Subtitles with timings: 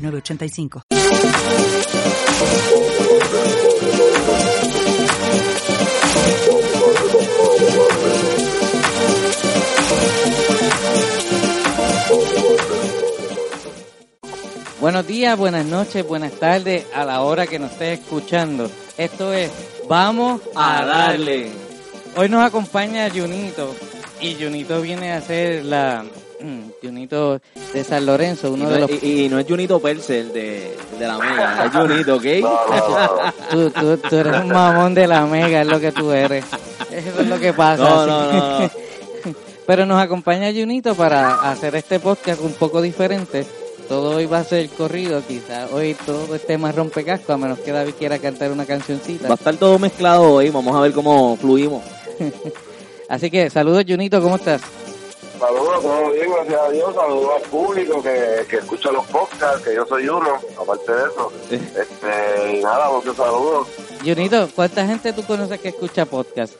[0.00, 0.82] 906985.
[14.80, 18.70] Buenos días, buenas noches, buenas tardes a la hora que nos estés escuchando.
[18.96, 19.50] Esto es
[19.90, 21.50] Vamos a darle.
[22.16, 23.74] Hoy nos acompaña Junito
[24.20, 26.04] y Junito viene a hacer la
[26.82, 27.40] Junito
[27.72, 30.32] de San Lorenzo, uno y, no, de los y, y no es Junito Perse, el
[30.32, 32.24] de, de la Mega, es Junito, ¿ok?
[33.50, 36.44] tú, tú, tú eres un mamón de la Mega, es lo que tú eres.
[36.90, 37.82] Eso es lo que pasa.
[37.82, 38.70] No, no, no, no.
[39.66, 43.46] Pero nos acompaña Junito para hacer este podcast un poco diferente.
[43.88, 47.72] Todo hoy va a ser corrido, quizás hoy todo esté más rompecasco, a menos que
[47.72, 49.26] David quiera cantar una cancioncita.
[49.26, 51.82] Va a estar todo mezclado hoy, vamos a ver cómo fluimos.
[53.08, 54.62] Así que saludos Junito, ¿cómo estás?
[55.40, 56.94] Saludos, todo bien, gracias a Dios.
[56.94, 61.32] Saludos al público que, que escucha los podcasts, que yo soy uno, aparte de eso.
[61.50, 63.68] Este, y nada, muchos saludos.
[64.04, 66.54] Junito, ¿cuánta gente tú conoces que escucha podcast?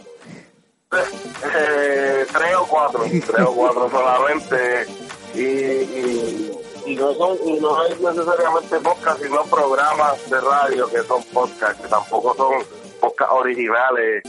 [0.93, 4.87] Eh, tres o cuatro, tres o cuatro solamente.
[5.35, 6.53] Y, y,
[6.87, 11.83] y no son, y no es necesariamente podcast, sino programas de radio que son podcasts,
[11.83, 12.65] que tampoco son
[12.99, 14.23] podcasts originales.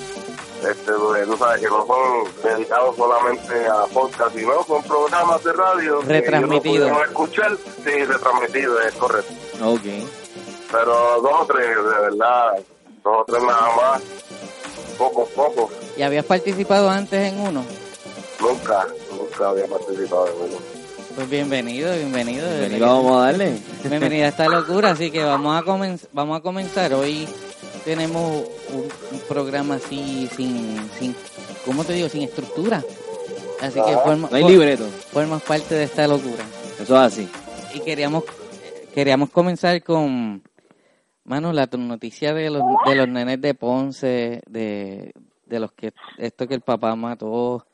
[0.70, 5.54] Este, donde tú sabes que no son dedicados solamente a podcast, sino son programas de
[5.54, 6.92] radio Retransmitidos.
[6.92, 9.34] no escuchar, sí, retransmitidos, es correcto.
[9.66, 9.82] Ok.
[10.72, 12.52] Pero dos o tres, de verdad,
[13.04, 14.02] dos o tres nada más,
[14.98, 15.72] poco, poco.
[15.98, 17.64] ¿Y habías participado antes en uno?
[18.40, 20.58] Nunca, nunca había participado en uno.
[21.16, 22.48] Pues bienvenido, bienvenido.
[22.48, 23.58] Bienvenido, vamos a darle.
[23.84, 26.94] Bienvenida a esta locura, así que vamos a, comenz- vamos a comenzar.
[26.94, 27.28] Hoy
[27.86, 31.16] tenemos un, un programa así, sin, sin,
[31.66, 32.10] ¿cómo te digo?
[32.10, 32.84] Sin estructura.
[33.62, 34.00] Así que Ajá.
[34.00, 36.44] forma, No hay libreto, formas parte de esta locura.
[36.80, 37.30] eso es así.
[37.74, 38.24] Y queríamos
[38.94, 40.42] queríamos comenzar con,
[41.24, 45.14] mano, la noticia de los, de los nenes de Ponce, de,
[45.46, 47.66] de los que, esto que el papá mató.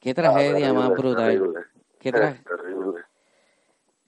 [0.00, 1.32] Qué tragedia Ah, más terrible, brutal.
[1.32, 1.60] terrible.
[2.00, 3.00] Qué tra- Terrible.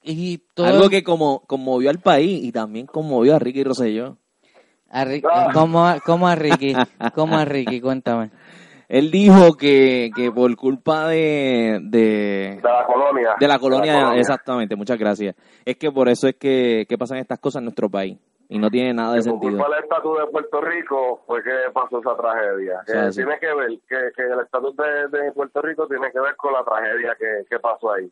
[0.02, 4.16] y todo Algo que como conmovió al país y también conmovió a Ricky Rosselló.
[4.94, 5.04] A
[5.52, 6.74] ¿Cómo, a- cómo a Ricky?
[7.14, 7.80] ¿Cómo a Ricky?
[7.80, 8.30] Cuéntame.
[8.88, 13.34] Él dijo que, que por culpa de, de, De la colonia.
[13.40, 14.20] de la colonia, colonia.
[14.20, 15.34] exactamente, muchas gracias.
[15.64, 18.18] Es que por eso es que, que pasan estas cosas en nuestro país
[18.48, 19.58] y no tiene nada de Que por sentido.
[19.64, 22.74] culpa del estatus de Puerto Rico fue que pasó esa tragedia.
[22.86, 23.16] Que Sí, sí.
[23.24, 26.52] tiene que ver, que, que el estatus de, de Puerto Rico tiene que ver con
[26.52, 28.08] la tragedia que, que pasó ahí.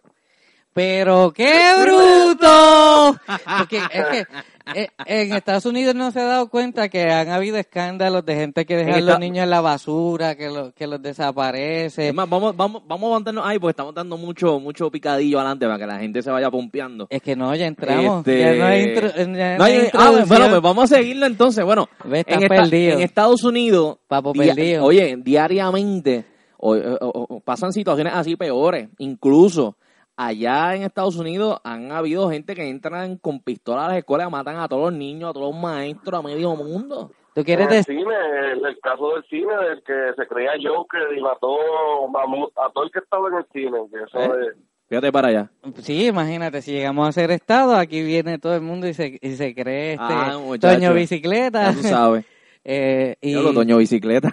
[0.75, 1.53] Pero qué
[1.83, 3.17] bruto.
[3.59, 4.27] Porque es que
[4.75, 8.65] eh, en Estados Unidos no se ha dado cuenta que han habido escándalos de gente
[8.65, 12.09] que deja a los niños en la basura, que, lo- que los desaparece.
[12.09, 15.67] Es más, vamos, vamos, vamos a aguantarnos ahí porque estamos dando mucho, mucho picadillo adelante
[15.67, 17.07] para que la gente se vaya pompeando.
[17.11, 18.21] Es que no, ya entramos.
[18.27, 20.97] Este, Ya no hay, intro- ya no No hay hay- ah, bueno, pues vamos a
[20.97, 21.65] seguirlo entonces.
[21.65, 22.55] Bueno, en, esta-
[22.95, 24.85] en Estados Unidos, Papo perdido.
[24.85, 26.25] oye, diariamente
[26.57, 28.89] o- o- o- pasan situaciones así peores.
[28.99, 29.77] Incluso
[30.17, 34.57] allá en Estados Unidos han habido gente que entran con pistolas a las escuelas, matan
[34.59, 37.11] a todos los niños, a todos los maestros, a medio mundo.
[37.35, 37.97] ¿Tú quieres En el decir?
[37.99, 38.15] cine,
[38.53, 42.91] el, el caso del cine, del que se creía Joker y mató a todo el
[42.91, 43.79] que estaba en el cine.
[43.91, 44.47] Que eso ¿Eh?
[44.49, 44.57] es-
[44.89, 45.51] Fíjate para allá.
[45.77, 49.31] Sí, imagínate, si llegamos a ser Estado, aquí viene todo el mundo y se, y
[49.37, 50.75] se cree este Ah, muchacho.
[50.75, 51.71] Toño Bicicleta.
[51.71, 52.27] Ya tú sabes.
[52.65, 53.31] Eh, y...
[53.31, 54.33] Diablo, Toño Bicicleta.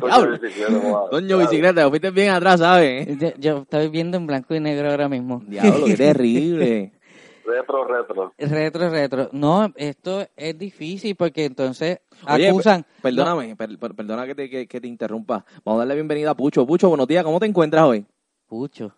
[0.00, 1.10] Wow.
[1.10, 3.06] Toño Bicicleta, fuiste bien atrás, ¿sabes?
[3.18, 5.42] yo, yo estoy viendo en blanco y negro ahora mismo.
[5.46, 6.92] Diablo, qué terrible.
[7.46, 8.32] Retro, retro.
[8.38, 9.28] Retro, retro.
[9.32, 12.86] No, esto es difícil porque entonces Oye, acusan.
[13.02, 15.44] Perdóname, per- per- perdona que te, que, que te interrumpa.
[15.62, 16.66] Vamos a darle bienvenida a Pucho.
[16.66, 18.06] Pucho, buenos días, ¿cómo te encuentras hoy?
[18.46, 18.94] Pucho.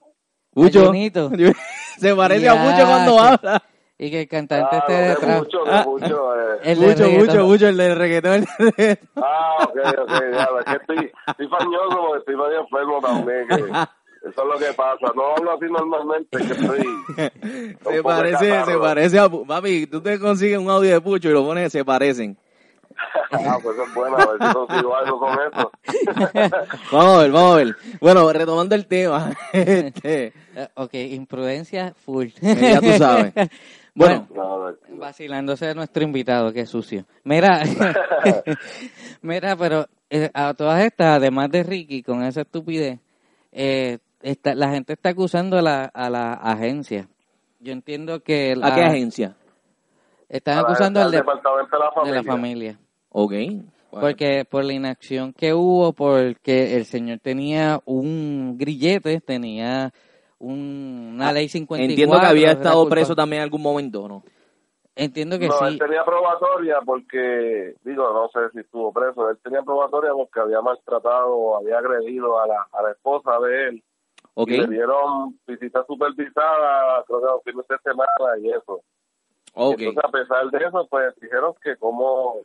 [0.52, 0.86] Pucho.
[0.86, 1.28] Junito.
[1.98, 3.62] Se parece a Pucho cuando habla.
[3.98, 5.38] Y que el cantante Ah, esté de detrás.
[5.42, 5.84] mucho, de Ah.
[5.86, 6.58] mucho, eh.
[6.64, 7.26] El de Pucho, reggaetón.
[7.26, 8.46] Pucho, Pucho, el del reggaetón.
[9.16, 13.46] Ah, ok, ok, ya, es que estoy, estoy fañoso porque estoy medio enfermo también.
[13.48, 13.54] Que
[14.28, 15.12] eso es lo que pasa.
[15.14, 17.84] No hablo así normalmente, que estoy...
[17.94, 18.72] se parece, catarro.
[18.72, 21.84] se parece a Papi, tú te consigues un audio de Pucho y lo pones, se
[21.84, 22.36] parecen.
[23.30, 25.70] Ah, pues es bueno, a ver si consigo algo con eso.
[26.92, 27.76] Vamos a ver, vamos a ver.
[28.00, 29.30] Bueno, retomando el tema.
[29.52, 32.28] Este, Eh, ok, imprudencia full.
[32.40, 33.32] ya tú sabes.
[33.96, 37.06] Bueno, No, no, Vacilándose de nuestro invitado, qué sucio.
[37.24, 37.62] Mira,
[39.22, 43.00] mira, pero eh, a todas estas, además de Ricky, con esa estupidez,
[43.52, 47.08] eh, está- la gente está acusando a la, a la agencia.
[47.60, 48.54] Yo entiendo que...
[48.62, 49.34] ¿a qué agencia?
[50.28, 52.22] Están acusando al de, departamento de la de familia.
[52.22, 52.78] la familia.
[53.10, 53.32] Ok.
[53.32, 53.66] bueno.
[54.00, 59.92] Porque por la inacción que hubo, porque el señor tenía un grillete, tenía
[60.38, 61.90] una Ah, ley 54.
[61.90, 64.22] Entiendo que había estado preso también en algún momento, ¿o ¿no?
[64.94, 65.64] Entiendo que no, sí.
[65.66, 70.62] él tenía probatoria porque, digo, no sé si estuvo preso, él tenía probatoria porque había
[70.62, 73.82] maltratado o había agredido a la, a la esposa de él.
[74.34, 74.48] Ok.
[74.48, 78.80] Y le dieron visita supervisada, creo que los fines de semana y eso.
[79.54, 79.80] Ok.
[79.80, 82.36] Entonces, a pesar de eso, pues dijeron que cómo,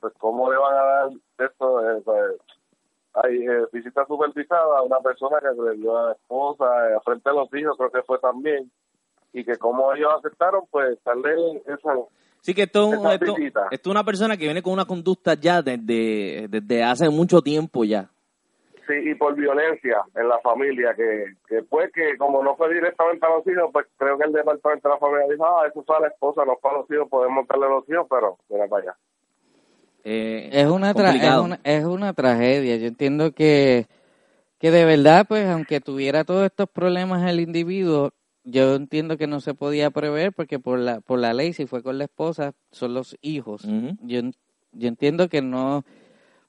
[0.00, 2.32] pues cómo le van a dar esto, eh, pues,
[3.14, 7.32] hay eh, visita supervisada a una persona que agredió a la esposa, eh, frente a
[7.34, 8.70] los hijos, creo que fue también,
[9.32, 11.94] y que como ellos aceptaron, pues darle esa...
[12.40, 13.68] Sí, que esto, Esa esto, visita.
[13.70, 17.84] esto es una persona que viene con una conducta ya desde, desde hace mucho tiempo
[17.84, 18.10] ya.
[18.88, 23.24] Sí, y por violencia en la familia, que, que pues que como no fue directamente
[23.24, 25.96] a los hijos, pues creo que el departamento de la familia dijo, ah, eso fue
[25.96, 28.66] a la esposa, no fue a los hijos, podemos darle a los hijos, pero mira
[28.66, 28.96] para allá.
[30.04, 32.76] Eh, Es una, es, una, es una tragedia.
[32.76, 33.86] Yo entiendo que,
[34.58, 38.12] que de verdad, pues, aunque tuviera todos estos problemas el individuo,
[38.44, 41.82] yo entiendo que no se podía prever porque por la, por la ley, si fue
[41.82, 43.64] con la esposa, son los hijos.
[44.02, 44.20] Yo,
[44.72, 45.84] yo entiendo que no,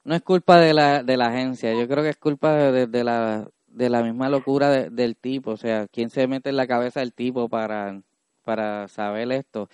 [0.04, 1.72] no es culpa de la, de la agencia.
[1.74, 5.52] Yo creo que es culpa de, de la, de la misma locura de- del tipo.
[5.52, 8.00] O sea, ¿quién se mete en la cabeza del tipo para,
[8.44, 9.68] para saber esto?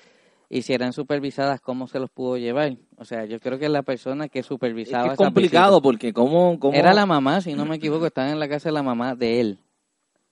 [0.50, 2.76] Y si eran supervisadas, ¿cómo se los pudo llevar?
[3.00, 6.58] O sea, yo creo que la persona que Es, supervisaba que es complicado porque cómo,
[6.61, 6.76] cómo...
[6.76, 9.41] Era la mamá, si no me equivoco, estaban en la casa de la mamá de
[9.41, 9.58] él.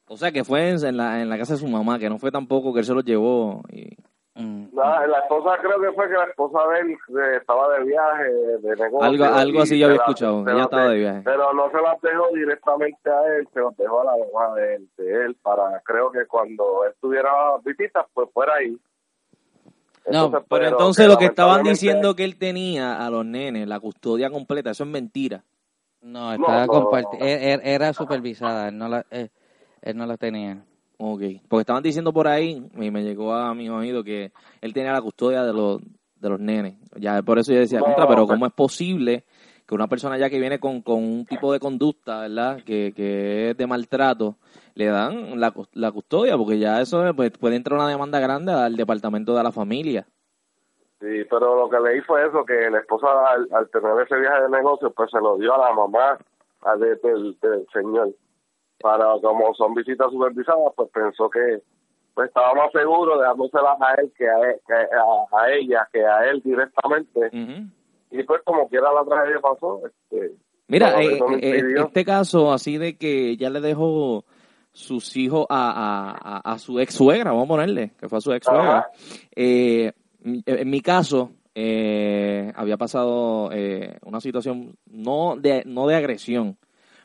[0.06, 2.30] O sea, que fue en la, en la casa de su mamá, que no fue
[2.30, 3.62] tampoco que él se lo llevó.
[3.72, 3.96] y-
[4.40, 4.68] Mm.
[4.72, 8.30] La, la esposa creo que fue que la esposa de él eh, estaba de viaje,
[8.62, 9.02] de negocio.
[9.02, 11.20] Algo- algo así yo había la- escuchado, se ella estaba de- de viaje.
[11.24, 14.76] Pero no se las dejó directamente a él, se las dejó a la mamá de
[14.76, 17.30] él, de él para, creo que cuando él tuviera
[17.64, 18.78] visitas, pues fuera ahí.
[20.10, 24.30] No, Pero entonces lo que estaban diciendo que él tenía a los nenes, la custodia
[24.30, 25.44] completa, eso es mentira.
[26.00, 26.90] No, estaba no,
[27.20, 29.28] Era supervisada, él no la, eh,
[29.82, 30.64] él no la tenía.
[30.96, 34.92] Ok, porque estaban diciendo por ahí, y me llegó a mi oído que él tenía
[34.92, 35.80] la custodia de los,
[36.16, 36.74] de los nenes.
[36.96, 39.24] Ya por eso yo decía, No, contra, pero ¿cómo es posible
[39.68, 42.56] que una persona ya que viene con, con un tipo de conducta, ¿verdad?
[42.64, 44.36] Que, que es de maltrato,
[44.74, 46.38] le dan la, la custodia?
[46.38, 50.06] Porque ya eso pues, puede entrar una demanda grande al departamento de la familia.
[51.00, 54.42] Sí, pero lo que leí fue eso, que la esposa al, al tener ese viaje
[54.44, 56.18] de negocio, pues se lo dio a la mamá
[56.62, 58.08] a de- del, del señor.
[58.80, 61.60] Para, como son visitas supervisadas, pues pensó que
[62.14, 66.04] pues estaba más seguro dejándoselas a él que a, él- que a, a ella, que
[66.04, 67.20] a él directamente.
[67.26, 67.68] Ujú.
[68.10, 70.34] Y pues como quiera la tragedia pasó, este,
[70.68, 74.24] Mira, eh, eh, este caso así de que ya le dejó
[74.72, 78.20] sus hijos a, a, a, a su ex suegra, vamos a ponerle, que fue a
[78.20, 78.78] su ex suegra.
[78.78, 78.90] Ajá.
[79.34, 86.58] Eh, en mi caso, eh, había pasado eh, una situación no de, no de agresión,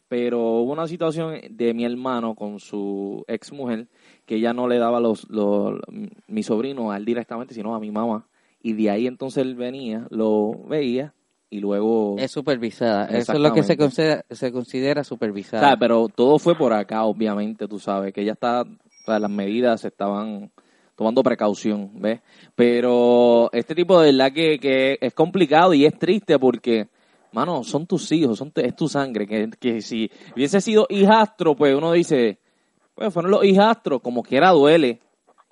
[0.08, 3.88] pero hubo una situación de mi hermano con su ex mujer
[4.26, 5.80] que ella no le daba los, los
[6.28, 8.28] mi sobrino a él directamente, sino a mi mamá.
[8.66, 11.14] Y de ahí entonces él venía, lo veía
[11.50, 12.16] y luego...
[12.18, 13.06] Es supervisada.
[13.08, 15.68] Eso es lo que se considera, se considera O supervisada.
[15.68, 19.30] sea, pero todo fue por acá, obviamente, tú sabes, que ella está, o sea, las
[19.30, 20.50] medidas se estaban
[20.96, 22.22] tomando precaución, ¿ves?
[22.56, 26.88] Pero este tipo de verdad que, que es complicado y es triste porque,
[27.34, 31.76] mano, son tus hijos, son es tu sangre, que, que si hubiese sido hijastro, pues
[31.76, 32.40] uno dice,
[32.96, 35.02] pues fueron los hijastros, como quiera duele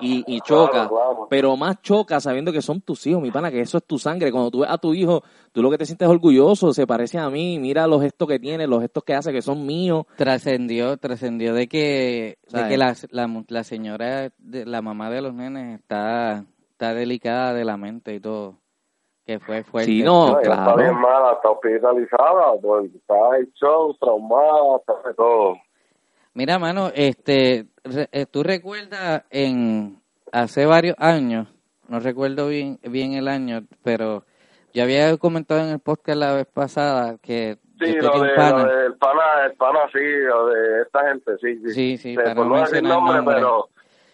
[0.02, 1.28] y, y choca, Claro, claro.
[1.30, 4.32] pero más choca sabiendo que son tus hijos, mi pana, que eso es tu sangre.
[4.32, 7.30] Cuando tú ves a tu hijo, tú lo que te sientes orgulloso, se parece a
[7.30, 10.06] mí, mira los gestos que tiene, los gestos que hace, que son míos.
[10.18, 15.34] trascendió trascendió de que de que la, la, la señora de, la mamá de los
[15.34, 18.58] nenes está está delicada de la mente y todo
[19.24, 20.62] que fue fuerte Sí, no, No, ella claro.
[20.72, 25.54] está bien mala, está hospitalizada, pues, está hecho, traumada, está de todo.
[26.34, 27.66] Mira mano este
[28.12, 31.48] eh, tú recuerdas en hace varios años
[31.88, 34.24] no recuerdo bien bien el año pero
[34.74, 38.64] yo había comentado en el podcast la vez pasada que Sí, lo, de, pana.
[38.64, 41.74] lo del pana, el pana sí, lo de esta gente, sí, sí.
[41.74, 43.36] Sí, sí, para no decir nombre, nombre.
[43.38, 43.70] pero...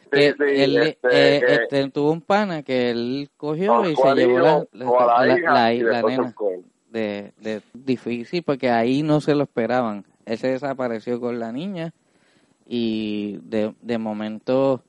[0.10, 3.94] que Sí, sí, él este, eh, que este, tuvo un pana que él cogió y
[3.94, 4.86] se llevó la,
[5.26, 6.34] la, hija la, la después nena.
[6.92, 10.06] de, de difícil porque ahí no se lo esperaban.
[10.26, 11.94] Él se desapareció con la niña
[12.68, 14.84] y de, de momento,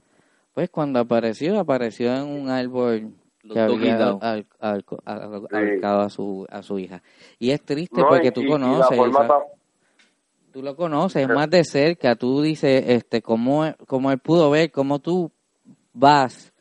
[0.55, 3.15] pues cuando apareció, apareció en un árbol
[3.53, 5.57] que había al- al- al- Sí.
[5.57, 7.03] ahorcado a su, a su hija.
[7.39, 9.31] Y es triste No, porque y- tú y- y conoces, tan-
[10.53, 14.99] tú lo conoces más de cerca, tú dices, este, cómo, cómo él pudo ver, cómo
[14.99, 15.31] tú
[15.93, 16.53] vas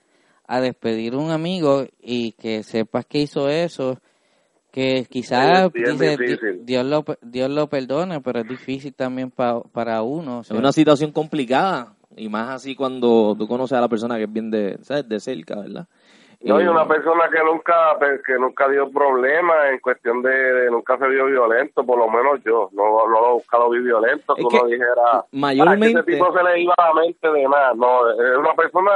[0.46, 4.00] a despedir a un amigo y que sepas que hizo eso,
[4.78, 6.18] que quizás dice,
[6.62, 10.38] Dios lo, Dios lo perdone, pero es difícil también pa- para uno.
[10.40, 11.94] o Es una situación complicada.
[12.16, 15.08] Y más así cuando tú conoces a la persona que es bien de, ¿sabes?
[15.10, 15.86] de cerca, ¿verdad?
[16.42, 20.30] No, y Y- una persona que nunca pues, que nunca dio problemas en cuestión de,
[20.30, 22.70] de nunca se vio violento, por lo menos yo.
[22.74, 25.26] No, no lo he buscado vi violento, Es tú que no dijera.
[25.32, 27.74] mayormente- "Ah, que ese tipo se le iba a la mente de nada.
[27.76, 28.92] No, es una persona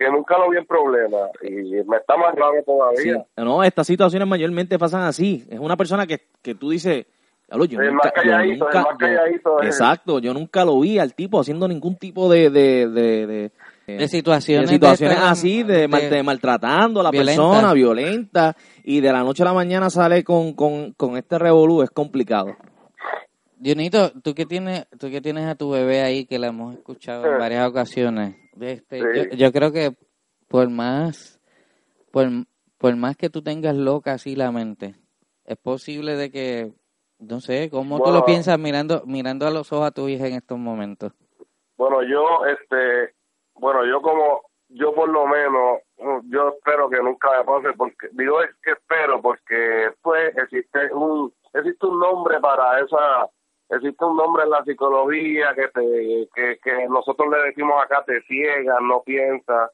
[0.00, 1.30] que nunca lo vi en problemas.
[1.42, 1.50] Y
[1.86, 2.64] me está más grave Sí.
[2.64, 3.26] todavía.
[3.36, 5.44] No, estas situaciones mayormente pasan así.
[5.50, 7.06] Es una persona que, que tú dices,
[7.46, 10.64] "Diablo, yo El nunca, más yo el nunca- más calladito yo- es- exacto, yo nunca
[10.64, 13.52] lo vi al tipo haciendo ningún tipo de de, de, de-
[13.98, 17.42] de situaciones, de situaciones estas, así, de, mal- de maltratando a la violenta.
[17.42, 21.82] persona, violenta, y de la noche a la mañana sale con, con, con este revolú,
[21.82, 22.56] es complicado.
[23.56, 27.26] Dionito, tú que tienes, tú que tienes a tu bebé ahí que la hemos escuchado
[27.26, 29.28] en varias ocasiones, este, Sí.
[29.30, 29.92] yo, yo creo que
[30.48, 31.40] por más,
[32.10, 32.26] por,
[32.78, 34.94] por más que tú tengas loca así la mente,
[35.44, 36.72] es posible de que,
[37.18, 38.18] no sé, ¿cómo tú Bueno.
[38.18, 41.12] lo piensas mirando, mirando a los ojos a tu hija en estos momentos?
[41.76, 43.14] Bueno, yo, este,
[43.54, 45.80] bueno, yo como, yo por lo menos,
[46.28, 51.32] yo espero que nunca me pase, porque, digo es que espero, porque pues existe un,
[51.54, 53.28] existe un nombre para esa,
[53.70, 58.20] existe un nombre en la psicología que te, que, que nosotros le decimos acá, te
[58.22, 59.70] ciega, no piensa,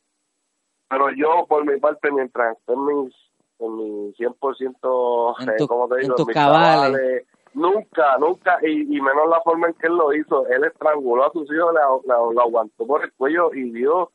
[0.88, 3.14] pero yo por mi parte, mientras esté en mis,
[3.58, 6.14] en mi 100%, En eh, tu- ¿cómo te en digo?
[6.16, 7.24] tus mis cabales.
[7.54, 10.46] Nunca, nunca, y, y menos la forma en que él lo hizo.
[10.48, 11.74] Él estranguló a sus hijos,
[12.06, 14.10] lo aguantó por el cuello y vio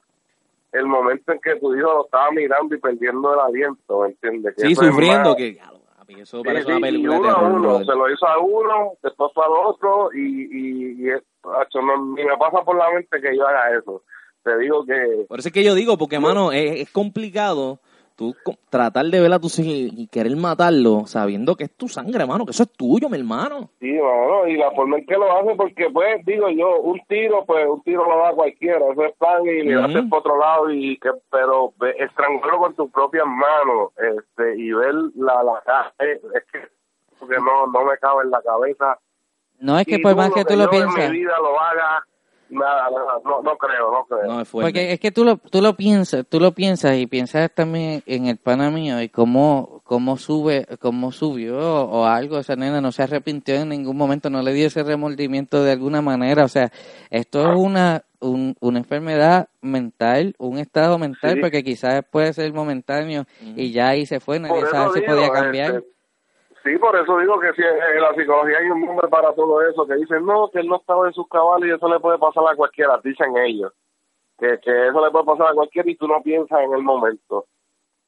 [0.72, 4.56] el momento en que tu hijo lo estaba mirando y perdiendo el aliento, ¿me entiendes?
[4.56, 5.60] Que Sí, es sufriendo, más- que
[6.12, 7.86] papi, eso parece sí, una y película de uno a terror, uno, brother.
[7.86, 11.10] se lo hizo a uno, después fue al otro, y, y, y
[11.76, 14.04] no, ni me pasa por la mente que yo haga eso.
[14.44, 17.80] Te digo que Por eso es que yo digo, porque, mano, es, es complicado
[18.22, 18.36] tú
[18.70, 22.46] tratar de ver a tus hijos y querer matarlo sabiendo que es tu sangre, mano,
[22.46, 23.70] que eso es tuyo, mi hermano.
[23.80, 27.44] Sí, no, y la forma en que lo hace, porque pues digo yo, un tiro,
[27.46, 29.86] pues un tiro lo da cualquiera, eso es pan y le Ujú.
[29.86, 34.94] haces por otro lado, y que pero estrangularlo con tus propias manos, este, y ver
[35.16, 36.60] la, la cara, eh, es que
[37.20, 39.00] porque no, no me cabe en la cabeza.
[39.60, 40.78] No es que Y por más que tú lo mi
[41.10, 42.06] vida haga,
[42.52, 44.32] nada, nada, no, no creo, no creo.
[44.34, 44.50] No, es.
[44.50, 48.28] Porque es que tú lo, tú lo piensas, tú lo piensas y piensas también en
[48.28, 53.04] el pana mío y cómo, cómo sube, cómo subió o algo, esa nena no se
[53.04, 56.72] arrepintió en ningún momento, no le dio ese remordimiento de alguna manera, o sea,
[57.10, 61.40] esto es una, un- una enfermedad mental, un estado mental, Sí.
[61.42, 65.76] porque quizás puede ser momentáneo y ya ahí se fue, nadie sabe si podía cambiar.
[65.76, 65.88] este,
[66.64, 69.86] sí, por eso digo que si en la psicología hay un nombre para todo eso,
[69.86, 72.44] que dicen, no, que él no estaba en sus cabales y eso le puede pasar
[72.52, 73.74] a cualquiera, dicen ellos.
[74.38, 77.46] Que, que eso le puede pasar a cualquiera y tú no piensas en el momento.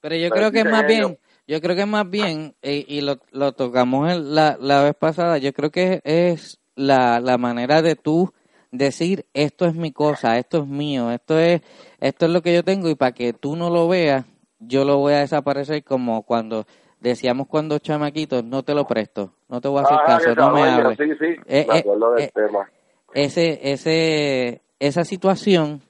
[0.01, 2.97] Pero yo Pero creo que es más bien, yo creo que es más bien, y,
[2.97, 7.37] y lo, lo tocamos el- la, la vez pasada, yo creo que es la, la
[7.37, 8.33] manera de tú
[8.71, 11.61] decir, esto es mi cosa, esto es mío, esto es,
[11.99, 14.25] esto es lo que yo tengo y para que tú no lo veas,
[14.59, 16.65] yo lo voy a desaparecer como cuando
[17.09, 20.51] decíamos cuando chamaquitos, no te lo presto, no te voy a hacer Ah, caso, no
[20.51, 20.97] me hables.
[20.97, 22.69] Sí, sí, Eh, me eh, acuerdo del eh, tema.
[23.13, 25.81] ese, ese, esa situación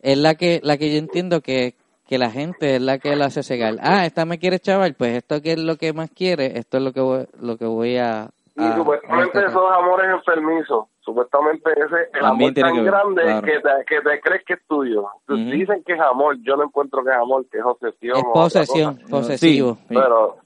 [0.00, 1.74] es la que, la que yo entiendo que,
[2.06, 3.76] que la gente es la que la hace cegar.
[3.80, 6.82] Ah, esta me quiere chaval, pues esto que es lo que más quiere, esto es
[6.82, 12.10] lo que voy, lo que voy a, Y supuestamente a- esos amores enfermizos, supuestamente ese
[12.14, 13.42] el También amor tan que ver, grande claro.
[13.46, 15.06] que, te, que te crees que es tuyo.
[15.28, 18.16] Dicen que es amor, yo no encuentro que es amor, que es obsesión.
[18.18, 19.74] es posesión, posesivo.
[19.88, 19.94] Sí.
[19.94, 20.36] Pero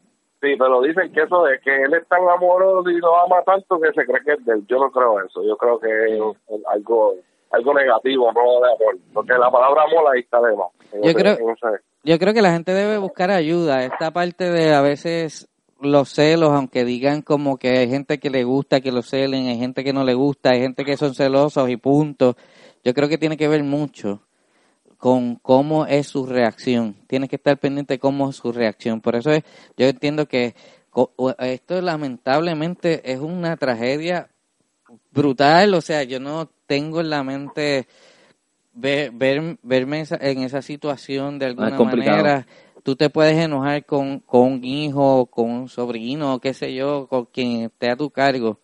[0.45, 3.81] sí, pero dicen que eso de que él es tan amoroso y lo ama tanto
[3.81, 4.65] que se cree que es de él.
[4.69, 5.43] Yo no creo eso.
[5.43, 6.21] Yo creo que es
[6.71, 7.15] algo
[7.51, 8.99] algo negativo, no de amor.
[9.13, 10.69] Porque la palabra amor ahí está de más.
[10.93, 11.37] Yo ese- creo-
[12.03, 13.85] Yo creo que la gente debe buscar ayuda.
[13.85, 15.49] Esta parte de a veces
[15.81, 19.57] los celos, aunque digan como que hay gente que le gusta que los celen, hay
[19.59, 22.35] gente que no le gusta, hay gente que son celosos y punto.
[22.83, 24.21] Yo creo que tiene que ver mucho
[25.05, 26.95] con cómo es su reacción.
[27.07, 29.03] Tienes que estar pendiente de cómo es su reacción.
[29.03, 29.45] Por eso es,
[29.77, 30.55] yo entiendo que
[31.41, 34.31] esto lamentablemente es una tragedia
[35.11, 35.75] brutal.
[35.75, 37.87] O sea, yo no tengo en la mente
[38.73, 42.47] ver, ver- verme en esa situación de alguna manera.
[42.83, 47.27] tú te puedes enojar con, con un hijo, con un sobrino, qué sé yo, con
[47.27, 48.59] quien esté a tu cargo.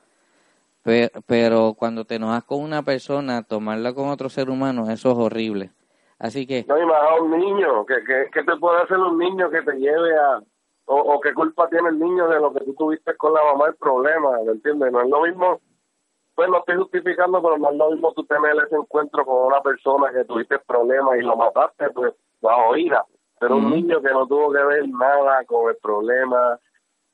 [0.85, 5.18] Pero, pero cuando te enojas con una persona, tomarla con otro ser humano, eso es
[5.18, 5.73] horrible.
[6.20, 6.64] Así que...
[6.68, 9.62] No, y más a un niño, ¿qué, qué, qué te puede hacer un niño que
[9.62, 10.40] te lleve a...
[10.84, 13.66] O, o qué culpa tiene el niño de lo que tú tuviste con la mamá
[13.68, 14.92] el problema, ¿me entiendes?
[14.92, 15.60] No es lo mismo,
[16.34, 19.60] pues lo estoy justificando, pero no es lo mismo tú tener ese encuentro con una
[19.62, 23.04] persona que tuviste problemas y lo mataste, pues, bajo ira.
[23.38, 26.58] Pero un niño que no tuvo que ver nada con el problema,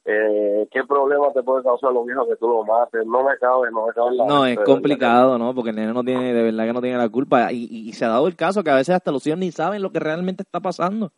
[0.09, 3.05] eh, ¿qué problema te puede causar lo mismo que tú lo mates?
[3.05, 5.53] No me cabe, no me cabe la No, es complicado, ¿no?
[5.53, 7.53] Porque el nene no tiene, de verdad que no tiene la culpa.
[7.53, 9.51] Y, y, y se ha dado el caso que a veces hasta los hijos ni
[9.51, 11.11] saben lo que realmente está pasando.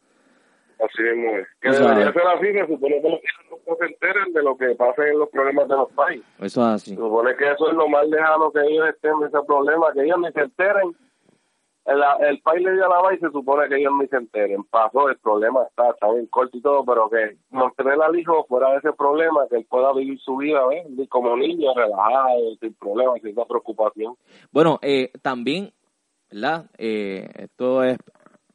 [0.83, 1.47] Así mismo es.
[1.61, 4.57] Que Tú debería ser así, se supone que los hijos no se enteren de lo
[4.57, 6.26] que pasa en los problemas de los países.
[6.38, 6.90] Eso es así.
[6.92, 10.04] Se supone que eso es lo más lejano que ellos estén de ese problema, que
[10.04, 10.97] ellos ni se enteren.
[11.88, 14.62] El, el país le dio la mano y se supone que ellos ni se enteren.
[14.64, 18.73] Pasó, el problema está, está bien corto y todo, pero que mantener al hijo fuera
[18.73, 20.87] de ese problema, que él pueda vivir su vida ¿ves?
[21.09, 24.16] como niño, relajado, sin problemas, sin esa preocupación.
[24.52, 25.73] Bueno, eh, también,
[26.30, 26.66] ¿verdad?
[26.76, 27.97] Eh, esto es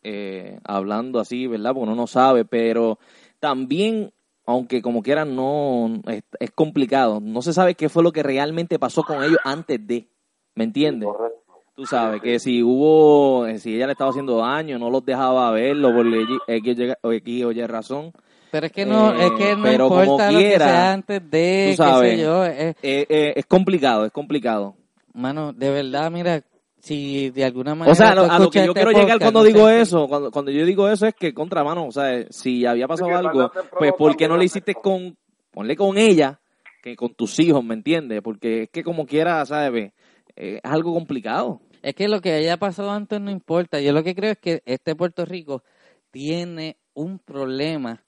[0.03, 1.71] eh, hablando así, ¿verdad?
[1.71, 2.99] Porque uno no sabe, pero
[3.39, 4.13] también,
[4.45, 7.19] aunque como quiera, no es, es complicado.
[7.19, 10.07] No se sabe qué fue lo que realmente pasó con ellos antes de,
[10.53, 11.09] ¿me entiendes?
[11.09, 11.42] Correcto.
[11.75, 15.49] Tú sabes que si hubo, eh, si ella le estaba haciendo daño, no los dejaba
[15.51, 18.13] verlo por X, o Y razón.
[18.51, 20.93] Pero es que no, Eh, es que no pero como importa lo que quiera, sea
[20.93, 22.11] antes de, tú sabes.
[22.11, 22.45] qué sé yo.
[22.45, 24.75] Es, Eh, eh, es complicado, es complicado.
[25.13, 26.43] mano, de verdad, mira,
[26.79, 27.91] si de alguna manera...
[27.91, 29.67] O sea, a lo, tú a lo que yo este quiero llegar cuando no digo
[29.67, 32.87] sé- eso, cuando, cuando yo digo eso es que contra mano, o sea, si había
[32.87, 35.17] pasado Sí, algo, pues ¿por qué no le hiciste con,
[35.49, 36.39] ponle con ella,
[36.83, 38.21] que con tus hijos, ¿me entiendes?
[38.21, 39.91] Porque es que como quiera, ¿sabes?
[40.35, 41.61] Es algo complicado.
[41.81, 43.79] Es que lo que haya pasado antes no importa.
[43.81, 45.63] Yo lo que creo es que este Puerto Rico
[46.11, 48.03] tiene un problema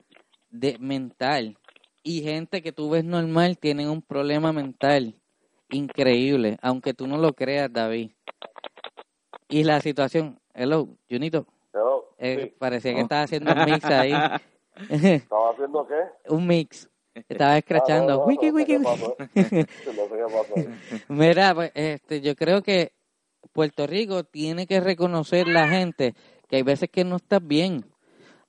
[0.49, 1.57] de mental
[2.03, 5.15] y gente que tú ves normal tienen un problema mental
[5.69, 8.11] increíble, aunque tú no lo creas, David.
[9.49, 12.55] Y la situación, hello, Junito, Pero, eh, sí.
[12.57, 13.03] parecía que Oh.
[13.03, 14.11] estaba haciendo un mix ahí,
[14.89, 16.01] ¿Estaba haciendo qué?
[16.29, 16.89] un mix.
[17.29, 18.13] Estaba escrachando.
[18.13, 19.65] Ah, no, no, Wiki, wiki, qué wiki.
[21.07, 22.91] Mira, pues, este, yo creo que
[23.53, 26.13] Puerto Rico tiene que reconocer la gente
[26.49, 27.85] que hay veces que no estás bien.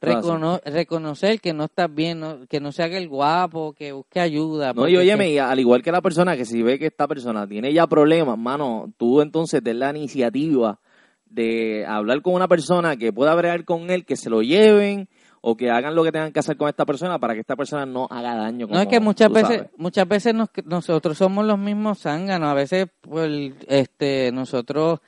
[0.00, 4.20] Recono- reconocer que no estás bien, no- que no se haga el guapo, que busque
[4.20, 4.72] ayuda.
[4.74, 7.08] No, y óyeme, que- y al igual que la persona que si ve que esta
[7.08, 10.78] persona tiene ya problemas, mano, tú entonces ten la iniciativa
[11.24, 15.08] de hablar con una persona que pueda bregar con él, que se lo lleven
[15.48, 17.86] o que hagan lo que tengan que hacer con esta persona para que esta persona
[17.86, 18.66] no haga daño.
[18.66, 19.70] No es como que muchas veces, sabes.
[19.76, 24.98] muchas veces nos- nosotros somos los mismos zánganos, a veces pues, este nosotros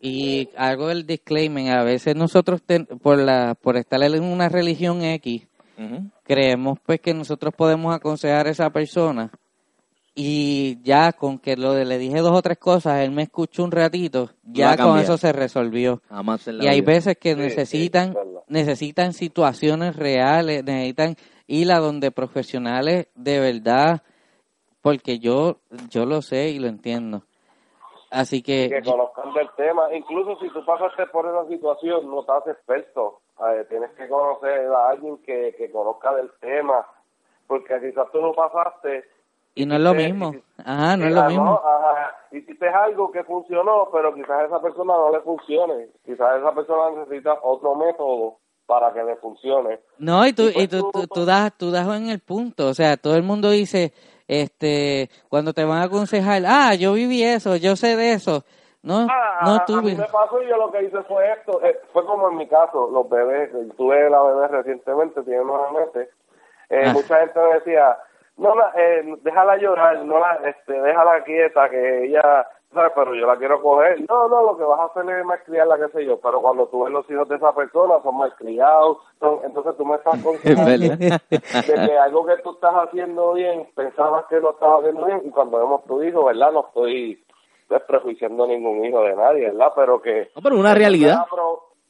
[0.00, 5.02] y algo del disclaimer, a veces nosotros ten- por la por estar en una religión
[5.02, 5.48] X
[6.22, 9.30] creemos pues que nosotros podemos aconsejar a esa persona
[10.14, 13.64] y ya con que lo de le dije dos o tres cosas, él me escuchó
[13.64, 16.02] un ratito, ya con eso se resolvió.
[16.08, 18.18] Jamás en la Y hay veces que Sí, necesitan sí.
[18.52, 24.02] Necesitan situaciones reales, necesitan ir a donde profesionales de verdad,
[24.82, 25.56] porque yo
[25.88, 27.22] yo lo sé y lo entiendo.
[28.10, 29.92] Así que que conozcan del tema.
[29.94, 33.20] Incluso si tú pasaste por esa situación, no haces experto.
[33.70, 36.86] Tienes que conocer a alguien que, que conozca del tema,
[37.46, 39.04] porque quizás tú no pasaste.
[39.54, 40.32] y no es lo mismo.
[40.58, 41.60] Ajá, no es lo mismo.
[41.64, 45.88] Ajá, hiciste algo que funcionó, pero quizás a esa persona no le funcione.
[46.04, 49.80] Quizás esa persona necesita otro método para que le funcione.
[49.98, 52.68] No, y tú, Y pues y tú, tú- tú, das, tú das en el punto.
[52.68, 53.92] O sea, todo el mundo dice,
[54.28, 58.44] este, cuando te van a aconsejar, ah, yo viví eso, yo sé de eso.
[58.82, 59.76] No, Ah, no tú.
[59.76, 61.62] a mí me pasó y yo lo que hice fue esto.
[61.62, 63.50] eh, fue como en mi caso, los bebés.
[63.76, 66.08] Tuve la bebé recientemente, tiene nueve meses.
[66.68, 66.92] Eh, Ah.
[66.92, 67.96] Mucha gente me decía,
[68.38, 72.92] no, la, eh, déjala llorar, no la, este, déjala quieta, que ella, ¿sabes?
[72.94, 74.00] Pero yo la quiero coger.
[74.08, 76.18] No, no, lo que vas a hacer es malcriarla, qué sé yo.
[76.20, 78.98] Pero cuando tú ves los hijos de esa persona, son malcriados.
[79.20, 80.98] Son, entonces tú me estás verdad.
[81.28, 85.30] de que algo que tú estás haciendo bien, pensabas que no estabas haciendo bien, y
[85.30, 86.52] cuando vemos tu hijo, ¿verdad?
[86.52, 87.22] No estoy
[87.68, 89.72] pues, prejuiciando ningún hijo de nadie, ¿verdad?
[89.76, 90.30] Pero que...
[90.34, 91.26] No, pero una realidad.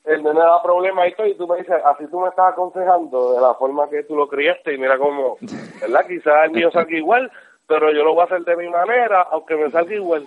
[0.04, 3.34] El nene da problema y todo, y tú me dices, así tú me estás aconsejando
[3.34, 5.36] de la forma que tú lo criaste, y mira cómo,
[5.80, 6.04] ¿verdad?
[6.08, 7.30] Quizás el mío salga igual,
[7.68, 10.26] pero yo lo voy a hacer de mi manera, aunque me salga igual.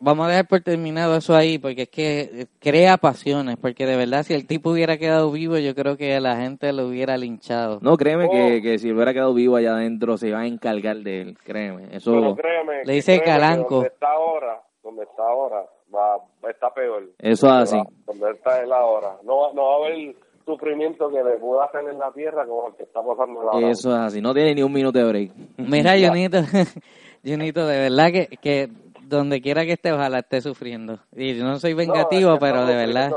[0.00, 3.96] Vamos a dejar por terminado eso ahí, porque es que eh, crea pasiones, porque de
[3.96, 7.78] verdad si el tipo hubiera quedado vivo, yo creo que la gente lo hubiera linchado.
[7.82, 8.62] No, créeme que, Oh.
[8.62, 11.88] que si hubiera quedado vivo allá adentro se iba a encargar de él, créeme.
[11.96, 13.74] Eso, Pero créeme, Le dice Calanco.
[13.76, 16.18] Donde está ahora, donde está ahora, va,
[16.50, 17.04] está peor.
[17.18, 17.78] eso es así.
[18.06, 19.16] Donde está él ahora.
[19.24, 22.66] No, va- no va a haber sufrimiento que le pueda hacer en la tierra como
[22.68, 23.70] el que está pasando ahora.
[23.70, 25.30] Eso es así, no tiene ni un minuto de break.
[25.58, 26.38] Mira, Junito,
[27.24, 28.68] Junito, de verdad que, que
[29.16, 30.98] donde quiera que esté, ojalá esté sufriendo.
[31.14, 33.12] Y yo no soy vengativo, No, es que pero de verdad.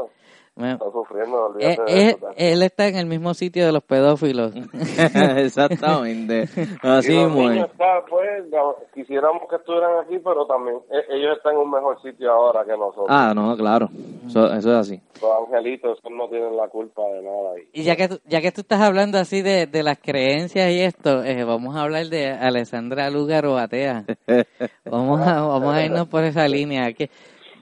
[0.56, 3.72] Me- Está sufriendo, Eh, olvídate de eh, eso, él está en el mismo sitio de
[3.72, 4.54] los pedófilos.
[5.38, 6.44] Exactamente.
[6.82, 7.36] Así y los es.
[7.36, 8.28] niños están, pues,
[8.94, 12.72] quisiéramos que estuvieran aquí, pero también eh, ellos están en un mejor sitio ahora que
[12.72, 13.06] nosotros.
[13.10, 13.90] Ah, no, claro.
[14.28, 15.02] Eso, eso es así.
[15.22, 17.52] Los angelitos esos no tienen la culpa de nada.
[17.56, 17.64] ahí.
[17.74, 20.80] Y ya que, tú- ya que tú estás hablando así de, de las creencias y
[20.82, 24.04] esto, eh, vamos a hablar de Alessandra Lúgaro Atea.
[24.86, 26.94] Vamos a, vamos a irnos por esa línea.
[26.94, 27.10] Que,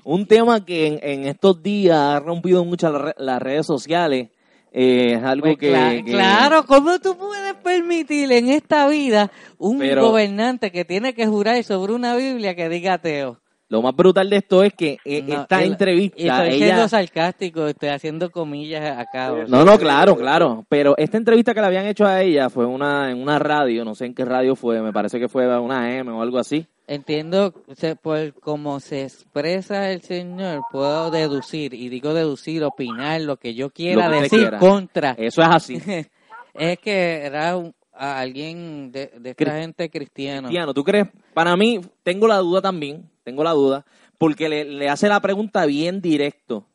[0.05, 4.29] Un tema que en, en estos días ha rompido mucho las re- las redes sociales.
[4.75, 9.31] eh, es algo pues, que, cla- que- Claro, ¿cómo tú puedes permitir en esta vida
[9.59, 13.39] un Pero- gobernante que tiene que jurar sobre una Biblia que diga ateo?
[13.69, 16.65] Lo más brutal de esto es que eh, No, esta entrevista, estoy ella...
[16.67, 19.31] siendo sarcástico, estoy haciendo comillas acá.
[19.31, 19.45] o sea.
[19.47, 20.63] No, no, claro, claro.
[20.69, 23.95] Pero esta entrevista que le habían hecho a ella fue una en una radio, no
[23.95, 26.67] sé en qué radio fue, me parece que fue una M o algo así.
[26.85, 27.53] Entiendo,
[28.01, 33.69] por cómo se expresa el Señor, puedo deducir, y digo deducir, opinar, lo que yo
[33.69, 34.59] quiera que decir quiera.
[34.59, 35.11] contra.
[35.17, 35.81] Eso es así.
[36.53, 40.47] es que era un- a alguien de, de esta Cri- gente cristiana.
[40.47, 41.07] Cristiano, ¿tú crees?
[41.33, 43.85] Para mí, tengo la duda también, tengo la duda,
[44.17, 46.65] porque le, le hace la pregunta bien directo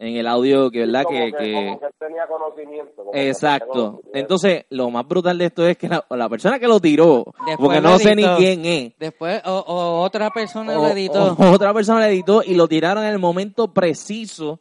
[0.00, 1.32] en el audio, que verdad Como que...
[1.32, 2.92] que, que- como que él tenía conocimiento.
[2.96, 3.72] como que tenía Exacto.
[3.72, 4.10] conocimiento.
[4.18, 7.56] Entonces, lo más brutal de esto es que la, la persona que lo tiró, Después
[7.58, 11.34] porque lo no sé ni quién es, Después, o, o otra persona o, lo editó.
[11.38, 14.60] o otra persona le editó y lo tiraron en el momento preciso,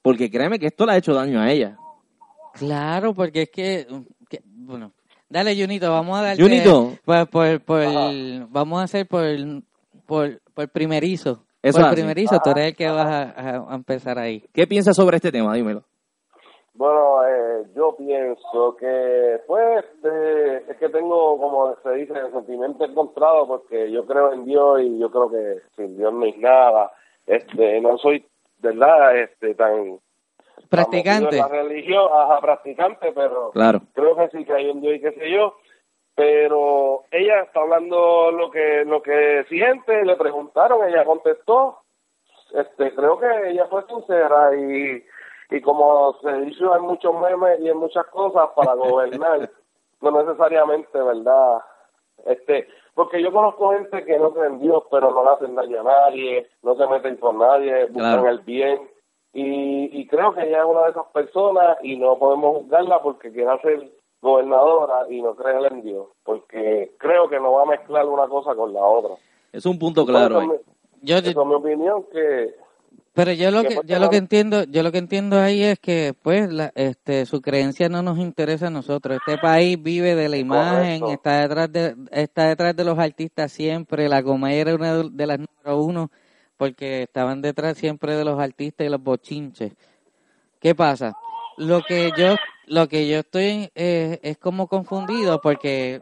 [0.00, 1.76] porque créeme que esto le ha hecho daño a ella.
[2.54, 3.86] Claro, porque es que,
[4.28, 4.92] que- bueno,
[5.28, 6.96] dale Junito, vamos a darte Junito.
[7.04, 9.24] por, por, por- vamos a hacer por,
[10.06, 11.44] por, por primerizo.
[11.62, 11.94] Eso por es así.
[11.96, 14.42] primerizo, tú eres el que vas a, a empezar ahí.
[14.52, 15.54] ¿Qué piensas sobre este tema?
[15.54, 15.82] Dímelo.
[16.74, 23.46] Bueno, eh, yo pienso que, pues, este, es que tengo, como se dice, sentimiento encontrado
[23.46, 26.90] porque yo creo en Dios y yo creo que sin Dios no hay nada.
[27.26, 28.24] Este, no soy,
[28.58, 29.16] ¿verdad?
[29.18, 29.98] Este, tan
[30.70, 31.36] Practicante.
[31.36, 33.82] La religión, ajá, practicante, pero Claro.
[33.92, 35.54] creo que sí que hay un Dios y qué sé yo.
[36.14, 41.78] Pero ella está hablando lo que lo que siente, le preguntaron, ella contestó.
[42.52, 45.02] Este, creo que ella fue sincera y,
[45.50, 49.50] y como se dice en muchos memes y en muchas cosas para gobernar,
[50.02, 51.62] no necesariamente, ¿verdad?
[52.26, 55.80] Este, porque yo conozco gente que no cree en Dios, pero no le hacen daño
[55.80, 58.28] a nadie, no se meten con nadie, buscan Claro.
[58.28, 58.86] el bien.
[59.32, 63.32] Y, y creo que ella es una de esas personas y no podemos juzgarla porque
[63.32, 63.90] quiera ser
[64.22, 68.54] gobernadora y no creer en Dios, porque creo que no va a mezclar una cosa
[68.54, 69.16] con la otra.
[69.52, 70.48] Es un punto claro ahí.
[70.48, 70.54] Mi-
[71.02, 72.54] Yo, mi opinión que
[73.14, 76.14] pero yo lo que yo lo que entiendo, yo lo que entiendo ahí es que
[76.22, 79.18] pues la, este su creencia no nos interesa a nosotros.
[79.18, 81.12] Este país vive de la imagen, Correcto.
[81.12, 84.08] está detrás de está detrás de los artistas siempre.
[84.08, 86.10] La Comay era una de- de las número uno
[86.56, 89.74] porque estaban detrás siempre de los artistas y los bochinches.
[90.58, 91.12] ¿Qué pasa?
[91.58, 96.00] Lo que yo lo que yo estoy eh, es como confundido porque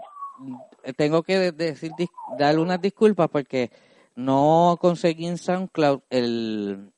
[0.97, 3.71] tengo que de- decir dis- dar unas disculpas porque
[4.17, 6.91] no conseguí en SoundCloud el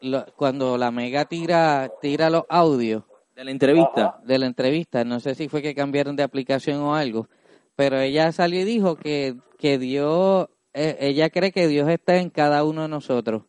[0.00, 3.04] lo- cuando la Mega tira tira los audios.
[3.34, 4.20] De la entrevista.
[4.24, 7.26] de la entrevista, no sé si fue que cambiaron de aplicación o algo,
[7.74, 12.30] pero ella salió y dijo que que Dios eh, ella cree que Dios está en
[12.30, 13.42] cada uno de nosotros,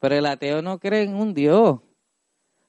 [0.00, 1.80] pero el ateo no cree en un Dios.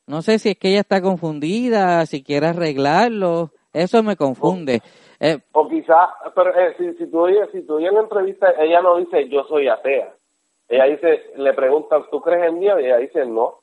[0.09, 4.81] No sé si es que ella está confundida, si quiere arreglarlo, eso me confunde.
[5.19, 8.81] Eh, o quizás, pero eh, si, si tú oyes, si tú oyes la entrevista, ella
[8.81, 10.15] no dice yo soy atea.
[10.67, 12.81] Ella dice, le preguntan, ¿tú crees en Dios?
[12.81, 13.59] Y ella dice, no.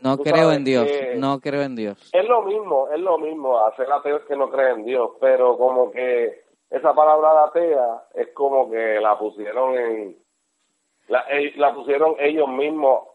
[0.00, 2.10] no creo en Dios, no creo en Dios.
[2.14, 5.90] Es lo mismo, es lo mismo, hacer ateos que no creen en Dios, pero como
[5.90, 10.16] que esa palabra de atea es como que la pusieron en,
[11.08, 13.13] la, eh, la pusieron ellos mismos,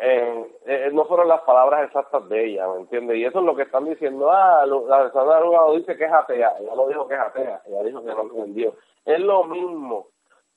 [0.00, 3.16] en, eh, no fueron las palabras exactas de ella, ¿me entiendes?
[3.18, 6.54] Y eso es lo que están diciendo, ah, la Alexandra Lugaro dice que es atea,
[6.58, 8.74] ella no dijo que es atea, ella dijo que no cree en Dios.
[9.04, 10.06] Es lo mismo,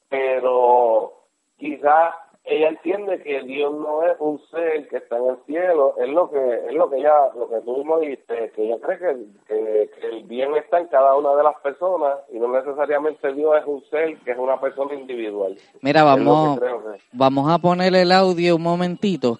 [0.07, 1.13] pero
[1.57, 6.09] quizás ella entiende que Dios no es un ser que está en el cielo, es
[6.09, 9.15] lo que es lo que ella, lo que tú mismo dijiste, que ella cree que,
[9.47, 13.55] que- que el bien está en cada una de las personas y no necesariamente Dios
[13.59, 15.57] es un ser que es una persona individual.
[15.81, 16.65] Mira, vamos, que-
[17.13, 19.39] vamos a poner el audio un momentito.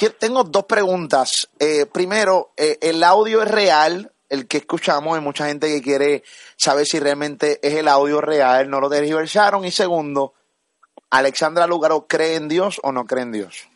[0.00, 1.48] Yo tengo dos preguntas.
[1.58, 4.12] Eh, primero, eh, ¿el audio es real?
[4.28, 6.22] El que escuchamos, hay mucha gente que quiere
[6.56, 9.64] saber si realmente es el audio real, no lo tergiversaron.
[9.64, 10.34] Y segundo,
[11.10, 13.68] ¿Alexandra Lugaro cree en Dios o no cree en Dios?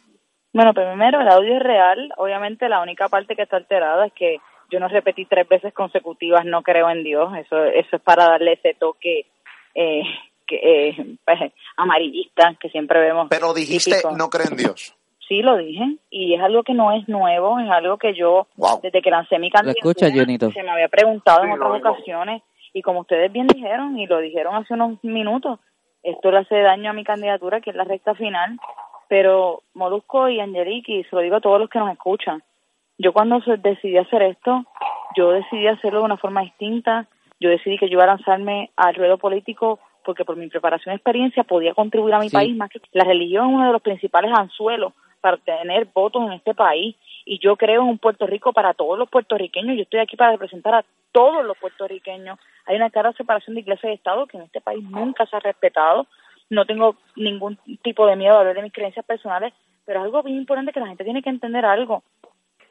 [0.52, 2.12] Bueno, primero el audio es real.
[2.18, 4.38] Obviamente la única parte que está alterada es que
[4.70, 7.32] yo no repetí tres veces consecutivas no creo en Dios.
[7.38, 9.26] Eso eso es para darle ese toque
[9.74, 10.02] eh,
[10.46, 13.28] que, eh, pues, amarillista que siempre vemos.
[13.30, 14.16] Pero dijiste típico.
[14.16, 14.94] no creo en Dios.
[15.26, 15.96] Sí, lo dije.
[16.10, 18.80] Y es algo que no es nuevo, es algo que yo, Wow.
[18.82, 22.42] desde que lancé mi candidatura, se me había preguntado en Sí, otras ocasiones.
[22.74, 25.58] Y como ustedes bien dijeron, y lo dijeron hace unos minutos,
[26.02, 28.58] esto le hace daño a mi candidatura, que es la recta final.
[29.08, 32.42] Pero Molusco y Angelique, y se lo digo a todos los que nos escuchan,
[32.98, 34.64] yo cuando decidí hacer esto,
[35.16, 37.06] yo decidí hacerlo de una forma distinta.
[37.40, 40.96] Yo decidí que yo iba a lanzarme al ruedo político porque por mi preparación y
[40.96, 42.36] experiencia podía contribuir a mi Sí.
[42.36, 46.32] país más que la religión es uno de los principales anzuelos para tener votos en
[46.32, 49.76] este país y yo creo en un Puerto Rico para todos los puertorriqueños.
[49.76, 52.38] Yo estoy aquí para representar a todos los puertorriqueños.
[52.66, 55.40] Hay una clara separación de iglesia y Estado que en este país nunca se ha
[55.40, 56.06] respetado.
[56.50, 59.52] No tengo ningún tipo de miedo a hablar de mis creencias personales,
[59.84, 62.02] pero es algo bien importante que la gente tiene que entender algo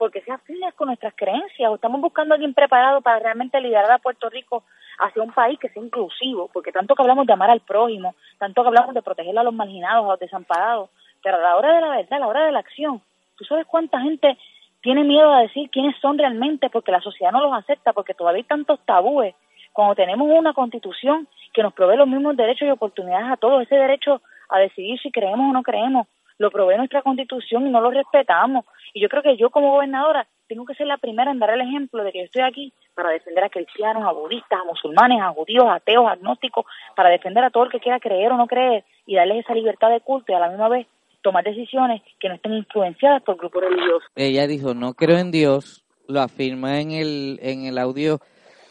[0.01, 3.91] porque se afines con nuestras creencias o estamos buscando a alguien preparado para realmente liderar
[3.91, 4.63] a Puerto Rico
[4.97, 8.63] hacia un país que sea inclusivo, porque tanto que hablamos de amar al prójimo, tanto
[8.63, 10.89] que hablamos de proteger a los marginados, a los desamparados,
[11.21, 12.99] pero a la hora de la verdad, a la hora de la acción,
[13.41, 14.37] ¿tú sabes cuánta gente
[14.81, 18.37] tiene miedo a decir quiénes son realmente porque la sociedad no los acepta, porque todavía
[18.37, 19.33] hay tantos tabúes?
[19.73, 23.75] Cuando tenemos una constitución que nos provee los mismos derechos y oportunidades a todos, ese
[23.75, 27.89] derecho a decidir si creemos o no creemos, lo provee nuestra constitución y no lo
[27.89, 28.65] respetamos.
[28.93, 31.61] Y yo creo que yo como gobernadora tengo que ser la primera en dar el
[31.61, 35.29] ejemplo de que yo estoy aquí para defender a cristianos, a budistas, a musulmanes, a
[35.29, 38.83] judíos, ateos, a agnósticos, para defender a todo el que quiera creer o no creer
[39.07, 40.85] y darles esa libertad de culto y a la misma vez
[41.21, 44.03] tomar decisiones que no estén influenciadas por grupos religiosos.
[44.15, 48.19] Ella dijo, no creo en Dios, lo afirma en el, en el audio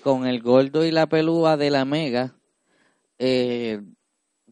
[0.03, 2.35] con el gordo y la pelúa de la mega.
[3.19, 3.81] Eh,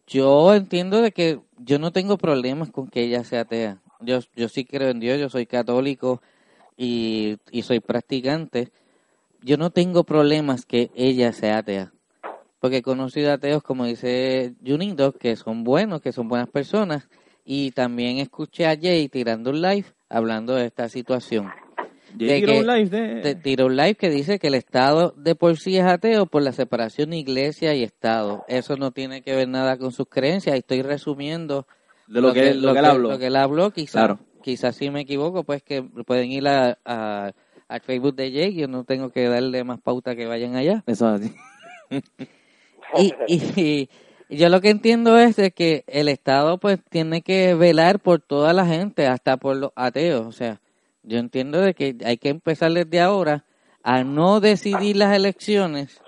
[0.07, 3.81] yo entiendo de que yo no tengo problemas con que ella sea atea.
[3.99, 6.21] Yo, yo sí creo en Dios, yo soy católico
[6.77, 8.71] y, y soy practicante.
[9.41, 11.91] Yo no tengo problemas que ella sea atea.
[12.59, 17.07] Porque he conocido ateos, como dice Junito, que son buenos, que son buenas personas.
[17.51, 21.49] Y también escuché a Jay tirando un live hablando de esta situación.
[22.13, 23.21] De quiero que un live de...
[23.21, 26.43] Te tiró un live que dice que el Estado de por sí es ateo por
[26.43, 28.45] la separación de iglesia y Estado.
[28.47, 30.55] Eso no tiene que ver nada con sus creencias.
[30.55, 31.65] Y estoy resumiendo
[32.07, 33.09] de lo, que, lo que él habló.
[33.13, 34.71] Lo que él habló, quizás Claro.
[34.73, 37.31] si me equivoco, pues que pueden ir a, a-
[37.67, 38.53] al Facebook de Jake.
[38.53, 40.83] Yo no tengo que darle más pauta que vayan allá.
[40.85, 41.35] Eso es así.
[42.97, 43.89] Y, y, y
[44.37, 48.53] yo lo que entiendo es de que el Estado pues tiene que velar por toda
[48.53, 50.27] la gente, hasta por los ateos.
[50.27, 50.61] O sea,
[51.03, 53.45] yo entiendo de que hay que empezar desde ahora
[53.83, 56.01] a no decidir las elecciones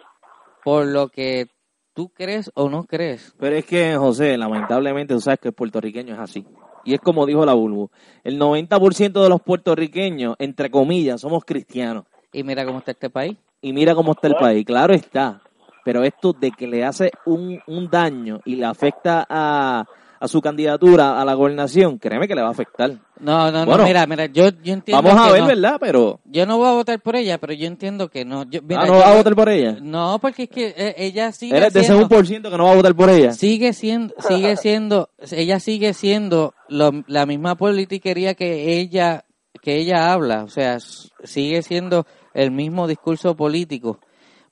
[0.63, 1.47] por lo que
[1.93, 3.33] tú crees o no crees.
[3.39, 6.45] Pero es que, José, lamentablemente, tú sabes que el puertorriqueño es así.
[6.83, 7.89] Y es como dijo la Bulbu.
[8.23, 12.05] El 90% de los puertorriqueños, entre comillas, somos cristianos.
[12.33, 13.37] Y mira cómo está este país.
[13.61, 14.65] Y mira cómo está el país.
[14.65, 15.41] Claro está.
[15.83, 19.85] Pero esto de que le hace un, un daño y le afecta a,
[20.19, 22.91] a su candidatura a la gobernación, créeme que le va a afectar.
[23.19, 25.47] No, no, Bueno, no, mira, mira, yo, yo entiendo Vamos a que ver, no.
[25.47, 25.77] ¿verdad?
[25.79, 26.19] Pero...
[26.25, 28.43] Yo no voy a votar por ella, pero yo entiendo que no.
[28.49, 29.77] Yo, mira, ah, ¿no yo- vas a votar por ella?
[29.81, 32.71] No, porque es que eh, ella sigue Eres de ese siendo- 1% que no va
[32.71, 33.33] a votar por ella.
[33.33, 39.25] sigue siendo, sigue siendo, ella sigue siendo lo- la misma politiquería que ella,
[39.61, 40.77] que ella habla, o sea,
[41.23, 43.99] sigue siendo el mismo discurso político,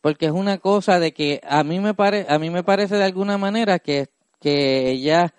[0.02, 3.04] porque es una cosa de que a mí me pare, a mí me parece de
[3.04, 4.08] alguna manera que,
[4.40, 5.34] que ella,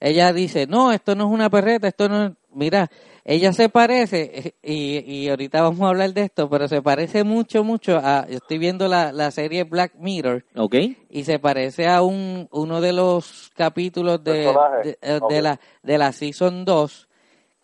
[0.00, 2.90] ella dice, no, esto no es una perreta, esto no es, mira,
[3.24, 7.64] ella se parece, y, y ahorita vamos a hablar de esto, pero se parece mucho,
[7.64, 10.76] mucho a, yo estoy viendo la, la serie Black Mirror, ¿Ok?
[11.10, 14.48] y se parece a un uno de los capítulos de,
[15.02, 17.08] eh, de la de la season 2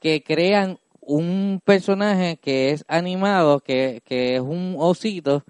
[0.00, 5.44] que crean un personaje que es animado que, que es un osito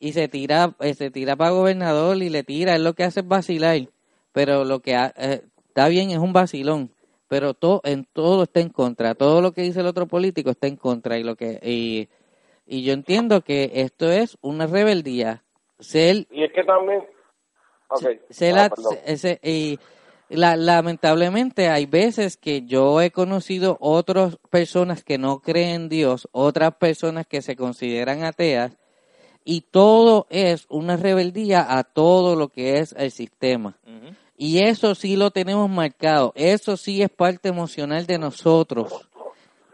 [0.00, 3.20] y se tira eh, se tira para gobernador y le tira es lo que hace
[3.20, 3.88] es vacilar
[4.32, 6.90] pero lo que ha- eh, está bien es un vacilón
[7.28, 10.66] pero todo en todo está en contra todo lo que dice el otro político está
[10.66, 12.08] en contra y lo que y,
[12.66, 15.44] y yo entiendo que esto es una rebeldía
[15.78, 17.04] ser Y es que también...
[17.88, 18.06] Ok.
[18.30, 19.78] se Ah, la- y
[20.28, 26.28] la- lamentablemente hay veces que yo he conocido otras personas que no creen en Dios,
[26.30, 28.78] otras personas que se consideran ateas,
[29.44, 33.76] y todo es una rebeldía a todo lo que es el sistema.
[34.36, 39.10] Y eso sí lo tenemos marcado, eso sí es parte emocional de nosotros.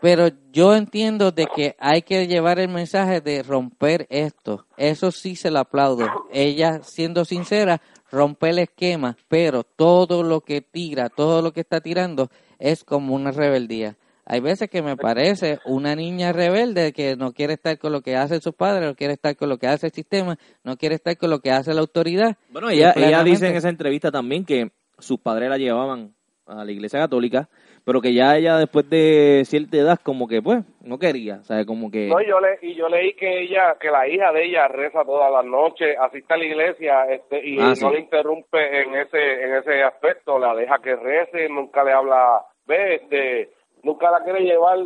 [0.00, 4.66] Pero yo entiendo de que hay que llevar el mensaje de romper esto.
[4.76, 6.06] Eso sí se lo aplaudo.
[6.32, 11.80] Ella, siendo sincera, rompe el esquema, pero todo lo que tira, todo lo que está
[11.80, 13.96] tirando es como una rebeldía.
[14.28, 18.16] Hay veces que me parece una niña rebelde que no quiere estar con lo que
[18.16, 21.16] hace sus padres, no quiere estar con lo que hace el sistema, no quiere estar
[21.16, 22.36] con lo que hace la autoridad.
[22.50, 26.12] Bueno, ella, ella dice en esa entrevista también que sus padres la llevaban
[26.46, 27.48] a la iglesia católica,
[27.84, 31.64] pero que ya ella después de cierta edad como que pues no quería, o sea,
[31.64, 32.08] como que...
[32.08, 35.04] No, y yo, le, y yo leí que ella, que la hija de ella reza
[35.04, 37.86] todas las noches, asiste a la iglesia este, y Ah, no sí.
[37.92, 42.96] le interrumpe en ese en ese aspecto, la deja que rece, nunca le habla, ve,
[42.96, 43.50] este,
[43.82, 44.78] nunca la quiere llevar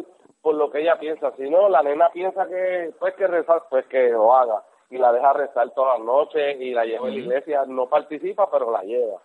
[0.42, 3.84] por lo que ella piensa, si no, la nena piensa que pues que rezar, pues
[3.86, 7.16] que lo haga y la deja rezar todas las noches y la lleva a la
[7.16, 9.18] iglesia, no participa, pero la lleva.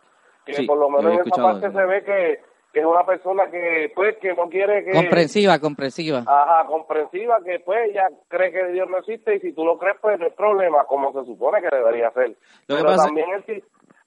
[0.46, 2.40] Que Sí, por lo menos en esa parte se ve que,
[2.72, 6.20] que es una persona que pues que no quiere que Comprensiva, comprensiva.
[6.28, 9.96] Ajá, comprensiva que pues ella cree que Dios no existe y si tú lo crees
[10.02, 12.36] pues no hay problema como se supone que debería ser.
[12.68, 13.64] Lo que Pero pasa- también el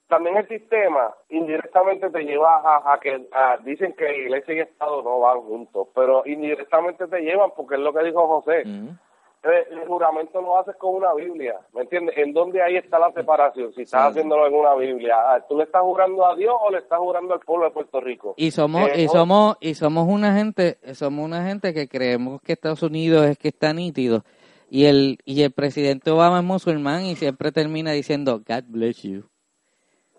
[0.09, 5.03] también el sistema indirectamente te lleva a, a que a- dicen que iglesia y Estado
[5.03, 8.63] no van juntos, pero indirectamente te llevan porque es lo que dijo José.
[9.41, 12.19] El, el juramento lo haces con una Biblia, ¿me entiendes?
[12.19, 13.73] ¿En dónde ahí está la separación?
[13.73, 16.79] Si estás haciéndolo en una Biblia, ah, ¿tú le estás jurando a Dios o le
[16.79, 18.35] estás jurando al pueblo de Puerto Rico?
[18.37, 22.55] Y somos, Eh, y somos, y somos una gente, somos una gente que creemos que
[22.55, 24.25] Estados Unidos es que está nítido.
[24.71, 29.23] Y el, y el presidente Obama es musulmán y siempre termina diciendo God bless you.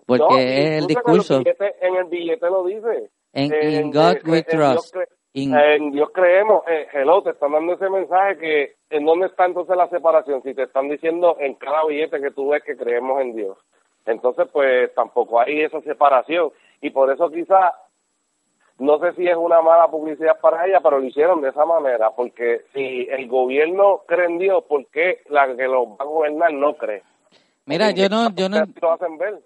[0.10, 1.34] Porque No, es el discurso.
[1.36, 3.10] En el, billete, en el billete lo dice.
[3.34, 4.96] En, En- in God en- we en Dios trust.
[4.96, 9.46] cre- En Dios creemos, eh, hello, te están dando ese mensaje que en dónde está
[9.46, 13.22] entonces la separación, si te están diciendo en cada billete que tú ves que creemos
[13.22, 13.58] en Dios.
[14.08, 17.74] Entonces, pues tampoco hay esa separación y por eso quizá,
[18.80, 22.10] no sé si es una mala publicidad para ella, pero lo hicieron de esa manera,
[22.16, 26.52] porque si el gobierno cree en Dios, ¿por qué la que lo va a gobernar
[26.54, 27.04] no cree?
[27.70, 28.66] Mira, yo no, yo no.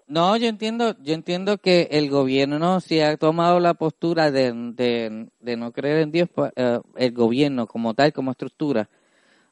[0.06, 5.28] No, yo entiendo, yo entiendo que el gobierno sí ha tomado la postura de, de,
[5.40, 8.88] de no creer en Dios, pa- eh, el gobierno como tal, como estructura.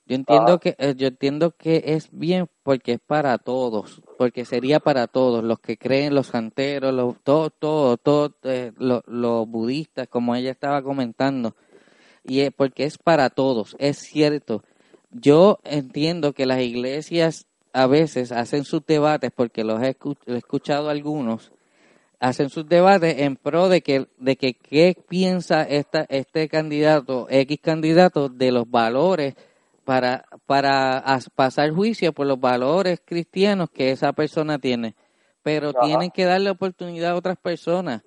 [0.06, 0.58] Yo entiendo Ajá.
[0.58, 5.44] que eh, yo entiendo que es bien porque es para todos, porque sería para todos,
[5.44, 10.50] los que creen, los santeros, los todo, todo, todo, eh, lo- los budistas, como ella
[10.50, 11.54] estaba comentando,
[12.24, 14.64] y es porque es para todos, es cierto.
[15.10, 20.36] Yo entiendo que las iglesias a veces hacen sus debates, porque los he, escu- he
[20.36, 21.52] escuchado algunos,
[22.20, 27.58] hacen sus debates en pro de que, de que qué piensa esta, este candidato, X
[27.62, 29.34] candidato, de los valores
[29.84, 34.94] para, para as- pasar juicio por los valores cristianos que esa persona tiene.
[35.42, 35.80] Pero Ajá.
[35.86, 38.02] tienen que darle oportunidad a otras personas.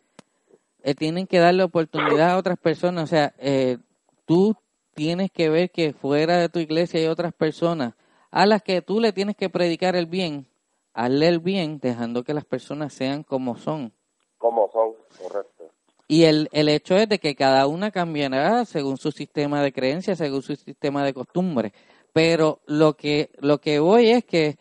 [0.84, 3.04] Eh, tienen que darle oportunidad a otras personas.
[3.04, 3.78] O sea, eh,
[4.26, 4.56] tú
[4.94, 7.94] tienes que ver que fuera de tu iglesia hay otras personas
[8.36, 10.46] a las que tú le tienes que predicar el bien.
[10.94, 13.94] Hazle el bien dejando que las personas sean como son.
[14.38, 15.72] Como son, correcto.
[16.10, 20.18] Y el, el hecho es de que cada una cambiará según su sistema de creencias,
[20.18, 21.72] según su sistema de costumbres.
[22.12, 24.58] Pero lo que, lo que voy es que,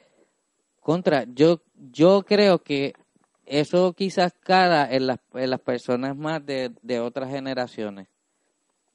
[0.78, 2.92] contra, yo, yo creo que
[3.44, 8.06] eso quizás cada en las, en las personas más de, de otras generaciones.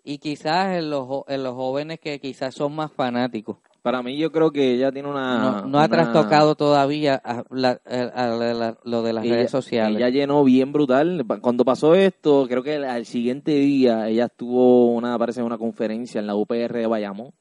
[0.05, 3.57] Y quizás en los, en los jóvenes que quizás son más fanáticos.
[3.81, 5.37] Para mí yo creo que ella tiene una...
[5.39, 9.35] no, no ha una- trastocado todavía a la- a la- la- lo de las ella,
[9.35, 9.97] redes sociales.
[9.97, 11.25] Ella llenó bien brutal.
[11.41, 16.27] Cuando pasó esto, creo que al siguiente día ella estuvo una, parece una conferencia en
[16.27, 17.31] la UPR de Bayamón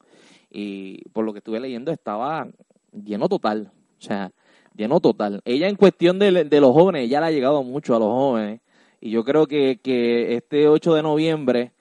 [0.49, 2.47] y por lo que estuve leyendo estaba
[2.93, 3.71] lleno total.
[3.99, 4.31] O sea,
[4.75, 5.41] lleno total.
[5.45, 8.61] Ella en cuestión de, de los jóvenes, ella le ha llegado mucho a los jóvenes
[9.01, 11.71] y yo creo que, que este 8 de noviembre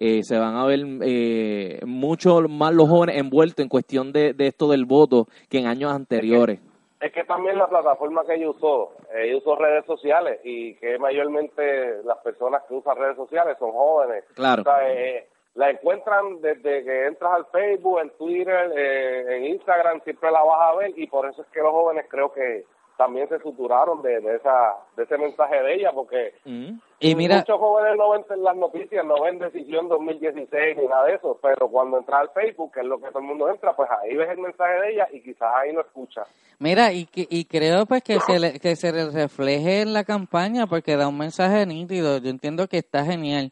[0.00, 4.46] eh, se van a ver eh, mucho más los jóvenes envueltos en cuestión de, de
[4.46, 6.58] esto del voto que en años anteriores.
[7.00, 12.02] Es que también la plataforma que ella usó, ella usó redes sociales y que mayormente
[12.04, 14.24] las personas que usan redes sociales son jóvenes.
[14.34, 14.62] Claro.
[14.62, 20.00] O sea, eh, la encuentran desde que entras al Facebook, en Twitter, eh, en Instagram,
[20.02, 22.64] siempre la vas a ver y por eso es que los jóvenes creo que
[23.00, 26.78] también se suturaron de, de esa de ese mensaje de ella porque Mm.
[27.02, 31.14] Y mira, muchos jóvenes no ven las noticias, no ven Decisión 2016 ni nada de
[31.14, 33.88] eso, pero cuando entras al Facebook, que es lo que todo el mundo entra, pues
[33.90, 36.28] ahí ves el mensaje de ella y quizás ahí lo escuchas.
[36.58, 40.04] Mira, y, que- y creo pues que se, le, que se le refleje en la
[40.04, 42.18] campaña porque da un mensaje nítido.
[42.18, 43.50] Yo entiendo que está genial,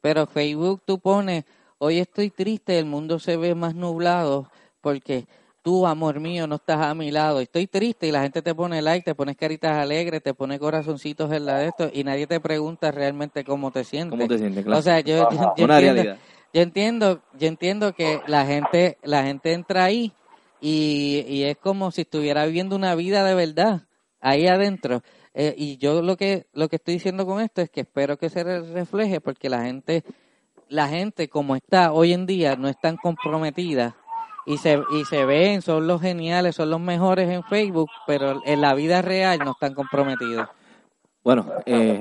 [0.00, 1.44] pero Facebook tú pones,
[1.78, 4.46] hoy estoy triste, el mundo se ve más nublado
[4.80, 5.24] porque
[5.66, 7.40] tú, amor mío, no estás a mi lado.
[7.40, 11.32] Estoy triste y la gente te pone like, te pones caritas alegres, te pone corazoncitos
[11.32, 14.14] en la de esto y nadie te pregunta realmente cómo te sientes.
[14.18, 14.64] ¿Cómo te sientes?
[14.64, 14.78] Claro.
[14.78, 16.02] O sea, yo, yo, yo Una entiendo,
[16.52, 20.16] yo entiendo, yo entiendo que la gente, la gente entra ahí
[20.60, 23.88] y, y es como si estuviera viviendo una vida de verdad
[24.20, 25.02] ahí adentro.
[25.34, 28.30] Eh, y yo lo que lo que estoy diciendo con esto es que espero que
[28.30, 30.04] se re- refleje porque la gente
[30.68, 33.98] la gente como está hoy en día no es tan comprometida
[34.46, 38.60] y se, y se ven, son los geniales, son los mejores en Facebook, pero en
[38.60, 40.48] la vida real no están comprometidos.
[41.24, 42.00] Bueno, eh,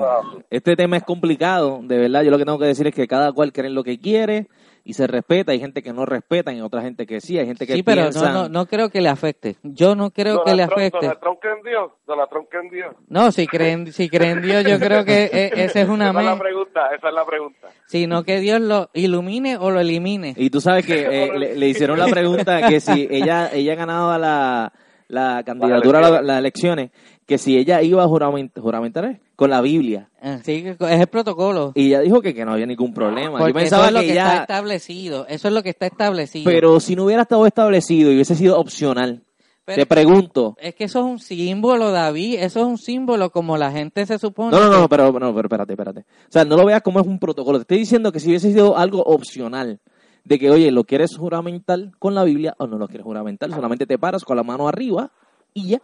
[0.51, 2.21] este tema es complicado, de verdad.
[2.21, 4.47] Yo lo que tengo que decir es que cada cual cree lo que quiere
[4.87, 5.51] y se respeta.
[5.51, 7.37] Hay gente que no respeta y otra gente que sí.
[7.39, 8.31] Hay gente que Sí, pero piensa...
[8.31, 9.55] no, no, no creo que le afecte.
[9.63, 10.99] Yo no creo que le Donald Trump- afecte.
[11.07, 11.91] Donald Trump cree en Dios.
[12.07, 12.95] Donald Trump cree en Dios.
[13.07, 16.25] No, si creen, si creen Dios, yo creo que e- esa es una Esa es
[16.27, 17.67] la pregunta, esa es la pregunta.
[17.87, 20.35] sino que Dios lo ilumine o lo elimine.
[20.37, 24.19] Y tú sabes que eh, le, le hicieron la pregunta que si ella ella ganaba
[24.19, 24.71] la,
[25.07, 26.91] la candidatura a la- las elecciones,
[27.25, 30.09] que si ella iba a jurament- juramentar con la Biblia.
[30.21, 31.71] Así que es el protocolo.
[31.75, 33.39] Y ella dijo que, que no había ningún problema.
[33.39, 35.27] Yo Porque pensaba eso es lo que que está establecido.
[35.27, 36.45] Eso es lo que está establecido.
[36.45, 39.23] Pero si no hubiera estado establecido y hubiese sido opcional,
[39.65, 40.55] Pero- te pregunto...
[40.59, 42.35] Es que eso es un símbolo, David.
[42.39, 44.51] Eso es un símbolo como la gente se supone.
[44.51, 45.99] No, no, que- no, pero, no, pero espérate, espérate.
[46.01, 47.57] O sea, no lo veas como es un protocolo.
[47.57, 49.79] Te estoy diciendo que si hubiese sido algo opcional,
[50.23, 53.49] de que, oye, ¿lo quieres juramentar con la Biblia o no lo quieres juramentar?
[53.51, 55.11] Solamente te paras con la mano arriba
[55.53, 55.81] y ya.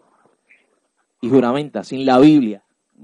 [1.21, 2.63] Y juramenta, sin la Biblia.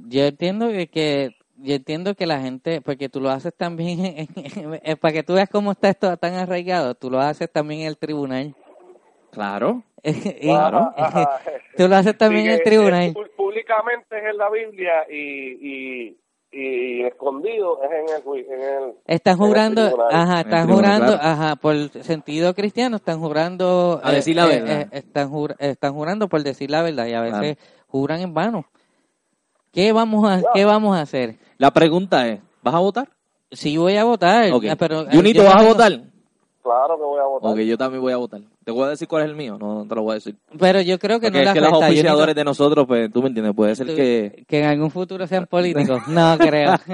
[0.09, 4.27] Yo entiendo que, que- yo entiendo que la gente, porque tú lo haces también,
[4.83, 7.87] eh, para que tú veas cómo está esto tan arraigado, tú lo haces también en
[7.87, 8.55] el tribunal.
[9.31, 9.83] Claro.
[10.03, 10.93] Y- Claro.
[10.95, 11.39] Ajá.
[11.75, 13.03] tú lo haces también Sí, en el tribunal.
[13.03, 15.17] eh, públicamente es en la Biblia y,
[16.11, 16.17] y,
[16.51, 21.19] y escondido es en el, en el Están en el jurando, ajá, están jurando, claro.
[21.21, 23.99] ajá, por sentido cristiano, están jurando.
[24.03, 24.87] A decir la verdad.
[24.91, 27.57] están, jur- están jurando por decir la verdad y a veces
[27.87, 28.65] juran en vano.
[29.71, 31.35] ¿Qué vamos a, qué vamos a hacer?
[31.57, 33.07] La pregunta es, ¿vas a votar?
[33.51, 34.63] Sí voy a votar, Ok.
[34.65, 35.01] eh, pero...
[35.01, 35.91] eh, Junito, ¿vas a tengo- votar?
[36.63, 37.51] Claro que voy a votar.
[37.51, 38.41] Ok, yo también voy a votar.
[38.65, 40.35] Te voy a decir cuál es el mío, no, no te lo voy a decir.
[40.59, 41.87] Pero yo creo que Porque no es le que los afecta.
[41.87, 44.43] Oficiadores de nosotros, pues, tú me entiendes, puede ser que...
[44.49, 46.01] que en algún futuro sean políticos.
[46.09, 46.73] No creo.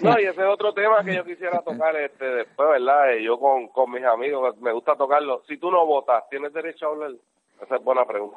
[0.00, 3.14] No, y ese es otro tema que yo quisiera tocar este después, ¿verdad?
[3.14, 5.42] Eh, Yo con, con mis amigos, me gusta tocarlo.
[5.48, 7.10] Si tú no votas, ¿tienes derecho a hablar?
[7.64, 8.36] Esa es buena pregunta.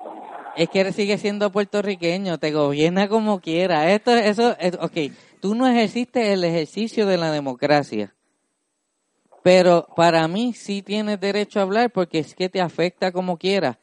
[0.56, 3.92] Es que él sigue siendo puertorriqueño, te gobierna como quiera.
[3.92, 8.16] Esto, eso, es, ok, tú no ejerciste el ejercicio de la democracia,
[9.44, 13.80] pero para mí sí tienes derecho a hablar porque es que te afecta como quiera.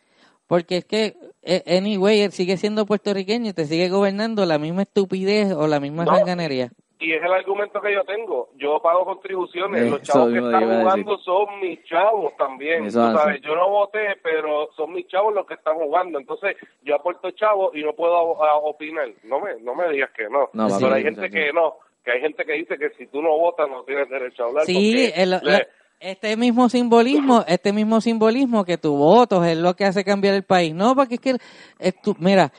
[0.47, 4.83] Porque es que, eh, anyway, él sigue siendo puertorriqueño y te sigue gobernando la misma
[4.83, 6.15] estupidez o la misma No.
[6.17, 6.71] sanganería.
[7.05, 8.49] Y es el argumento que yo tengo.
[8.57, 9.91] Yo pago contribuciones.
[9.91, 12.87] Los Eso chavos que están jugando son mis chavos también.
[12.87, 13.17] Eso Tú así.
[13.19, 16.19] sabes, yo no voté, pero son mis chavos los que están jugando.
[16.19, 19.09] Entonces, yo aporto chavos y no puedo a- opinar.
[19.25, 20.49] No me, no me digas que no.
[20.55, 21.75] No, pero hay gente que no.
[22.05, 24.65] Que hay gente que dice que si tú no votas no tienes derecho a hablar.
[24.65, 25.67] Sí, porque el- le- la-
[26.01, 30.45] este mismo simbolismo, este mismo simbolismo que tu voto es lo que hace cambiar el
[30.45, 30.75] país.
[30.75, 31.37] No, porque es que,
[31.79, 32.53] eh, tú- mira,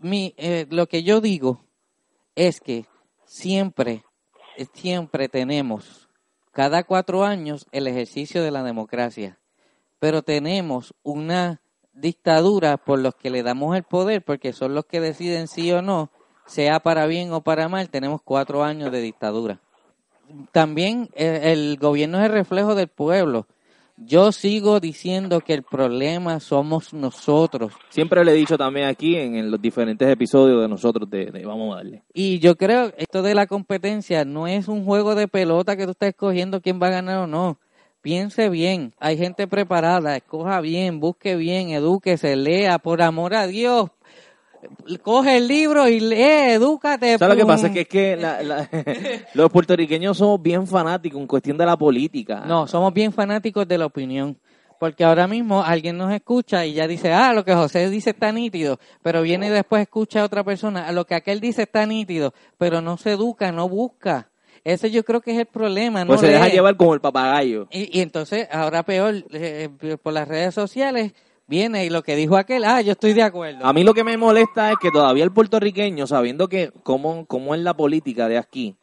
[0.00, 1.60] mi, eh, lo que yo digo
[2.36, 2.84] es que
[3.34, 4.04] siempre,
[4.56, 6.08] eh, siempre tenemos,
[6.52, 9.40] cada cuatro años, el ejercicio de la democracia.
[9.98, 11.60] Pero tenemos una
[11.92, 15.82] dictadura por los que le damos el poder, porque son los que deciden sí o
[15.82, 16.10] no,
[16.46, 19.60] sea para bien o para mal, tenemos cuatro años de dictadura
[20.52, 23.46] también eh, el gobierno es el reflejo del pueblo.
[23.96, 27.72] Yo sigo diciendo que el problema somos nosotros.
[27.90, 31.46] Siempre le he dicho también aquí en, en los diferentes episodios de nosotros de, de
[31.46, 32.02] Vamos a darle.
[32.12, 35.84] Y yo creo que esto de la competencia no es un juego de pelota que
[35.84, 37.58] tú estás escogiendo quién va a ganar o no.
[38.02, 43.90] Piense bien, hay gente preparada, escoja bien, busque bien, edúquese, lea, por amor a Dios.
[45.02, 47.18] Coge el libro y lee, edúcate.
[47.18, 47.66] ¿Sabes lo que pasa?
[47.68, 48.68] Es que, es que la- la-
[49.34, 52.44] los puertorriqueños somos bien fanáticos en cuestión de la política.
[52.46, 54.38] No, somos bien fanáticos de la opinión.
[54.80, 58.32] Porque ahora mismo alguien nos escucha y ya dice, ah, lo que José dice está
[58.32, 61.86] nítido, pero viene y después escucha a otra persona, "Ah, lo que aquel dice está
[61.86, 64.30] nítido, pero no se educa, no busca.
[64.64, 67.68] Ese yo creo que es el problema, no Pues se deja llevar como el papagayo.
[67.70, 69.68] Y, y entonces, ahora peor, eh,
[70.02, 71.12] por las redes sociales,
[71.46, 73.64] viene y lo que dijo aquel, ah, yo estoy de acuerdo.
[73.64, 77.54] A mí lo que me molesta es que todavía el puertorriqueño, sabiendo que cómo, cómo
[77.54, 78.76] es la política de aquí,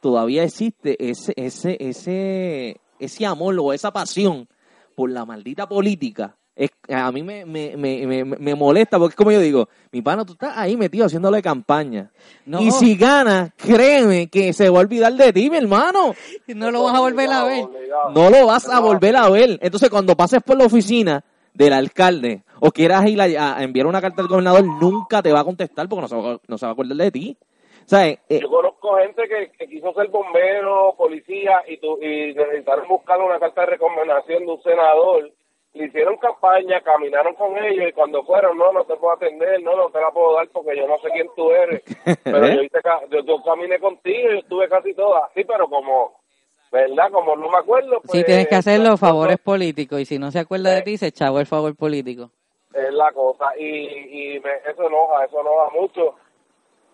[0.00, 4.48] todavía existe ese, ese, ese, ese amor o esa pasión
[4.94, 6.36] por la maldita política.
[6.56, 10.02] Es, a mí me, me, me, me, me molesta porque es como yo digo, mi
[10.02, 12.12] pana, tú estás ahí metido haciéndole campaña.
[12.46, 12.60] No.
[12.60, 16.14] Y si gana, créeme que se va a olvidar de ti, mi hermano.
[16.46, 17.66] no lo vas a volver a ver.
[18.14, 19.58] No lo vas a volver a ver.
[19.62, 24.00] Entonces, cuando pases por la oficina del alcalde o quieras ir a, a enviar una
[24.00, 26.70] carta al gobernador, nunca te va a contestar porque no se va, no se va
[26.70, 27.36] a acordar de ti.
[27.84, 32.34] O sea, eh, Yo conozco gente que, que quiso ser bombero, policía y, tu, y
[32.34, 35.30] necesitaron buscar una carta de recomendación de un senador.
[35.74, 39.76] Le hicieron campaña, caminaron con ellos y cuando fueron, no, no te puedo atender, no,
[39.76, 41.82] no te la puedo dar porque yo no sé quién tú eres.
[42.24, 42.78] Pero yo, hice
[43.10, 46.23] yo, yo caminé contigo y estuve casi toda así, pero como
[46.72, 47.10] ¿verdad?
[47.12, 48.10] Como no me acuerdo, pues...
[48.12, 50.96] Sí, tienes que hacer pues, los favores políticos y si no se acuerda de ti,
[50.96, 52.30] se echaba el favor político.
[52.72, 53.44] Es la cosa.
[53.58, 56.14] Y, y me- eso enoja, eso enoja mucho.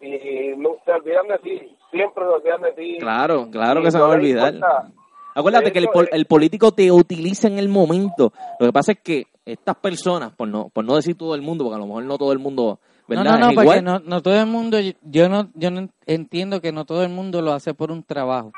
[0.02, 2.98] Y no, se olvidan de ti, siempre se olvidan de ti.
[2.98, 4.54] Claro, claro que se no va a olvidar.
[4.54, 4.90] importa.
[5.34, 8.32] Acuérdate que el, pol- es- el político te utiliza en el momento.
[8.58, 11.64] Lo que pasa es que estas personas, por no, por no decir todo el mundo,
[11.64, 13.24] porque a lo mejor no todo el mundo, No, ¿verdad?
[13.24, 13.84] no, no, es porque igual.
[13.84, 17.42] no, no todo el mundo, yo no, yo no entiendo que no todo el mundo
[17.42, 18.52] lo hace por un trabajo.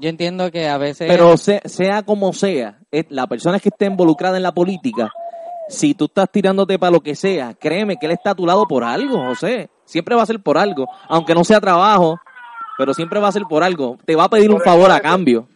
[0.00, 1.08] Yo entiendo que a veces...
[1.10, 2.78] Pero se- sea como sea,
[3.08, 5.10] la persona que esté involucrada en la política,
[5.68, 8.66] si tú estás tirándote para lo que sea, créeme que él está a tu lado
[8.66, 9.68] por algo, José.
[9.84, 12.18] Siempre va a ser por algo, aunque no sea trabajo,
[12.76, 13.96] pero siempre va a ser por algo.
[14.04, 15.48] Te va a pedir un favor a cambio.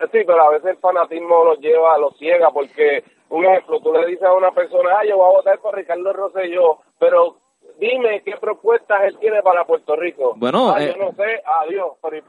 [0.00, 4.06] Sí, pero a veces el fanatismo los lleva, los ciega, porque, un ejemplo, tú le
[4.06, 7.36] dices a una persona, ah, yo voy a votar por Ricardo Rosselló, pero
[7.78, 10.34] dime qué propuestas él tiene para Puerto Rico.
[10.36, 11.92] Bueno, ah, eh, yo no sé, adiós.
[12.02, 12.22] Pero,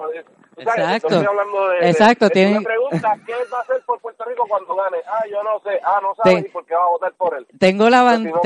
[0.58, 1.10] Exacto.
[1.10, 4.76] no estoy hablando de, Exacto, de- tienen- ¿qué va a hacer por Puerto Rico cuando
[4.76, 4.98] gane?
[5.08, 7.36] Ah, yo no sé, ah, no sabes Te- y por qué va a votar por
[7.36, 7.46] él.
[7.60, 8.40] Tengo la ban- Pues si no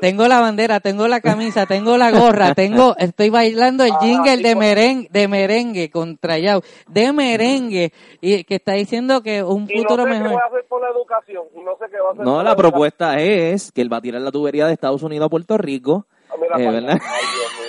[0.00, 4.36] tengo, la bandera, tengo la camisa, tengo la gorra, tengo, estoy bailando el Ah, jingle
[4.36, 4.56] sí, de pues.
[4.68, 9.82] merengue, de merengue contra Yao, de merengue, y que está diciendo que un Y no
[9.82, 10.36] futuro sé qué mejor.
[10.38, 12.44] va a hacer por la educación, y no sé qué va a hacer No, por
[12.44, 15.58] la propuesta es que él va a tirar la tubería de Estados Unidos a Puerto
[15.58, 16.06] Rico.
[16.30, 16.98] Ah, mira eh.
[17.00, 17.67] Ay, Dios mío.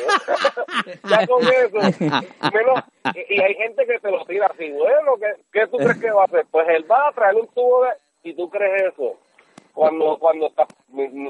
[1.09, 1.77] Ya con eso.
[2.53, 2.83] menos-
[3.29, 4.71] y, hay gente que te lo tira así.
[4.71, 6.45] Bueno, ¿qué, qué tú crees que va a hacer?
[6.51, 7.89] Pues él va a traer un tubo de...
[8.23, 9.17] ¿Y tú crees eso?
[9.73, 10.67] Cuando, cuando estás,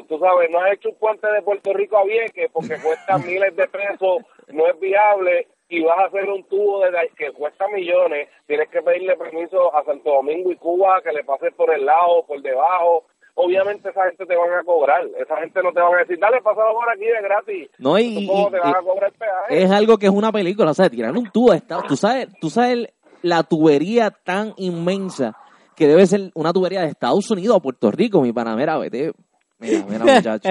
[0.07, 3.55] tú sabes, no has hecho un puente de Puerto Rico a Vieques porque cuesta miles
[3.55, 8.27] de pesos, no es viable, y vas a hacer un tubo de que cuesta millones,
[8.47, 12.23] tienes que pedirle permiso a Santo Domingo y Cuba que le pases por el lado,
[12.25, 13.05] por debajo.
[13.36, 16.41] Obviamente esa gente te van a cobrar, esa gente no te van a decir, dale,
[16.41, 17.69] pásalo por aquí de gratis.
[17.77, 19.63] No, y- y- te van a cobrar peaje.
[19.63, 22.27] Es algo que es una película, o sea, tirar un tubo a Estados Tú sabes,
[22.41, 22.88] tú sabes
[23.21, 25.38] la tubería tan inmensa
[25.75, 29.13] que debe ser una tubería de Estados Unidos a Puerto Rico, mi panamera, vete.
[29.59, 30.05] Mira, mira,
[30.38, 30.49] muchacho.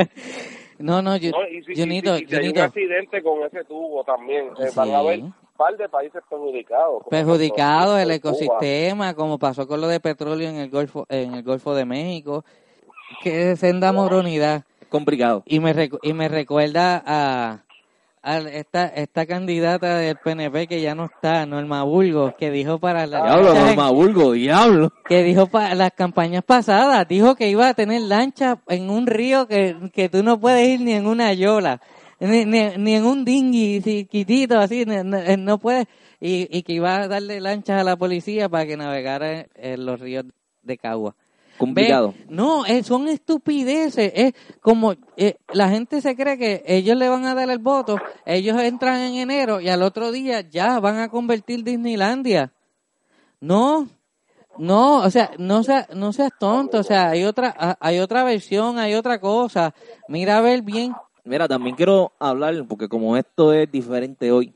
[0.78, 3.42] No, no, yo, No, y si, y si- Junito, y si hay un accidente con
[3.42, 4.76] ese tubo también, eh, Sí.
[4.76, 7.02] van a haber un par de países perjudicados.
[7.02, 8.32] como perjudicado Puerto el Cuba.
[8.32, 12.44] ecosistema, como pasó con lo de petróleo en el Golfo, en el Golfo de México,
[13.22, 14.64] que es senda moronidad.
[14.88, 15.42] Complicado.
[15.46, 17.62] Y me, recu- y me recuerda a,
[18.22, 23.06] a esta, esta candidata del PNP que ya no está, Norma Burgos, que dijo para
[23.06, 24.92] la Diablo, lanchas Norma Burgo, diablo.
[25.06, 29.46] que dijo para las campañas pasadas, dijo que iba a tener lancha en un río
[29.46, 31.80] que, que tú no puedes ir ni en una yola,
[32.20, 35.86] ni, ni, ni en un dinghy chiquitito así, no, no- no puedes,
[36.20, 39.84] y, y que iba a darle lanchas a la policía para que navegara en, en
[39.86, 40.24] los ríos
[40.62, 41.14] de Cagua.
[41.58, 42.14] Complicado.
[42.16, 44.12] Ve, no, eh, son estupideces.
[44.14, 47.98] Es como eh, la gente se cree que ellos le van a dar el voto,
[48.24, 52.52] ellos entran en enero y al otro día ya van a convertir Disneylandia.
[53.40, 53.88] No,
[54.56, 58.78] no, o sea, no seas, no seas tonto, o sea, hay otra, hay otra versión,
[58.78, 59.74] hay otra cosa.
[60.08, 60.94] Mira a ver bien.
[61.24, 64.54] Mira, también quiero hablar, porque como esto es diferente hoy,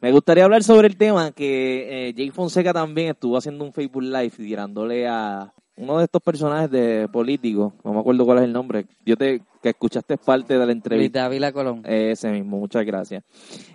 [0.00, 4.02] me gustaría hablar sobre el tema que eh, Jay Fonseca también estuvo haciendo un Facebook
[4.02, 8.52] Live tirándole a uno de estos personajes de políticos, no me acuerdo cuál es el
[8.52, 11.20] nombre, yo te que escuchaste parte de la Luis entrevista.
[11.22, 11.82] Dávila Colón.
[11.86, 13.24] Ese mismo, muchas gracias.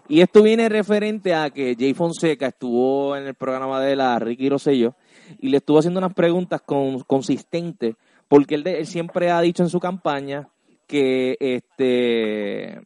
[0.08, 4.50] Y esto viene referente a que Jay Fonseca estuvo en el programa de la Ricky
[4.50, 4.94] Rosselló
[5.40, 7.96] y le estuvo haciendo unas preguntas con- consistentes,
[8.28, 10.48] porque él, de- él siempre ha dicho en su campaña
[10.88, 12.80] que este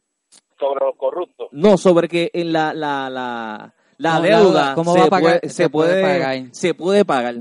[0.59, 1.49] Sobre los corruptos.
[1.51, 5.09] no sobre que en la la la, la No, deuda deuda, ¿cómo se, va a
[5.09, 5.39] pagar?
[5.41, 6.45] puede, Se se puede puede pagar.
[6.51, 7.35] se puede pagar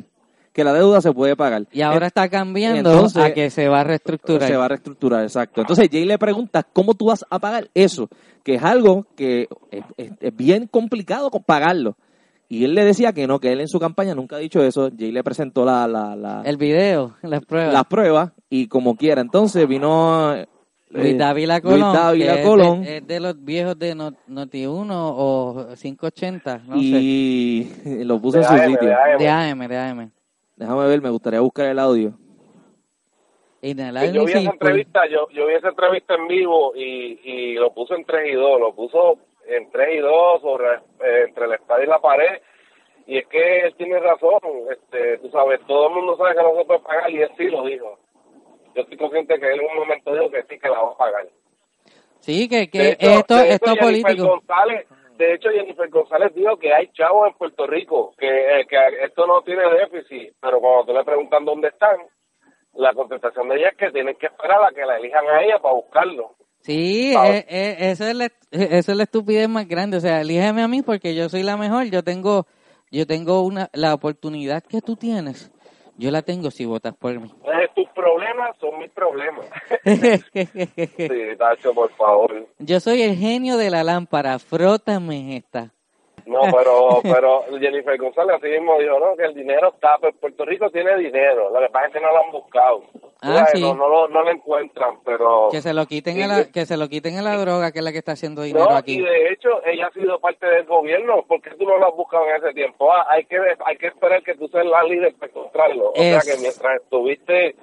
[0.52, 3.80] que la deuda se puede pagar Y ahora está cambiando entonces, a que se va
[3.80, 4.48] a reestructurar.
[4.48, 5.60] se va a reestructurar, exacto.
[5.62, 8.08] Entonces Jay le pregunta cómo tú vas a pagar eso,
[8.42, 11.96] que es algo que es, es- es bien complicado pagarlo.
[12.48, 14.90] Y él le decía que no, que él en su campaña nunca ha dicho eso.
[14.98, 17.72] Jay le presentó la, la, la- El video, las pruebas.
[17.72, 19.22] las pruebas y como quiera.
[19.22, 20.46] Entonces vino eh,
[20.90, 22.82] Luis Dávila Luis Colón, Dávila que es Colón.
[22.82, 26.80] de, es de los viejos de No- Noti1 o 580, no sé.
[26.82, 28.88] y lo puso en De su AM, sitio.
[28.88, 29.18] de AM.
[29.18, 30.10] De AM, de AM.
[30.62, 32.12] Déjame ver, me gustaría buscar el audio.
[33.62, 37.18] La Que yo vi esa pues, entrevista, yo, yo vi esa entrevista en vivo y,
[37.24, 41.24] y lo puso en 3 y 2, lo puso en 3 y 2 sobre, eh,
[41.26, 42.40] entre la espada y la pared.
[43.08, 44.38] Y es que él tiene razón,
[44.70, 47.48] este, tú sabes, todo el mundo sabe que no se puede pagar y él sí
[47.48, 47.98] lo dijo.
[48.76, 50.96] Yo estoy consciente que él en un momento dijo que sí que la va a
[50.96, 51.28] pagar.
[52.20, 54.28] Sí, que, De que hecho- esto, de hecho, esto político.
[54.28, 54.86] González,
[55.22, 59.26] de hecho, Jennifer González dijo que hay chavos en Puerto Rico, que, eh, que esto
[59.26, 61.96] no tiene déficit, pero cuando tú le preguntan dónde están,
[62.74, 65.58] la contestación de ella es que tienen que esperar a que la elijan a ella
[65.60, 66.34] para buscarlo.
[66.60, 69.96] Sí, eh, eh, esa, es la, esa es la estupidez más grande.
[69.96, 71.86] O sea, elígeme a mí porque yo soy la mejor.
[71.86, 72.46] Yo tengo
[72.92, 75.50] yo tengo una la oportunidad que tú tienes.
[75.98, 77.30] Yo la tengo si votas por mí.
[77.44, 79.46] Eh, tus problemas son mis problemas.
[79.84, 82.46] sí, Tacho, por favor.
[82.58, 85.70] yo soy el genio de la lámpara, frótame esta.
[86.26, 89.16] No, pero, pero Jennifer González así mismo dijo, ¿no?
[89.16, 92.10] Que el dinero está, pues Puerto Rico tiene dinero, lo que pasa es que no
[92.12, 92.82] lo han buscado.
[93.24, 93.60] Ah, sí.
[93.60, 95.48] no, lo, no lo encuentran, pero...
[95.52, 97.78] Que se lo quiten Sí, a la, que se lo quiten a la droga, que
[97.78, 98.98] es la que está haciendo dinero No, aquí.
[98.98, 101.22] y de hecho, ella ha sido parte del gobierno.
[101.28, 102.92] ¿Por qué tú no lo has buscado en ese tiempo?
[102.92, 105.90] Ah, hay que hay que esperar que tú seas la líder para encontrarlo.
[105.90, 107.54] O Es- sea que mientras estuviste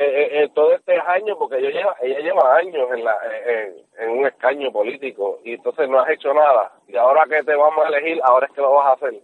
[0.00, 4.10] eh, eh, todo este año, porque ella lleva, ella lleva años en, la, eh, en
[4.10, 6.70] un escaño político y entonces no has hecho nada.
[6.86, 9.20] Y ahora que te vamos a elegir, ahora es que lo vas a hacer.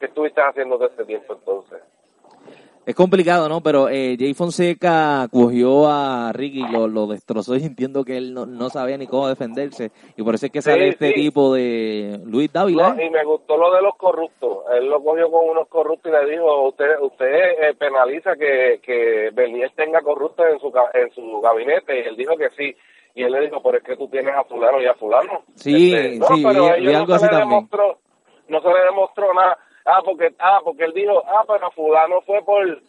[0.00, 1.80] ¿Qué estuviste haciendo todo este tiempo entonces?
[2.90, 3.60] Es complicado, ¿no?
[3.60, 8.46] Pero eh, Jay Fonseca cogió a Ricky, lo, lo destrozó y entiendo que él no,
[8.46, 9.92] no sabía ni cómo defenderse.
[10.16, 11.14] Y por eso es que sale Sí, este sí.
[11.14, 12.94] tipo de Luis Dávila.
[12.94, 13.06] No, ¿eh?
[13.06, 14.64] y me gustó lo de los corruptos.
[14.76, 19.30] Él lo cogió con unos corruptos y le dijo, usted usted eh, penaliza que, que
[19.32, 21.96] Bernier tenga corruptos en su, en su gabinete.
[22.00, 22.74] Y él dijo que sí.
[23.14, 25.42] Y él le dijo, pero es que tú tienes a fulano y a fulano.
[25.54, 27.48] Sí, Este, no, sí, pero ellos algo no así también.
[27.48, 27.98] demostró,
[28.48, 29.58] no se le demostró nada.
[29.92, 32.80] Ah, porque, ah, porque él dijo, ah, pero fulano fue por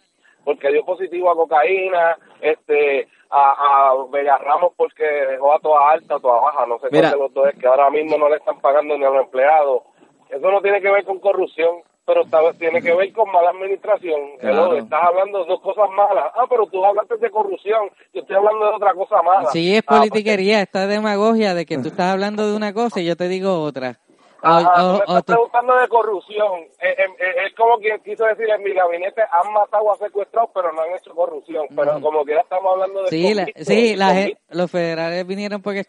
[0.43, 6.19] porque dio positivo a cocaína, este, a, a Ramos porque dejó a toda alta, a
[6.19, 8.59] toda baja, no sé cuál de los dos es, que ahora mismo no le están
[8.59, 9.83] pagando ni a los empleados.
[10.29, 14.19] Eso no tiene que ver con corrupción, pero está- tiene que ver con mala administración.
[14.39, 14.73] Claro.
[14.75, 16.31] Estás hablando de dos cosas malas.
[16.35, 19.45] Ah, pero tú hablaste de corrupción, yo estoy hablando de otra cosa mala.
[19.51, 22.99] Sí, es Ah, pues, politiquería, esta demagogia de que tú estás hablando de una cosa
[22.99, 23.99] y yo te digo otra.
[24.43, 26.51] Ajá, tú o- me estás tú- preguntando de corrupción.
[26.81, 30.49] Eh, eh, eh, es como quien quiso decir en mi gabinete han matado a secuestrados,
[30.53, 31.65] pero no han hecho corrupción.
[31.75, 35.83] Pero como quiera estamos hablando de sí, la, sí la los federales vinieron porque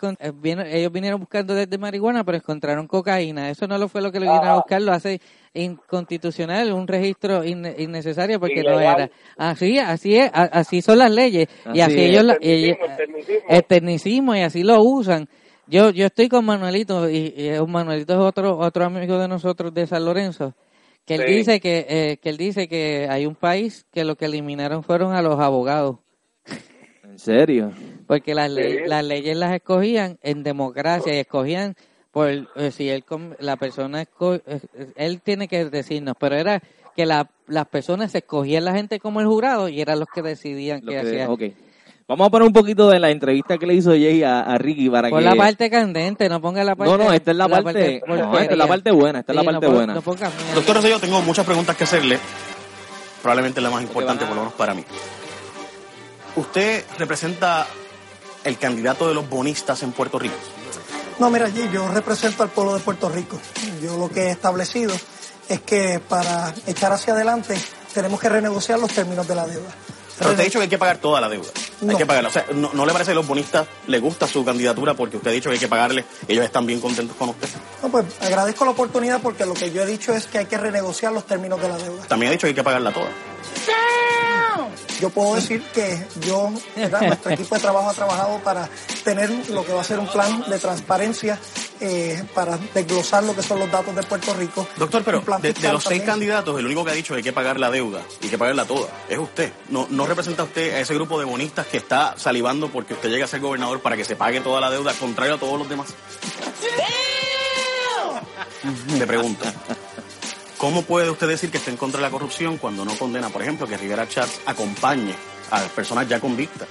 [0.70, 3.50] ellos vinieron buscando desde marihuana, pero encontraron cocaína.
[3.50, 4.57] Eso no lo fue lo que lo vinieron a Ajá.
[4.61, 5.20] buscar, lo hace
[5.55, 9.11] inconstitucional, un registro inne- innecesario porque no era.
[9.36, 12.11] Así, así es, así son las leyes y Así es.
[12.11, 13.48] ellos, la- Tecnicismo, ellos- tecnicismo.
[13.48, 15.28] el tecnicismo y así lo usan.
[15.72, 19.86] Yo yo estoy con Manuelito y, y Manuelito es otro otro amigo de nosotros de
[19.86, 20.54] San Lorenzo
[21.06, 21.32] que él Sí.
[21.34, 25.14] dice que eh, que él dice que hay un país que lo que eliminaron fueron
[25.14, 25.96] a los abogados
[27.04, 27.72] ¿En serio?
[28.06, 28.88] porque las leyes Sí.
[28.90, 31.74] las leyes las escogían en democracia y escogían
[32.10, 33.02] por eh, si él
[33.38, 34.04] la persona
[34.96, 36.62] él tiene que decirnos pero era
[36.94, 40.82] que la- las personas escogían la gente como el jurado y eran los que decidían
[40.84, 41.42] Lo qué que- hacían ok.
[42.12, 44.90] Vamos a poner un poquito de la entrevista que le hizo Jay a, a Ricky
[44.90, 45.24] para Pon que...
[45.24, 48.02] la parte candente, no ponga la parte no, no, esta es la, parte...
[48.06, 49.94] no, esta es la parte buena, esta es Sí, la no parte buena.
[49.94, 50.02] no.
[50.54, 52.18] Doctor Rosselló, tengo muchas preguntas que hacerle.
[53.22, 54.84] Probablemente la más importante, a- por lo menos para mí.
[56.36, 57.66] Usted representa
[58.44, 60.34] el candidato de los bonistas en Puerto Rico.
[61.18, 63.38] No, mira, allí yo represento al pueblo de Puerto Rico.
[63.82, 64.92] Yo lo que he establecido
[65.48, 67.54] es que para echar hacia adelante
[67.94, 69.70] tenemos que renegociar los términos de la deuda.
[70.22, 71.48] Pero usted ha dicho que hay que pagar toda la deuda.
[71.82, 71.98] Hay No.
[71.98, 72.28] que pagarla.
[72.28, 75.16] O sea, ¿no, no le parece que a los bonistas les gusta su candidatura porque
[75.16, 77.48] usted ha dicho que hay que pagarle ellos están bien contentos con usted?
[77.82, 80.56] No, pues agradezco la oportunidad porque lo que yo he dicho es que hay que
[80.58, 82.04] renegociar los términos de la deuda.
[82.06, 83.08] También ha dicho que hay que pagarla toda.
[85.00, 87.00] Yo puedo decir que yo, ¿verdad?
[87.03, 88.68] nuestro equipo de trabajo ha trabajado para
[89.03, 91.40] tener lo que va a ser un plan de transparencia
[91.80, 94.64] eh, para desglosar lo que son los datos de Puerto Rico.
[94.76, 97.59] Doctor, pero de, los seis candidatos, el único que ha dicho que hay que pagar
[97.59, 99.53] la deuda y que pagarla toda es usted.
[99.70, 103.24] No, no representa usted a ese grupo de bonistas que está salivando porque usted llegue
[103.24, 105.88] a ser gobernador para que se pague toda la deuda, contrario a todos los demás.
[108.96, 109.44] Le pregunto,
[110.62, 113.42] ¿cómo puede usted decir que está en contra de la corrupción cuando no condena, por
[113.42, 115.12] ejemplo, que Rivera Chats acompañe
[115.50, 116.68] a personas ya convictas?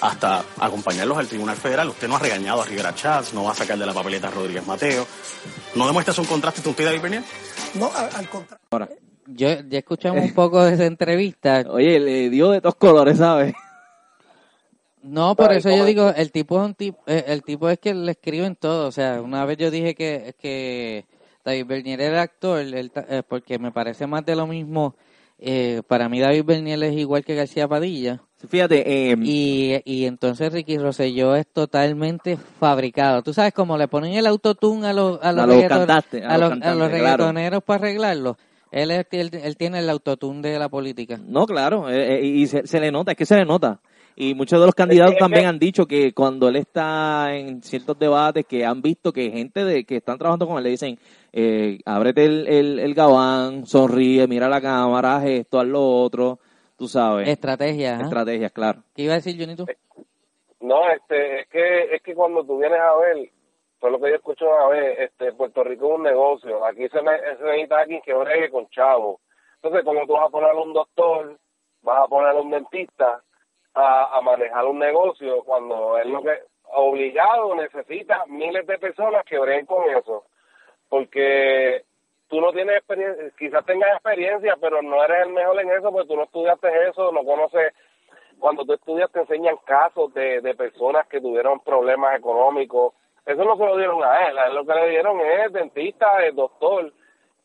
[0.00, 1.90] hasta acompañarlos al Tribunal Federal.
[1.90, 4.30] Usted no ha regañado a Rivera Chats, no va a sacar de la papeleta a
[4.30, 5.06] Rodríguez Mateo.
[5.74, 7.22] ¿No demuestra un contraste entre usted David Bernier?
[7.74, 8.64] No, al, al contrario.
[8.70, 8.88] Ahora,
[9.26, 11.66] Yo ya escuchamos un poco de esa entrevista.
[11.70, 13.52] oye, le dio de todos colores, ¿sabes?
[15.02, 17.78] No, por Ay, eso yo digo, el tipo es un tipo, eh, el tipo es
[17.78, 18.88] que le escriben todo.
[18.88, 21.04] O sea, una vez yo dije que, que
[21.44, 24.94] David Bernier era actor, él eh, porque me parece más de lo mismo.
[25.42, 28.20] Eh, para mí David Bernier es igual que García Padilla.
[28.46, 33.22] Fíjate, eh, Y, y entonces Ricky Rosselló es totalmente fabricado.
[33.22, 35.90] Tú sabes, como le ponen el autotune a los, a los, A los a los
[36.22, 36.88] a los claro.
[36.88, 38.36] reggaetoneros para arreglarlo.
[38.70, 41.18] Él, es- él, él tiene el autotune de la política.
[41.26, 43.80] no, claro, eh, eh, y se, se le nota, es que se le nota.
[44.16, 47.62] Y muchos de los candidatos Es que- también han dicho que cuando él está en
[47.62, 50.98] ciertos debates, que han visto que gente de que están trabajando con él le dicen,
[51.32, 56.38] eh, ábrete el, el, el gabán, sonríe, mira la cámara, haz esto, haz lo otro,
[56.76, 57.28] tú sabes.
[57.28, 57.98] Estrategia.
[57.98, 58.02] ¿ah?
[58.02, 58.82] Estrategias, claro.
[58.94, 59.64] ¿Qué iba a decir, Junito?
[60.60, 63.30] No, este, es que, es que cuando tú vienes a ver,
[63.78, 66.98] fue lo que yo escuché una vez, este, Puerto Rico es un negocio, aquí se,
[66.98, 67.02] se
[67.44, 69.20] necesita alguien que bregue con chavos.
[69.62, 71.38] Entonces, como tú vas a poner a un doctor,
[71.82, 73.22] vas a poner a un dentista
[73.74, 76.38] a, a manejar un negocio, cuando es lo que
[76.72, 80.24] obligado necesita miles de personas que breguen con eso,
[80.88, 81.82] porque
[82.28, 86.08] tú no tienes experiencia, quizás tengas experiencia, pero no eres el mejor en eso, porque
[86.08, 87.72] tú no estudiaste eso, no conoces
[88.38, 92.94] cuando tú estudias te enseñan casos de, de personas que tuvieron problemas económicos.
[93.26, 96.24] Eso no se lo dieron a él, a él lo que le dieron es dentista,
[96.26, 96.92] es doctor.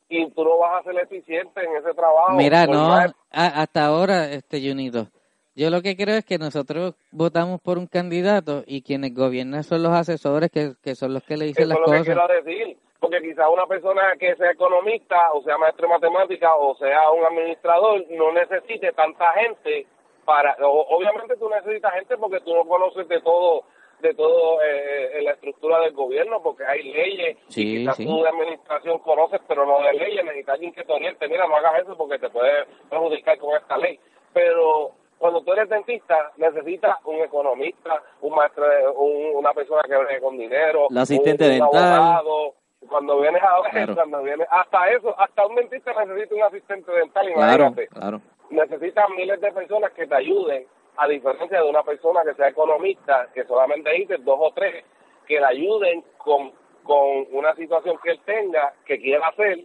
[0.07, 2.32] Y tú no vas a ser eficiente en ese trabajo.
[2.38, 5.07] Mira, no, a- hasta ahora, este Junito,
[5.55, 9.83] yo lo que creo es que nosotros votamos por un candidato y quienes gobiernan son
[9.83, 12.27] los asesores que, que son los que le dicen Eso las es lo que cosas.
[12.27, 12.77] quiero decir.
[12.99, 17.23] Porque quizás una persona que sea economista, o sea maestro de matemáticas, o sea un
[17.25, 19.85] administrador, no necesite tanta gente
[20.25, 20.55] para...
[20.61, 23.63] o- obviamente tú necesitas gente porque tú no conoces de todo
[23.99, 28.05] de todo eh, eh, la estructura del gobierno, porque hay leyes Sí, y quizás sí.
[28.05, 31.27] tú de administración conoces, pero no de leyes, necesitas alguien que te oriente.
[31.29, 33.97] Mira, no hagas eso porque te puede perjudicar con esta ley.
[34.33, 40.22] Pero cuando tú eres dentista, necesitas un economista, un maestro, un- una persona que bregue
[40.22, 41.93] con dinero, La asistente un- un dental.
[41.93, 42.53] abogado.
[42.88, 43.95] Cuando vienes a ver, Claro.
[43.95, 47.88] cuando vienes, hasta eso, hasta un dentista necesita un asistente dental, Claro, imagínate.
[47.88, 48.22] claro.
[48.51, 53.28] Necesitas miles de personas que te ayuden, a diferencia de una persona que sea economista,
[53.34, 54.86] que solamente dice dos o tres,
[55.26, 56.51] que le ayuden con,
[56.84, 59.59] con una situación que él tenga, que quiera hacer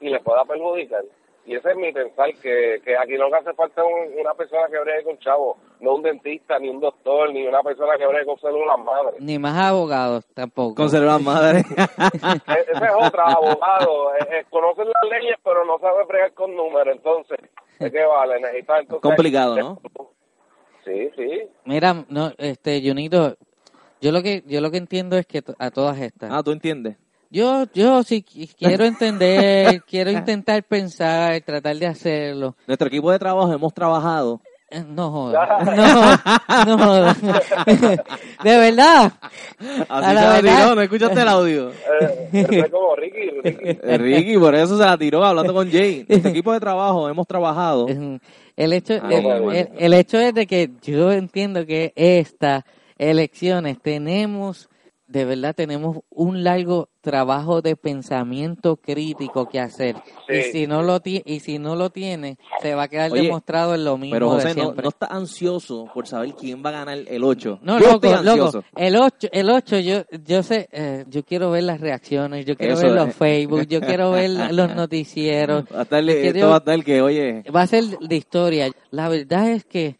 [0.00, 1.02] y le pueda perjudicar.
[1.44, 4.78] Y ese es mi pensar, que, que aquí no hace falta un- una persona que
[4.78, 8.38] bregue con chavo, no un dentista, ni un doctor, ni una persona que bregue con
[8.38, 9.20] células madres.
[9.20, 10.76] Ni más abogados tampoco.
[10.76, 11.62] Conservar madre.
[12.48, 16.54] E- Ese es otro abogado, eh, eh, conoce las leyes pero no sabe bregar con
[16.54, 17.38] números, entonces,
[17.80, 18.40] ¿de qué vale?
[18.40, 19.02] Necesita entonces...
[19.02, 19.80] Complicado, ¿no?
[20.84, 21.42] Sí, sí.
[21.64, 23.36] Mira, no, este Junito,
[24.00, 26.30] yo lo que yo lo que entiendo es que a todas estas.
[26.32, 26.96] ah, ¿tú entiendes?
[27.32, 32.54] Yo yo sí qui- quiero entender, quiero intentar pensar, tratar de hacerlo.
[32.66, 34.40] Nuestro equipo de trabajo hemos trabajado.
[34.70, 37.16] Eh, No jodas, no, no jodas.
[38.44, 39.12] De verdad.
[39.88, 41.70] Así se la tiró, ¿no escuchaste el audio?
[42.34, 43.78] Eh, como Ricky, Ricky.
[43.98, 46.04] Ricky, por eso se la tiró hablando con Jay.
[46.08, 47.86] Nuestro equipo de trabajo hemos trabajado.
[48.56, 49.70] El hecho, Ah, el, bueno, el- bueno.
[49.78, 52.64] el hecho es de que yo entiendo que estas
[52.98, 54.68] elecciones tenemos,
[55.12, 59.96] de verdad tenemos un largo trabajo de pensamiento crítico que hacer.
[60.26, 60.34] Sí.
[60.36, 63.22] Y si no lo ti- y si no lo tiene, se va a quedar Oye,
[63.22, 64.82] demostrado en lo mismo Pero José, no, siempre.
[64.84, 67.58] no está ansioso por saber quién va a ganar el 8.
[67.62, 68.44] No, Yo loco, estoy loco.
[68.46, 68.64] ansioso.
[68.74, 72.74] El 8, el 8 yo, yo sé, eh, yo quiero ver las reacciones, yo quiero
[72.74, 73.14] Eso ver los.
[73.14, 75.64] Facebook, yo quiero ver los noticieros.
[75.74, 78.16] Va a estar, Yo esto quiero- va a estar que, oye, va a ser de
[78.16, 78.70] historia.
[78.90, 79.98] La verdad es que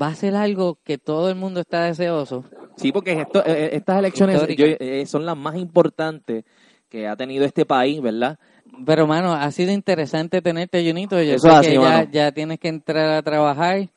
[0.00, 2.44] va a ser algo que todo el mundo está deseoso.
[2.78, 6.44] Sí, porque esto, eh, estas elecciones yo- eh, son las más importantes
[6.88, 8.38] que ha tenido este país, ¿verdad?
[8.86, 11.20] Pero, mano, ha sido interesante tenerte, Junito.
[11.20, 13.88] Yo Eso sé es así, que ya, ya tienes que entrar a trabajar.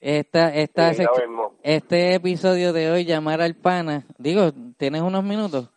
[0.00, 1.02] Esta, esta Sí,
[1.62, 4.06] este episodio de hoy, llamar al pana.
[4.16, 5.70] Digo, ¿tienes unos minutos?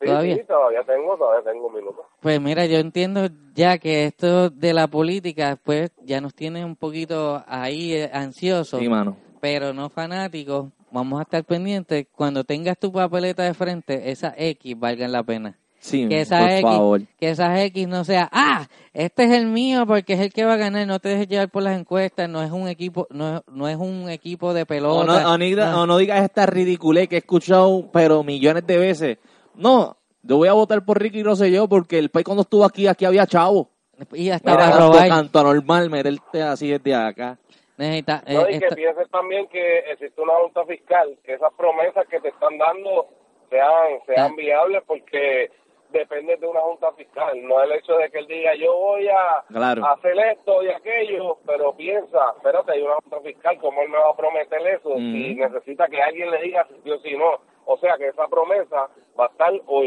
[0.00, 0.36] Sí, ¿Todavía?
[0.36, 2.02] sí, todavía tengo, todavía tengo un minuto.
[2.20, 6.76] Pues mira, yo entiendo ya que esto de la política, pues ya nos tiene un
[6.76, 8.80] poquito ahí eh, ansiosos.
[8.80, 9.16] Sí, mano.
[9.40, 14.78] pero no fanáticos, vamos a estar pendientes cuando tengas tu papeleta de frente, esas X
[14.78, 15.56] valgan la pena.
[15.78, 17.00] Sí, Que esas por X, favor.
[17.20, 20.54] que esas X no sea, ah, este es el mío porque es el que va
[20.54, 23.42] a ganar, no te dejes llevar por las encuestas, no es un equipo, no, es-
[23.46, 25.04] no es un equipo de O pelota.
[25.22, 25.82] no, o no.
[25.82, 29.18] o no digas esta ridiculez que he escuchado, pero millones de veces.
[29.54, 33.04] No, yo voy a votar por Ricky Rosselló porque el país cuando estuvo aquí, aquí
[33.04, 33.70] había chavo.
[34.12, 35.08] Y hasta Era para robar.
[35.08, 37.38] tanto anormal meterte así desde acá.
[37.76, 41.52] Necesita- No, eh, y que esta- pienses también que existe una junta fiscal, que esas
[41.54, 43.08] promesas que te están dando
[43.50, 44.34] sean, sean Ah.
[44.36, 45.50] viables porque
[45.98, 49.44] depende de una junta fiscal, no el hecho de que él diga yo voy a
[49.48, 49.84] Claro.
[49.86, 54.10] hacer esto y aquello, pero piensa, espérate, hay una junta fiscal, ¿cómo él me va
[54.10, 54.96] a prometer eso?
[54.98, 57.40] Y necesita que alguien le diga si sí o si no.
[57.68, 58.88] O sea que esa promesa
[59.18, 59.82] va a estar o,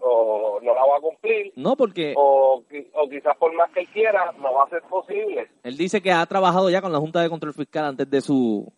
[0.00, 3.80] o no la va a cumplir No, porque o, qui- o quizás por más que
[3.80, 5.48] él quiera no va a ser posible.
[5.62, 8.70] él dice que ha trabajado ya con la Junta de Control Fiscal antes de su...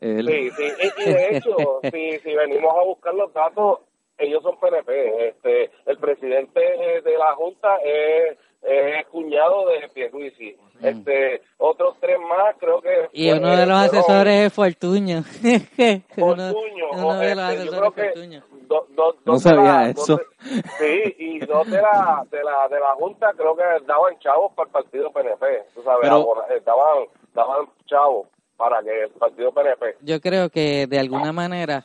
[0.00, 3.80] el- Sí, sí, y, y de hecho, si, si venimos a buscar los datos,
[4.24, 5.28] ellos son PNP.
[5.28, 10.56] Este, el presidente eh, de la Junta es, es cuñado de Pierluisi.
[10.82, 13.08] Este, otros tres más, creo que...
[13.12, 15.18] y uno de los fueron asesores es Fortuño.
[16.16, 18.42] uno, Fortuño, uno de los este, asesores es Fortuño.
[18.66, 20.16] do- do- No sabía la- eso.
[20.16, 24.52] de- sí, y dos de la, de la de la Junta creo que daban chavos
[24.54, 25.46] para el partido PNP.
[25.74, 29.96] Tú sabes, Pero- eh, daban, daban chavos para que el partido PNP.
[30.00, 31.84] yo creo que de alguna manera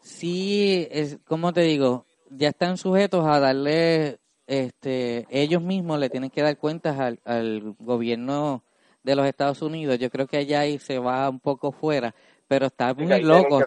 [0.00, 6.30] sí, es, como te digo, ya están sujetos a darle, este, ellos mismos le tienen
[6.30, 8.62] que dar cuentas al, al gobierno
[9.02, 9.98] de los Estados Unidos.
[9.98, 12.14] Yo creo que allá ahí se va un poco fuera,
[12.46, 13.60] pero está muy loco.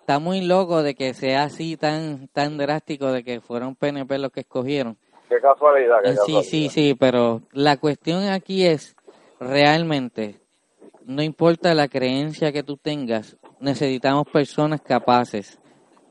[0.00, 4.30] Está muy loco de que sea así tan tan drástico de que fueron PNP los
[4.32, 4.96] que escogieron.
[5.28, 5.96] Qué casualidad.
[6.02, 6.42] qué Sí, casualidad.
[6.42, 8.94] sí, sí, pero la cuestión aquí es
[9.40, 10.40] realmente,
[11.04, 15.58] no importa la creencia que tú tengas, necesitamos personas capaces.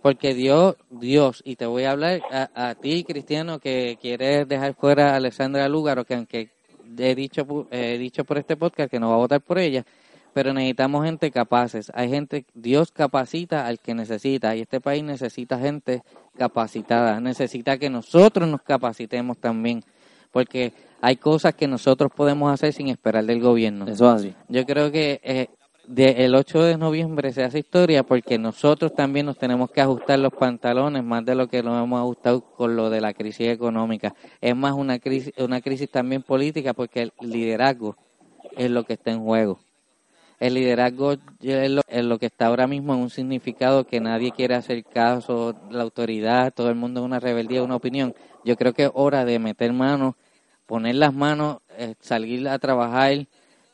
[0.02, 4.74] Porque Dios, Dios, y te voy a hablar a, a ti, cristiano, que quieres dejar
[4.76, 6.50] fuera a Alexandra Lúgaro, que aunque
[6.98, 9.86] he dicho, he dicho por este podcast que no va a votar por ella,
[10.34, 11.92] pero necesitamos gente capaces.
[11.96, 16.04] Hay gente, Dios capacita al que necesita, y este país necesita gente
[16.38, 19.84] capacitada, necesita que nosotros nos capacitemos también,
[20.32, 23.86] porque hay cosas que nosotros podemos hacer sin esperar del gobierno.
[23.88, 24.36] Eso es así.
[24.50, 25.48] Yo creo que eh,
[25.88, 30.20] de- el 8 de noviembre se hace historia porque nosotros también nos tenemos que ajustar
[30.20, 34.14] los pantalones más de lo que nos hemos ajustado con lo de la crisis económica.
[34.42, 37.98] Es más una crisis, una crisis también política porque el liderazgo
[38.58, 39.60] es lo que está en juego.
[40.40, 44.84] El liderazgo es lo, que está ahora mismo en un significado que nadie quiere hacer
[44.84, 48.14] caso, la autoridad, todo el mundo es una rebeldía, una opinión.
[48.44, 50.16] Yo creo que es hora de meter manos,
[50.66, 53.26] poner las manos, eh, salir a trabajar,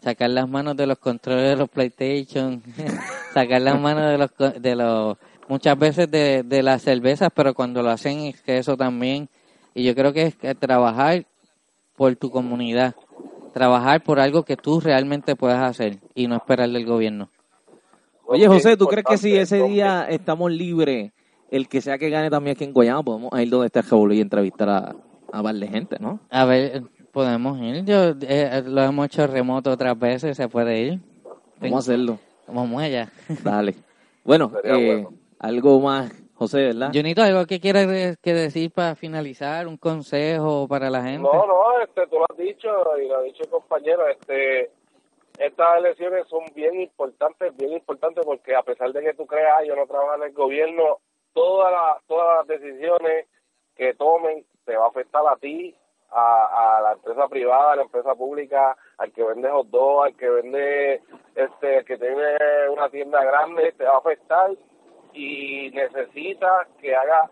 [0.02, 2.62] sacar las manos de los controles de los PlayStation,
[3.34, 7.54] sacar las manos de los, co- de los muchas veces de, de las cervezas, pero
[7.54, 9.30] cuando lo hacen es que eso también.
[9.74, 11.26] Y yo creo que es que trabajar
[11.96, 12.96] por tu comunidad,
[13.54, 17.30] trabajar por algo que tú realmente puedas hacer y no esperar del gobierno.
[18.26, 21.12] Oye, José, ¿tú crees que si ese día estamos libres,
[21.52, 24.22] el que sea que gane también aquí en Guayama, podemos ir donde está el y
[24.22, 24.96] entrevistar a,
[25.32, 26.20] a par de gente, ¿no?
[26.30, 27.84] A ver, podemos ir.
[27.86, 31.00] Yo eh, lo hemos hecho remoto otras veces, se puede ir.
[31.60, 32.20] Vamos a hacerlo.
[32.48, 33.10] Vamos allá.
[33.44, 33.76] Dale.
[34.24, 35.14] Bueno, eh, bueno.
[35.40, 36.92] algo más, José, ¿verdad?
[36.94, 39.68] Junito, ¿algo que quieras que decir para finalizar?
[39.68, 41.22] ¿Un consejo para la gente?
[41.24, 44.72] No, no, este, tú lo has dicho y lo ha dicho el compañero, este,
[45.38, 49.64] estas elecciones son bien importantes, bien importantes porque a pesar de que tú creas, "Ah,
[49.66, 51.00] yo no trabajo en el gobierno,
[51.34, 53.26] todas las, todas las decisiones
[53.76, 55.74] que tomen te va a afectar a ti,
[56.12, 60.16] a, a la empresa privada, a la empresa pública, al que vende hot dog, al
[60.18, 61.02] que vende,
[61.36, 62.36] este, al que tiene
[62.70, 64.52] una tienda grande, te va a afectar
[65.14, 67.30] y necesitas que haga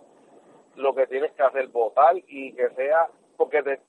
[0.75, 3.79] lo que tienes que hacer, votar y que sea, porque te-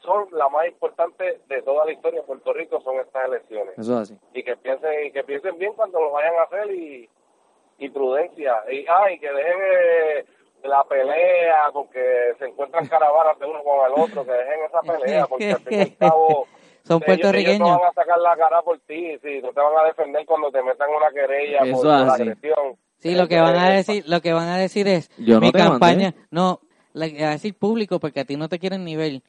[0.00, 3.76] son la más importante de toda la historia de Puerto Rico, son estas elecciones.
[3.78, 4.18] Eso es así.
[4.34, 7.08] Y que piensen, y que piensen bien cuando lo vayan a hacer y,
[7.78, 8.62] y prudencia.
[8.70, 10.26] Y, ah, y que dejen eh,
[10.64, 15.26] la pelea, porque se encuentran caravanas de uno con el otro, que dejen esa pelea,
[15.28, 16.46] porque al fin y al cabo...
[16.82, 17.56] Son ellos- puertorriqueños.
[17.56, 20.24] Ellos no van a sacar la cara por ti, sí, no te van a defender
[20.24, 22.76] cuando te metan una querella Eso por, la agresión.
[22.98, 25.52] Sí, lo que van a decir, lo que van a decir es Yo no mi
[25.52, 25.70] te mandé.
[25.70, 26.60] campaña, no,
[26.92, 29.22] la, a decir público porque a ti no te quieren ni ver.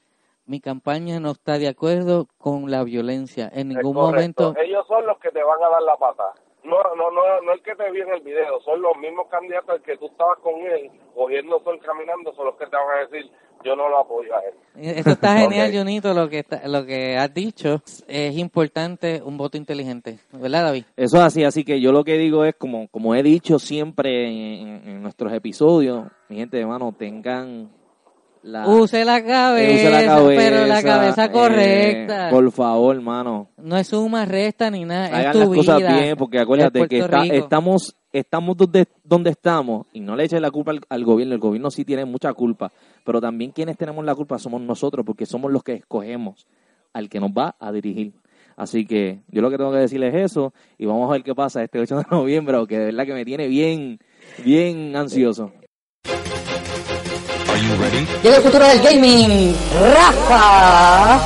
[0.46, 4.54] Mi campaña no está de acuerdo con la violencia en ningún momento.
[4.58, 6.24] Ellos son los que te van a dar la pata.
[6.68, 9.70] No, no, no, no el que te vio en el video, son los mismos candidatos
[9.70, 13.08] al que tú estabas con él, cogiendo sol caminando, son los que te van a
[13.08, 13.32] decir,
[13.64, 14.54] yo no lo apoyo a él.
[14.76, 15.78] Eso está genial, Ok.
[15.78, 17.82] Junito, lo que está, lo que has dicho.
[18.08, 20.84] Es importante un voto inteligente, ¿verdad, David?
[20.98, 24.28] Eso es así, así que yo lo que digo es, como, como he dicho siempre
[24.28, 27.70] en, en nuestros episodios, mi gente, hermano, tengan
[28.44, 28.68] la...
[28.68, 32.30] Use la cabeza, eh, use la cabeza, pero la cabeza eh, correcta.
[32.30, 33.50] por favor, hermano.
[33.58, 36.88] No es suma, resta ni nada, es Hagan tu las cosas bien, porque acuérdate Es
[36.88, 41.04] que está- estamos estamos donde, donde estamos y no le echen la culpa al, al
[41.04, 41.36] gobierno.
[41.36, 42.72] El gobierno sí tiene mucha culpa,
[43.04, 46.48] pero también quienes tenemos la culpa somos nosotros, porque somos los que escogemos
[46.94, 48.14] al que nos va a dirigir.
[48.56, 51.36] Así que yo lo que tengo que decirles es eso y vamos a ver qué
[51.36, 54.00] pasa este 8 de noviembre, que de verdad que me tiene bien,
[54.44, 55.52] bien ansioso.
[58.24, 59.54] Llega el futuro del gaming.
[59.94, 61.20] Rafa.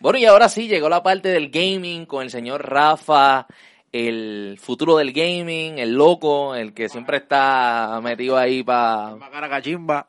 [0.00, 3.46] Bueno, y ahora sí, llegó la parte del gaming con el señor Rafa,
[3.92, 9.16] el futuro del gaming, el loco, el que siempre está metido ahí para...
[9.48, 10.06] cachimba.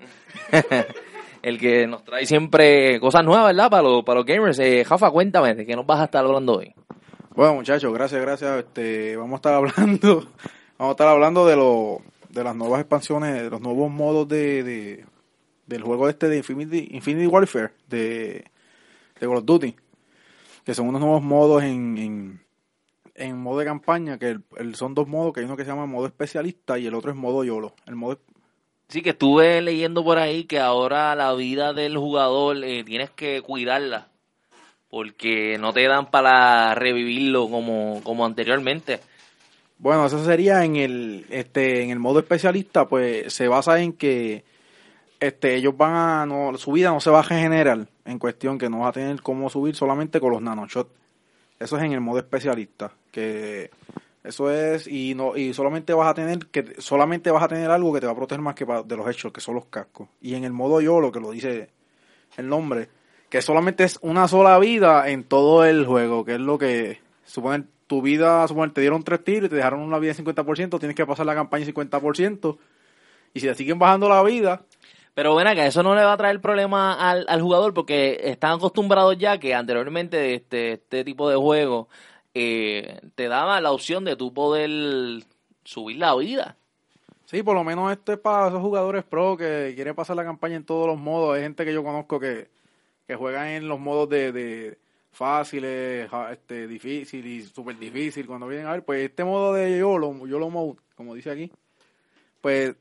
[1.44, 3.70] el que nos trae siempre cosas nuevas, ¿verdad?
[3.70, 4.58] Para los, para los gamers.
[4.60, 6.74] Eh, Rafa, cuéntame, ¿de qué nos vas a estar hablando hoy?
[7.36, 8.58] Bueno, muchachos, gracias, gracias.
[8.58, 10.28] Este, vamos a estar hablando,
[10.80, 14.64] vamos a estar hablando de lo, de las nuevas expansiones, de los nuevos modos de,
[14.64, 15.06] de-
[15.68, 17.98] del juego este de Infinity, Warfare de,
[18.40, 18.48] de
[19.20, 19.76] Call of Duty,
[20.66, 22.42] que son unos nuevos modos en, en,
[23.14, 25.86] en modo de campaña, que el- son dos modos, que hay uno que se llama
[25.86, 27.74] modo especialista y el otro es modo YOLO.
[27.86, 28.18] El modo
[28.88, 33.44] Sí, que estuve leyendo por ahí que ahora la vida del jugador eh, tienes que
[33.44, 34.08] cuidarla.
[34.90, 39.00] porque no te dan para revivirlo como, como anteriormente.
[39.80, 44.44] Bueno, eso sería en el este en el modo especialista, pues se basa en que
[45.22, 48.70] este ellos van a no, su vida no se va a regenerar en cuestión que
[48.70, 50.92] no vas a tener cómo subir solamente con los nanoshots.
[51.60, 53.72] Eso es en el modo especialista, que
[54.22, 57.94] eso es y no y solamente vas a tener que solamente vas a tener algo
[57.94, 60.10] que te va a proteger más que de los hechos, que son los cascos.
[60.20, 61.70] Y en el modo yo lo que lo dice
[62.36, 62.90] el nombre,
[63.30, 67.64] que solamente es una sola vida en todo el juego, que es lo que supone
[67.90, 70.96] tu vida, supone te dieron tres tiros y te dejaron una vida en 50%, tienes
[70.96, 72.58] que pasar la campaña en 50%,
[73.34, 74.62] y si te siguen bajando la vida,
[75.16, 78.52] Pero ven acá, eso no le va a traer problema al, al jugador porque están
[78.54, 81.90] acostumbrados ya que anteriormente este, este tipo de juego
[82.36, 84.70] eh, te daba la opción de tú poder
[85.64, 86.58] subir la vida.
[87.26, 90.58] sí, por lo menos esto es para esos jugadores pro que quieren pasar la campaña
[90.58, 92.50] en todos los modos, hay gente que yo conozco que,
[93.08, 94.78] que juegan en los modos de, de
[95.12, 100.26] fáciles, este, difícil y súper difícil, cuando vienen a ver, pues este modo de YOLO,
[100.26, 101.52] YOLO Mode, como dice aquí,
[102.42, 102.76] pues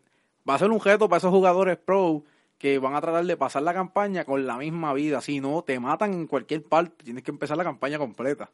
[0.49, 2.23] va a ser un reto para esos jugadores pro
[2.59, 5.21] que van a tratar de pasar la campaña con la misma vida.
[5.21, 7.05] Si no, te matan en cualquier parte.
[7.05, 8.51] Tienes que empezar la campaña completa.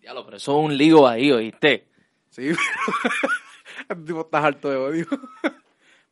[0.00, 1.86] Diablo, pero eso es un lío ahí, ¿oíste?
[2.30, 2.50] Sí,
[3.88, 5.06] el tipo está harto de odio.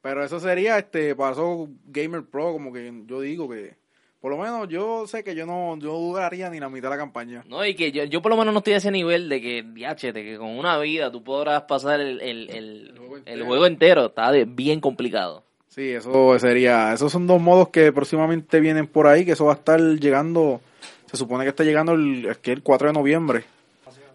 [0.00, 3.76] Pero eso sería este para esos gamer pro, como que yo digo que
[4.20, 7.02] por lo menos yo sé que yo no yo duraría ni la mitad de la
[7.02, 7.44] campaña.
[7.48, 9.62] No, y que yo, yo por lo menos no estoy a ese nivel de que,
[9.62, 13.46] diachete, que con una vida tú podrás pasar el, el, el, juego el entero.
[13.46, 14.06] juego entero.
[14.06, 15.42] Está de- bien complicado.
[15.68, 19.52] Sí, eso sería, esos son dos modos que próximamente vienen por ahí, que eso va
[19.52, 20.60] a estar llegando,
[21.08, 23.44] se supone que está llegando el, es que el 4 de noviembre.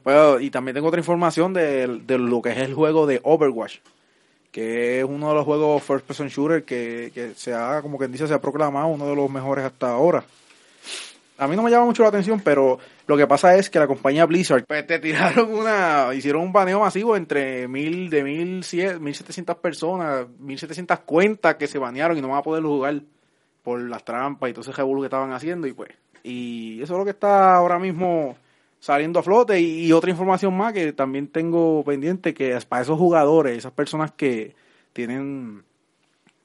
[0.04, 3.78] Bueno, y también tengo otra información de, de lo que es el juego de Overwatch,
[4.54, 8.12] que es uno de los juegos first person shooter que, que se ha, como quien
[8.12, 10.24] dice, se ha proclamado uno de los mejores hasta ahora.
[11.40, 12.78] A mí no me llama mucho la atención, pero
[13.08, 16.80] lo que pasa es que la compañía Blizzard, pues te tiraron una, hicieron un baneo
[16.80, 22.16] masivo entre mil, de mil, cien- mil setecientas personas, mil setecientas cuentas que se banearon
[22.16, 23.02] y no van a poder jugar
[23.64, 25.90] por las trampas y todo ese revuelo que estaban haciendo y pues,
[26.22, 28.38] y eso es lo que está ahora mismo
[28.84, 33.58] saliendo a flote y, otra información más que también tengo pendiente que para esos jugadores,
[33.58, 34.58] esas personas que
[34.92, 35.64] tienen,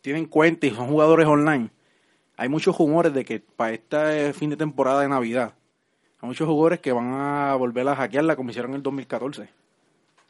[0.03, 1.70] tienen cuenta y son jugadores online,
[2.36, 5.55] hay muchos rumores de que para este fin de temporada de Navidad,
[6.20, 9.49] hay muchos jugadores que van a volver a hackearla como hicieron en el 2014.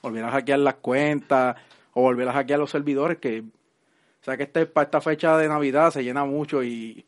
[0.00, 1.56] Volver a hackear las cuentas
[1.92, 5.46] o volver a hackear los servidores que, o sea que este, para esta fecha de
[5.46, 7.04] Navidad se llena mucho y,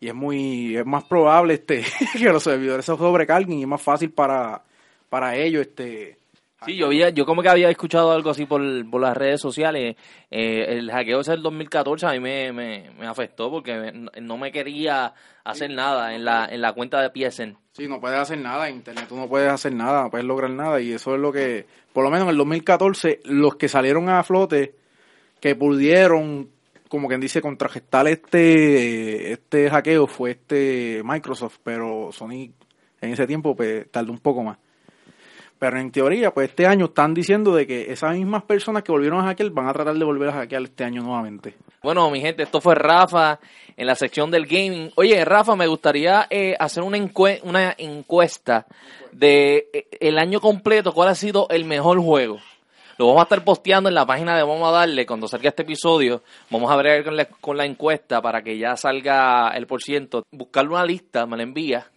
[0.00, 1.84] y es muy, es más probable este
[2.18, 4.62] que los servidores se sobrecarguen y es más fácil para,
[5.08, 6.16] para ellos este
[6.66, 9.96] Sí, yo había, yo como que había escuchado algo así por, por las redes sociales.
[10.30, 14.36] Eh, el hackeo ese del 2014 a mí me, me, me afectó porque me- no
[14.36, 17.56] me quería hacer nada en la, en la cuenta de PSN.
[17.72, 20.50] Sí, no puedes hacer nada en internet, tú no puedes hacer nada, no puedes lograr
[20.50, 24.10] nada y eso es lo que, por lo menos en el 2014, los que salieron
[24.10, 24.74] a flote,
[25.40, 26.50] que pudieron,
[26.90, 32.50] como quien dice, contragestar este, este hackeo fue este Microsoft, pero Sony
[33.00, 34.58] en ese tiempo pues, tardó un poco más.
[35.58, 39.20] Pero en teoría, pues este año están diciendo de que esas mismas personas que volvieron
[39.20, 41.54] a hackear van a tratar de volver a hackear este año nuevamente.
[41.82, 43.38] Bueno, mi gente, esto fue Rafa
[43.76, 44.90] en la sección del gaming.
[44.96, 48.66] Oye, Rafa, me gustaría eh, hacer una, encue- una encuesta
[49.12, 52.38] de eh, el año completo, cuál ha sido el mejor juego.
[53.00, 55.62] Lo vamos a estar posteando en la página de Vamos a Darle cuando salga este
[55.62, 56.22] episodio.
[56.50, 60.26] Vamos a ver con la, con la encuesta para que ya salga el por ciento.
[60.30, 61.90] Una lista, me la envía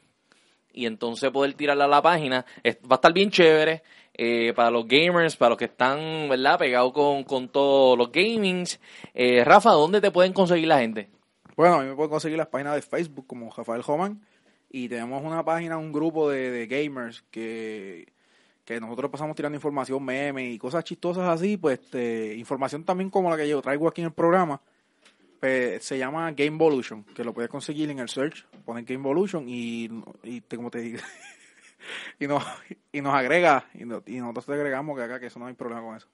[0.71, 2.45] y entonces poder tirarla a la página.
[2.65, 3.83] Va a estar bien chévere
[4.13, 8.79] eh, para los gamers, para los que están, ¿verdad?, pegados con, con todos los gamings.
[9.13, 11.09] Eh, Rafa, ¿dónde te pueden conseguir la gente?
[11.57, 14.25] Bueno, a mí me pueden conseguir las páginas de Facebook como Rafael Joman
[14.69, 18.07] y tenemos una página, un grupo de, de gamers que,
[18.65, 23.29] que nosotros pasamos tirando información, memes y cosas chistosas así, pues este, información también como
[23.29, 24.61] la que yo traigo aquí en el programa.
[25.39, 29.43] Pues, se llama Game Evolution, que lo puedes conseguir en el search, ponen Game Evolution
[29.49, 29.89] y,
[30.23, 30.99] y te- como te digo,
[32.19, 32.43] y nos,
[32.93, 35.53] y nos agrega, y, no- y nosotros te agregamos que acá que eso no hay
[35.53, 36.07] problema con eso.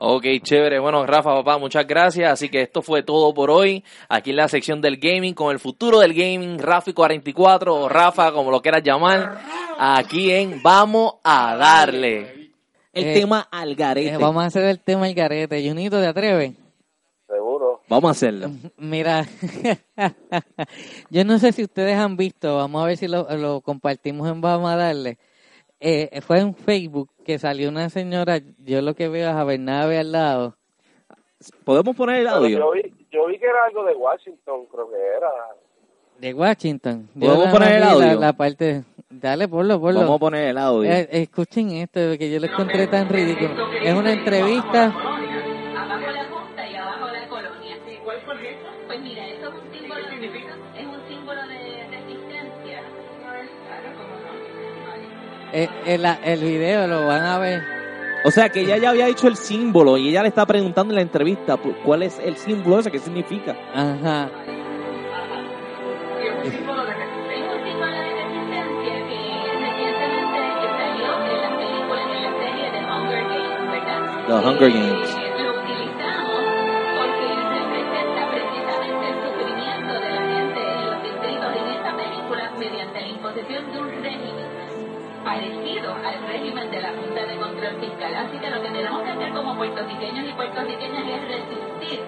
[0.00, 0.78] Ok, chévere.
[0.78, 2.32] Bueno, Rafa, papá, muchas gracias.
[2.32, 3.82] Así que esto fue todo por hoy.
[4.08, 8.30] Aquí en la sección del gaming, con el futuro del gaming, Rafi 44 o Rafa,
[8.30, 9.40] como lo quieras llamar.
[9.76, 12.52] Aquí en Vamos a Darle.
[12.92, 14.10] El Eh, tema al garete.
[14.14, 15.66] Eh, vamos a hacer el tema el garete.
[15.68, 16.52] Junito, ¿te atreves?
[17.26, 17.82] Seguro.
[17.88, 18.50] Vamos a hacerlo.
[18.76, 19.26] Mira,
[21.10, 24.40] yo no sé si ustedes han visto, vamos a ver si lo, lo compartimos en
[24.40, 25.18] Vamos a darle.
[25.80, 29.98] Eh, fue en Facebook que salió una señora, yo lo que veo es a Bernabe
[29.98, 30.56] al lado.
[31.64, 32.58] ¿Podemos poner el audio?
[32.58, 35.30] yo, vi, yo vi que era algo de Washington, creo que era.
[36.18, 37.08] De Washington.
[37.14, 38.20] Yo ¿Podemos poner el la- audio?
[38.20, 38.82] La, parte.
[39.08, 40.00] Dale, ponlo, ponlo.
[40.00, 40.90] Vamos a poner el audio.
[40.90, 43.70] Eh, escuchen esto, que yo lo encontré tan ridículo.
[43.80, 44.92] Es una entrevista.
[55.52, 55.58] No.
[55.58, 57.62] Eh, el, el video lo van a ver.
[58.24, 60.96] O sea, que ella ya había hecho el símbolo y ella le está preguntando en
[60.96, 63.56] la entrevista pues, cuál es el símbolo ese, qué significa.
[63.74, 64.28] Ajá.
[66.44, 66.82] Es un símbolo
[86.08, 88.14] al régimen de la Junta de Control Fiscal.
[88.14, 92.00] Así que lo que tenemos que hacer como puertorriqueños y puertorriqueñas es resistir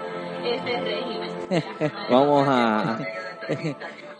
[0.44, 1.30] ese régimen.
[2.10, 2.98] Vamos a...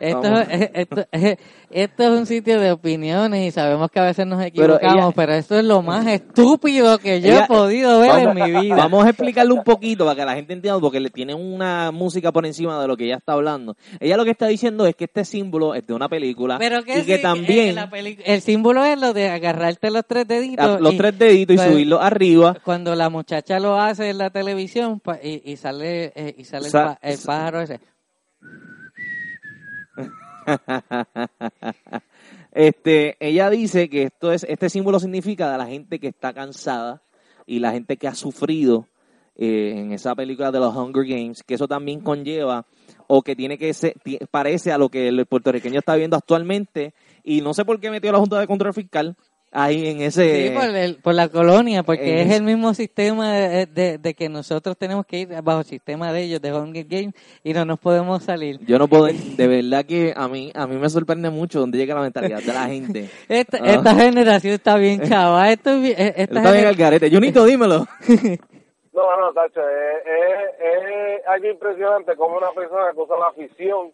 [0.00, 0.46] Esto, Vamos.
[0.50, 1.36] es- esto, es-
[1.70, 5.38] esto es un sitio de opiniones y sabemos que a veces nos equivocamos, pero, ella-
[5.38, 8.76] esto es lo más estúpido que yo Ella- he podido ver vamos, en mi vida.
[8.76, 12.32] Vamos a explicarle un poquito para que la gente entienda, porque le tiene una música
[12.32, 13.76] por encima de lo que ella está hablando.
[14.00, 17.00] Ella lo que está diciendo es que este símbolo es de una película Pero que
[17.00, 20.64] y que sí, también eh, el símbolo es lo de agarrarte los tres deditos.
[20.66, 22.56] a- los y- tres deditos y pues, subirlo arriba.
[22.64, 26.68] Cuando la muchacha lo hace en la televisión pa- y, y sale eh, y sale
[27.02, 27.80] el, pájaro ese.
[32.52, 37.02] este, ella dice que esto es, este símbolo significa de la gente que está cansada
[37.46, 38.86] y la gente que ha sufrido
[39.36, 42.66] eh, en esa película de los Hunger Games, que eso también conlleva
[43.06, 43.94] o que tiene que ser,
[44.30, 46.94] parece a lo que el puertorriqueño está viendo actualmente
[47.24, 49.16] y no sé por qué metió la Junta de Control Fiscal
[49.52, 50.48] ahí en ese...
[50.48, 54.14] Sí, por, el- por la colonia, porque es ese- el mismo sistema de, de- de
[54.14, 57.64] que nosotros tenemos que ir bajo el sistema de ellos, de Hunger Games, y no
[57.64, 58.58] nos podemos salir.
[58.66, 61.94] Yo no puedo, de verdad que a mí, a mí me sorprende mucho dónde llega
[61.94, 63.10] la mentalidad de la gente.
[63.28, 63.72] Esta, Ah.
[63.74, 65.50] esta generación está bien chava.
[65.50, 67.10] Esto, eh, esta Está bien al garete.
[67.10, 67.86] Junito, dímelo.
[68.92, 70.66] No, no, Tacho, es, es,
[71.20, 73.92] es algo impresionante como una persona que usa la ficción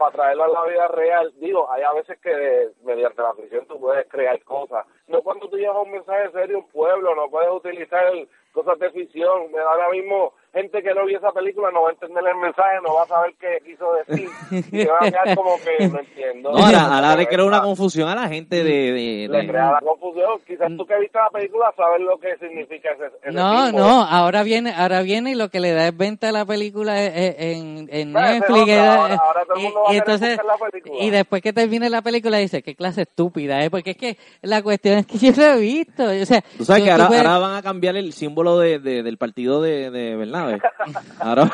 [0.00, 1.30] para traerlo a la vida real.
[1.36, 4.86] Digo, hay a veces que mediante la ficción tú puedes crear cosas.
[5.08, 8.10] No cuando tú llevas un mensaje serio a un pueblo, no puedes utilizar
[8.52, 9.52] cosas de ficción.
[9.58, 12.94] Ahora mismo, gente que no vio esa película no va a entender el mensaje, no
[12.94, 14.28] va a saber qué quiso decir.
[14.72, 16.50] Y se va a quedar como que no entiendo.
[16.52, 18.92] No, ahora, ahora le creo una confusión a la gente de...
[18.92, 20.40] de- Le de- crea la confusión.
[20.46, 24.42] Quizás tú que viste la película sabes lo que significa ese, ese No, no, ahora
[24.42, 28.12] viene, ahora viene y lo que le da es venta a la película en, en
[28.12, 28.62] Pues, Netflix.
[28.62, 31.04] otra, ahora- ahora todo el y- mundo va a y entonces, la película.
[31.04, 33.70] y después que termine la película dice, qué clase estúpida, ¿eh?
[33.70, 36.04] Porque es que la cuestión es que yo lo he visto.
[36.04, 38.58] O sea, Tú sabes tú- que tú ahora, puedes- ahora van a cambiar el símbolo
[38.58, 40.16] de, de- del partido de, de
[41.20, 41.50] Ahora,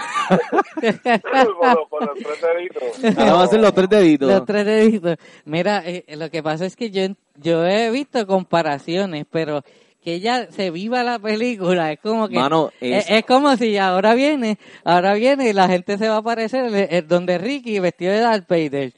[1.58, 3.18] por, por los tres deditos.
[3.18, 4.30] ahora va a ser los tres deditos.
[4.30, 5.16] Los tres deditos.
[5.44, 7.02] Mira, eh, lo que pasa es que yo,
[7.36, 9.62] yo he visto comparaciones, pero
[10.02, 12.36] que ella se viva la película, es como que...
[12.36, 16.16] Mano, es, es- es como si ahora viene, ahora viene y la gente se va
[16.16, 18.92] a aparecer el, el donde Ricky vestido de Darth Vader.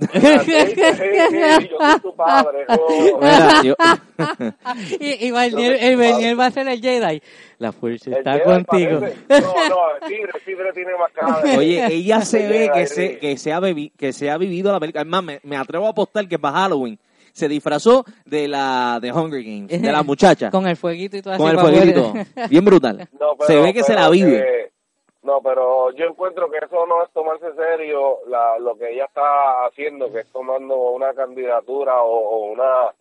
[0.00, 2.64] Yo soy tu padre.
[2.68, 3.18] oh.
[3.20, 3.76] Mira, yo-
[5.00, 7.22] y y Barnier, el Barnier va a ser el Jedi.
[7.58, 9.00] La fuerza está Jedi contigo.
[9.00, 11.58] parece- No, no, el tigre, tigre tiene más cara.
[11.58, 13.16] Oye, ella se ve que Jedi, se, sí.
[13.16, 15.02] que, se ha bebi- que se ha vivido la película.
[15.02, 16.98] Es más, me, me atrevo a apostar que para Halloween
[17.32, 21.34] se disfrazó de la de Hunger Games, de la muchacha, Con el fueguito y todo
[21.34, 21.42] así.
[21.42, 22.14] con el fueguito.
[22.48, 23.08] Bien brutal.
[23.20, 24.38] No, pero- se ve que se pero la vive.
[24.38, 24.69] que-
[25.22, 29.66] no, pero yo encuentro que eso no es tomarse serio la, lo que ella está
[29.66, 32.94] haciendo, que es tomando una candidatura o, o una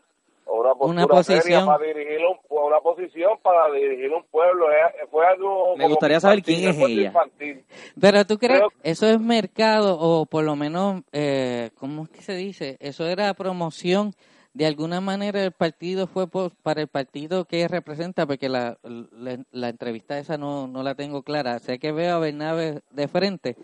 [0.52, 1.42] o una postura Una posición.
[1.44, 4.66] seria para dirigir un, una posición para dirigir un pueblo.
[5.12, 7.08] Fue algo Me gustaría saber quién es ella.
[7.10, 7.64] infantil.
[8.02, 12.22] Pero tú crees, Creo- eso es mercado o por lo menos, eh, ¿cómo es que
[12.24, 12.78] se dice?
[12.80, 14.14] Eso era promoción.
[14.54, 19.38] De alguna manera el partido fue por- para el partido que representa, porque la, la,
[19.52, 21.60] la entrevista esa no, no la tengo clara.
[21.60, 23.56] Sé que veo a Bernabe de frente,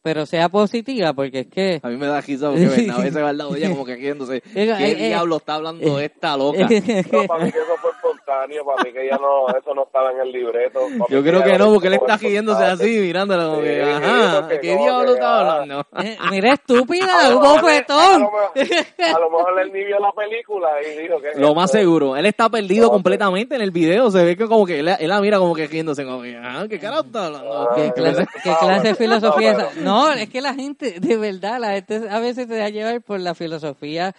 [0.00, 1.80] pero sea positiva, porque es que...
[1.82, 3.96] A mí me da risa porque Bernabe se va al lado de ella como que.
[3.96, 6.68] Digo, ¿Qué eh, eh, diablo está hablando esta loca?
[7.12, 7.90] No, para mí que eso fue
[8.32, 10.80] espontáneo, para mí que ya no, eso no estaba en el libreto.
[11.08, 14.40] Yo creo ya que no, porque él está riéndose así, mirándola como que, Sí, ajá,
[14.40, 15.86] porque ¿qué no, diablo que, estaba ah, hablando?
[16.02, 18.22] Eh, mira, estúpida, A lo un bofetón.
[18.22, 18.50] lo, mejor,
[19.14, 21.38] a lo mejor él ni vio la película y dijo que...
[21.40, 24.66] Lo más seguro, él está perdido No, completamente en el video, se ve que como
[24.66, 27.52] que él, él la mira como que riéndose, como que, ajá, ¿qué carajo está hablando?
[27.52, 29.80] Ah, ¿Qué clase, qué clase de filosofía No, es esa?
[29.80, 33.00] No, es que la gente, de verdad, la gente a veces se da a llevar
[33.02, 34.14] por la filosofía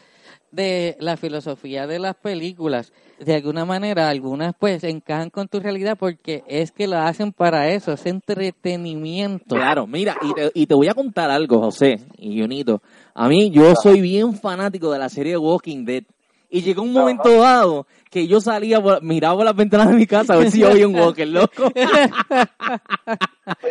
[0.54, 2.94] de la filosofía de las películas.
[3.20, 7.70] De alguna manera, algunas pues encajan con tu realidad porque es que lo hacen para
[7.70, 9.56] eso, es entretenimiento.
[9.56, 12.82] Claro, mira, y te, y te voy a contar algo, José y Junito.
[13.16, 16.04] A mí, yo soy bien fanático de la serie Walking Dead.
[16.50, 20.06] Y llegó un momento dado que yo salía, por- miraba por las ventanas de mi
[20.06, 21.72] casa a ver si yo veía un Walker, loco.
[21.72, 21.82] Te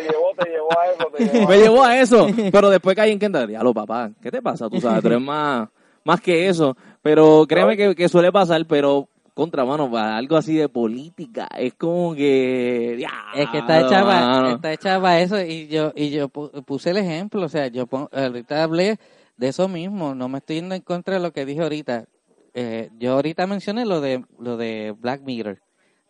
[0.01, 1.63] llevó, te llevó a eso, te llevó a Me eso.
[1.63, 2.27] llevó a eso.
[2.51, 4.69] Pero después caí en cuenta, diablo, papá, ¿qué te pasa?
[4.69, 5.69] Tú sabes, tú eres más,
[6.03, 6.75] más que eso.
[7.01, 11.73] Pero créeme que, que suele pasar, pero contra, mano, para algo así de política, es
[11.73, 12.95] como que...
[13.33, 16.91] Es que está hecha para, está hecha para eso y yo y yo pu- puse
[16.91, 18.99] el ejemplo, o sea, yo pon- ahorita hablé
[19.37, 22.05] de eso mismo, no me estoy yendo en contra de lo que dije ahorita.
[22.53, 25.59] Eh, yo ahorita mencioné lo de lo de Black Mirror,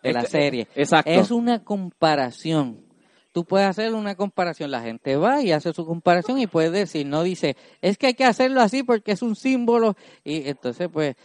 [0.03, 0.67] de la serie.
[0.75, 1.09] exacto.
[1.09, 2.81] Es una comparación.
[3.33, 7.07] Tú puedes hacer una comparación, la gente va y hace su comparación y puede decir,
[7.07, 11.15] no dice, es que hay que hacerlo así porque es un símbolo y entonces pues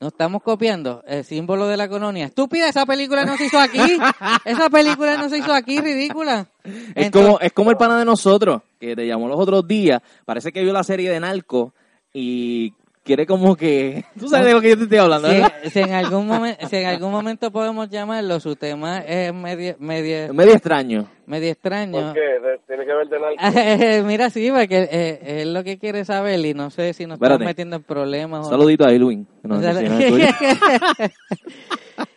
[0.00, 2.24] nos estamos copiando el símbolo de la colonia.
[2.24, 3.98] Estúpida, esa película no se hizo aquí.
[4.46, 6.46] Esa película no se hizo aquí, ridícula.
[6.94, 10.52] Es como, es como el pana de nosotros, que te llamó los otros días, parece
[10.52, 11.74] que vio la serie de Narco
[12.14, 12.72] y
[13.02, 14.06] quiere como que...
[14.18, 15.52] Tú sabes de lo que yo te estoy hablando, si, ¿verdad?
[15.70, 20.32] si en algún momento, si en algún momento podemos llamarlo, su tema es medio, medio,
[20.32, 21.17] medio extraño.
[21.28, 21.92] Medio extraño.
[21.92, 22.20] ¿Por qué?
[22.66, 24.02] Tiene que ver de.
[24.06, 27.34] Mira, sí, porque eh, es lo que quiere saber y no sé si nos Espérate.
[27.34, 28.46] estamos metiendo en problemas.
[28.46, 28.92] o- Saludito a
[29.48, 30.26] O sea, enseñó el tuyo.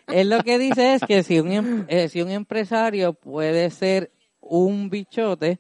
[0.08, 4.12] Él lo que dice es que si un, em- eh, si un empresario puede ser
[4.42, 5.60] un bichote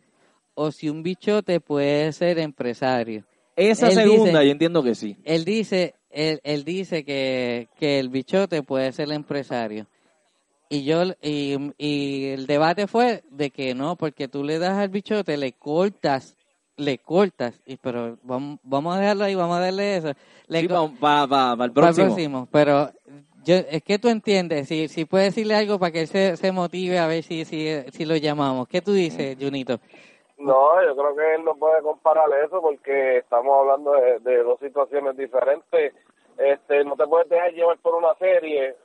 [0.53, 3.23] o si un bichote puede ser empresario.
[3.55, 5.17] Esa Él segunda, dice- yo entiendo que sí.
[5.23, 9.87] Él dice, él, él dice que, que el bichote puede ser el empresario.
[10.73, 14.87] Y yo y, y el debate fue de que no, porque tú le das al
[14.87, 16.37] bichote, le cortas,
[16.77, 20.13] le cortas, y pero vamos, vamos a dejarlo ahí, vamos a darle eso.
[20.47, 20.91] Le Sí, para el
[21.29, 22.07] para el próximo.
[22.07, 22.89] próximo, pero
[23.43, 26.53] yo, es que tú entiendes, si, si puedes decirle algo para que él se, se
[26.53, 28.67] motive a ver si, si, si lo llamamos.
[28.69, 29.77] ¿Qué tú dices, Junito?
[30.37, 34.59] No, yo creo que él no puede comparar eso porque estamos hablando de, de dos
[34.59, 35.93] situaciones diferentes.
[36.37, 38.75] Este, no te puedes dejar llevar por una serie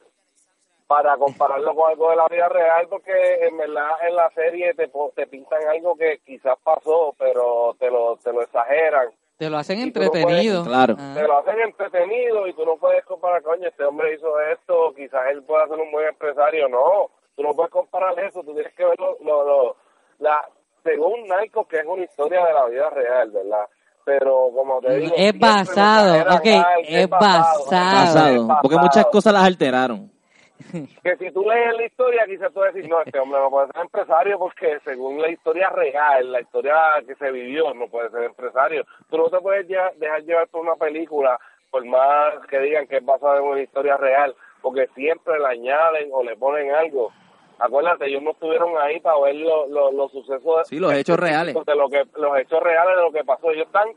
[0.86, 3.12] para compararlo con algo de la vida real porque
[3.46, 8.16] en verdad en la serie te, te pintan algo que quizás pasó, pero te lo,
[8.22, 9.08] te lo exageran.
[9.36, 10.64] Te lo hacen no puedes- entretenido.
[10.64, 10.94] Claro.
[10.98, 11.12] Ah.
[11.14, 15.22] Te lo hacen entretenido y tú no puedes comparar, coño, este hombre hizo esto, quizás
[15.30, 16.68] él pueda ser un buen empresario.
[16.68, 19.76] No, tú no puedes comparar eso, tú tienes que ver lo, lo, lo-
[20.20, 20.40] la,
[20.84, 23.66] según Narcos, que es una historia de la vida real, ¿verdad?
[24.04, 25.14] Pero como te digo...
[25.16, 26.46] Es basado, ok,
[26.86, 27.64] es basado.
[27.68, 28.28] Pasado.
[28.34, 28.80] es Porque basado.
[28.82, 30.10] muchas cosas las alteraron.
[31.02, 33.82] Que si tú lees la historia, quizás tú decís, no, este hombre no puede ser
[33.82, 36.74] empresario porque según la historia real, la historia
[37.06, 38.84] que se vivió, no puede ser empresario.
[39.10, 41.38] Tú no te puedes lle- dejar llevar por una película,
[41.70, 46.08] por más que digan que es basada en una historia real, porque siempre le añaden
[46.12, 47.12] o le ponen algo.
[47.58, 50.66] Acuérdate, ellos no estuvieron ahí para ver lo- lo- los sucesos.
[50.68, 51.54] Sí, los hechos reales.
[51.64, 53.50] De lo que, los hechos reales de lo que pasó.
[53.50, 53.88] Ellos están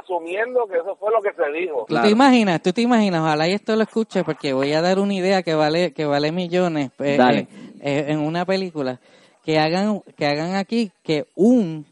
[0.00, 1.86] asumiendo que eso fue lo que se dijo.
[1.88, 2.62] ¿Tú te imaginas?
[2.62, 3.22] ¿Tú te imaginas?
[3.22, 6.32] Ojalá y esto lo escuche porque voy a dar una idea que vale que vale
[6.32, 7.38] millones eh, Dale.
[7.40, 7.48] eh,
[7.80, 9.00] eh, en una película
[9.44, 11.86] que hagan que hagan aquí que un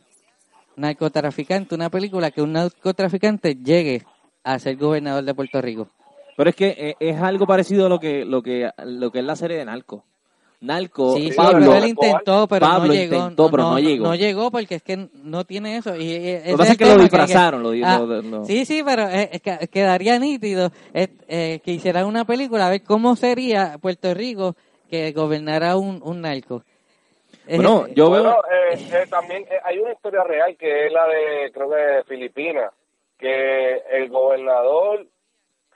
[0.76, 4.02] narcotraficante, una película que un narcotraficante llegue
[4.44, 5.88] a ser gobernador de Puerto Rico.
[6.36, 9.24] Pero es que eh, es algo parecido a lo que, lo que, lo que es
[9.24, 10.04] la serie de Narco.
[10.60, 13.16] Narco, Sí, Pablo, él intentó, pero Pablo no llegó.
[13.16, 14.04] intentó, pero no llegó.
[14.06, 15.94] No llegó porque es que no tiene eso.
[15.96, 19.02] Y, Lo que pasa es que lo disfrazaron, lo ah, lo- lo- Sí, sí, pero
[19.08, 23.76] eh, eh, que- quedaría nítido eh, eh, que hicieran una película a ver cómo sería
[23.80, 24.56] Puerto Rico
[24.88, 26.62] que gobernara un, un narco.
[27.46, 28.72] Eh, Bueno, yo Bueno, veo...
[28.74, 32.04] eh, eh, también eh, hay una historia real que es la de, creo que de
[32.04, 32.72] Filipinas,
[33.18, 35.06] que el gobernador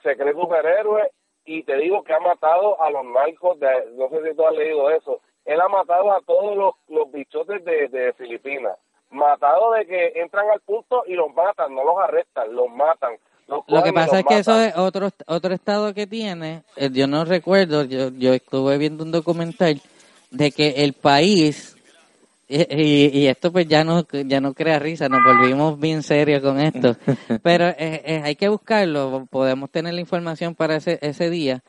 [0.02, 1.10] se cree superhéroe
[1.44, 4.54] y te digo que ha matado a los narcos, de, no sé si tú has
[4.54, 8.76] leído eso, él ha matado a todos los, los bichotes de, de Filipinas,
[9.10, 13.16] matado de que entran al punto y los matan, no los arrestan, los matan.
[13.48, 17.06] los Lo que pasa es que eso es otro otro estado que tiene, eh, yo
[17.06, 19.80] no recuerdo, yo, yo estuve viendo un documental
[20.30, 21.76] de que el país
[22.50, 26.42] y, y- y esto pues ya no ya no crea risa, nos volvimos bien serios
[26.42, 26.96] con esto,
[27.42, 31.62] pero eh, eh, hay que buscarlo, podemos tener la información para ese ese día.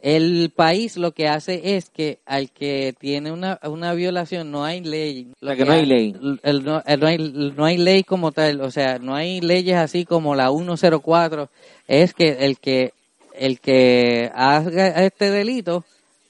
[0.00, 4.80] El país lo que hace es que al que tiene una, una violación no hay
[4.80, 5.28] ley.
[5.40, 6.16] O sea, que no hay ley.
[6.42, 7.18] el- no, el- no hay,
[7.56, 11.50] no hay ley como tal, o sea, no hay leyes así como la 104.
[11.86, 12.92] Es que el que
[13.38, 15.84] el que haga este delito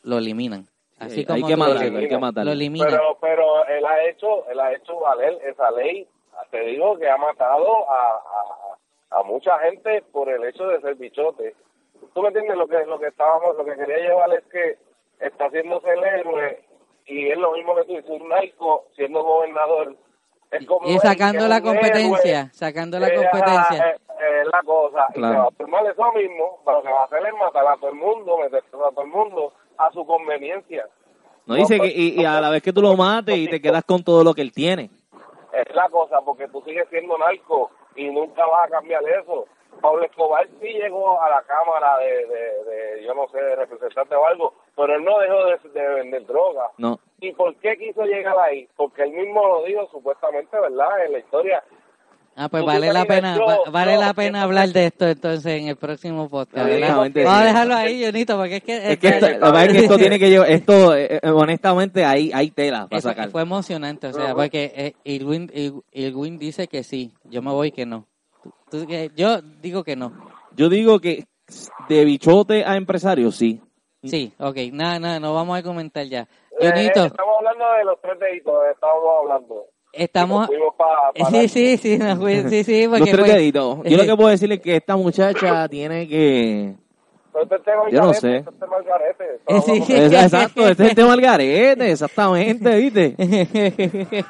[0.04, 0.66] lo eliminan.
[1.06, 2.54] Así hay como que tú matarlo, hay que matarlo.
[2.54, 2.84] Lo.
[2.84, 6.06] Pero, pero él ha hecho, él ha hecho valer esa ley.
[6.50, 8.12] Te digo que ha matado a,
[9.10, 11.54] a, a mucha gente por el hecho de ser bichote.
[12.14, 14.76] tú me entiendes lo que lo que estábamos lo que quería llevar es que
[15.20, 16.60] está haciéndose el héroe
[17.06, 19.94] y es lo mismo que tú dices un narco siendo gobernador
[20.50, 23.82] es como Y sacando que la es competencia, héroe, sacando la eh, competencia.
[23.84, 26.92] ajá, eh, es la cosa y se va a firmar eso mismo pero lo que
[26.92, 29.90] va a hacer es matar a todo el mundo meter a todo el mundo a
[29.92, 30.86] su conveniencia
[31.46, 33.84] No dice que y, y a la vez que tú lo mates y te quedas
[33.84, 34.90] con todo lo que él tiene.
[35.52, 39.46] es la cosa, porque tú sigues siendo narco y nunca vas a cambiar eso.
[39.80, 44.14] Pablo Escobar sí llegó a la Cámara de, de, de, yo no sé, de representante
[44.14, 46.70] o algo, pero él no dejó de, de vender droga.
[46.78, 46.98] No.
[47.20, 48.68] ¿Y por qué quiso llegar ahí?
[48.76, 51.04] Porque él mismo lo dijo, supuestamente, ¿verdad?
[51.06, 51.64] En la historia.
[52.34, 55.68] Ah, pues vale la pena, yo- va- vale la pena hablar de esto entonces en
[55.68, 56.66] el próximo podcast.
[56.66, 59.72] Vamos a dejarlo ahí, Jonito, porque es que, Es que esto, lo que pasa es
[59.72, 63.30] que esto tiene que llevar, esto, eh, eh, honestamente, hay, hay tela para Eso sacar.
[63.30, 67.70] fue emocionante, o sea, porque eh, Irwin, Ir- Irwin dice que sí, yo me voy
[67.70, 68.06] que no.
[68.70, 70.12] Tú- que- yo digo que no.
[70.56, 71.24] Yo digo que
[71.90, 73.60] de bichote a empresario, sí.
[74.04, 76.26] Sí, ok, nada, nada, no vamos a comentar ya.
[76.58, 79.66] Eh, Jonito, estamos hablando de los tres deditos, estábamos hablando.
[79.92, 80.40] Estamos...
[80.40, 82.18] Nos fuimos pa- pa- Sí, sí, sí, nos
[82.50, 83.78] sí, sí, Los porque tres fue- deditos.
[83.84, 86.74] Yo lo que puedo decirle es que esta muchacha tiene que...
[87.34, 87.56] Este
[87.90, 88.36] Yo no sé.
[88.36, 88.50] este
[89.62, 89.82] sí.
[89.94, 93.16] Es- Exacto, este es el tema del garete, exactamente, ¿viste?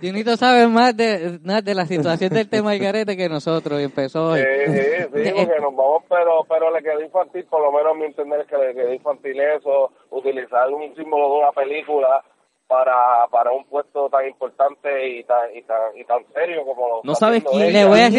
[0.00, 3.84] Junito sabe más de, más de la situación del tema del garete que nosotros y
[3.84, 4.40] empezó hoy.
[4.40, 4.80] Sí, sí,
[5.24, 8.46] sí, porque nos vamos, pero, pero le quedó infantil, por lo menos mi entender es
[8.46, 12.22] que le quedó infantil eso, utilizar un símbolo de una película
[12.66, 17.00] para, para un puesto tan importante y tan, y tan, y tan serio como lo
[17.04, 18.10] No sabes quién le voy a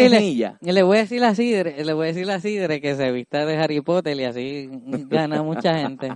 [0.72, 3.44] le voy a decir a Sidre, le voy a decir a Sidre que se vista
[3.44, 4.68] de Harry Potter y así
[5.08, 6.12] gana mucha gente.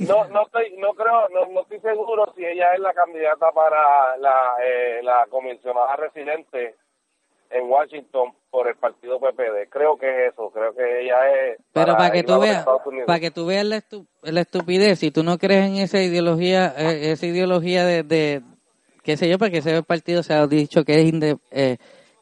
[0.00, 4.16] No, no estoy, no creo, no, no estoy seguro si ella es la candidata para
[4.18, 6.76] la, eh, la comisionada residente
[7.50, 9.68] en Washington por el partido PPD.
[9.70, 11.16] Creo que es eso, creo que ella
[11.52, 11.58] es.
[11.72, 12.64] Pero para que tú veas,
[13.06, 16.74] para que tú veas la, estu- la estupidez, si tú no crees en esa ideología,
[16.76, 18.42] eh, esa ideología de, de,
[19.02, 21.76] qué sé yo, porque ese partido se ha dicho que es inde- eh,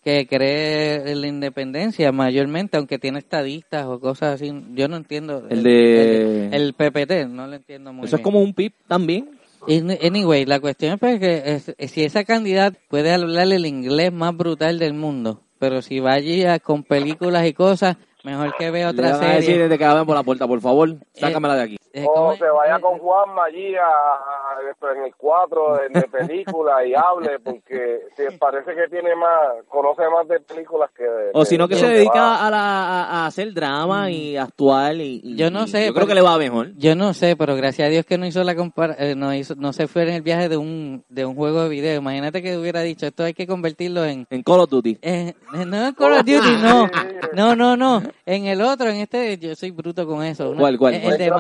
[0.05, 5.45] que cree en la independencia mayormente, aunque tiene estadistas o cosas así, yo no entiendo.
[5.51, 9.31] El de- el, el PPT, no lo entiendo muy Eso es como un pip también.
[9.69, 11.43] Any- Anyway, la cuestión es que
[11.79, 16.13] es- si esa candidata puede hablar el inglés más brutal del mundo, pero si va
[16.13, 19.63] allí a- con películas y cosas, mejor que vea Le otra van a decir serie.
[19.65, 21.77] desde que la ven por la puerta, por favor, sácamela de aquí.
[21.97, 22.39] Eh, O ¿cómo es?
[22.39, 27.39] se vaya con Juanma allí a, a- en el 4 de, de película y hable,
[27.41, 31.31] porque sí, parece que tiene más, conoce más de películas que de.
[31.33, 32.47] O si no, que de se dedica va.
[32.47, 34.95] a, la, a, hacer drama y actuar.
[34.97, 35.37] Y, y- Mm.
[35.39, 36.69] Yo no sé, Yo creo que le va mejor.
[36.77, 39.55] Yo no sé, pero gracias a Dios que no hizo la compara eh, no hizo,
[39.57, 41.99] no se fue en el viaje de un de un juego de video.
[42.01, 44.99] Imagínate que hubiera dicho esto hay que convertirlo en En Call of Duty.
[45.03, 45.35] eh,
[45.67, 46.89] no en Call of Duty, no,
[47.35, 50.51] no, no, no, en el otro, en este yo soy bruto con eso.
[50.51, 51.19] Una- ¿Cuál, cuál, El, cuál?
[51.19, 51.31] de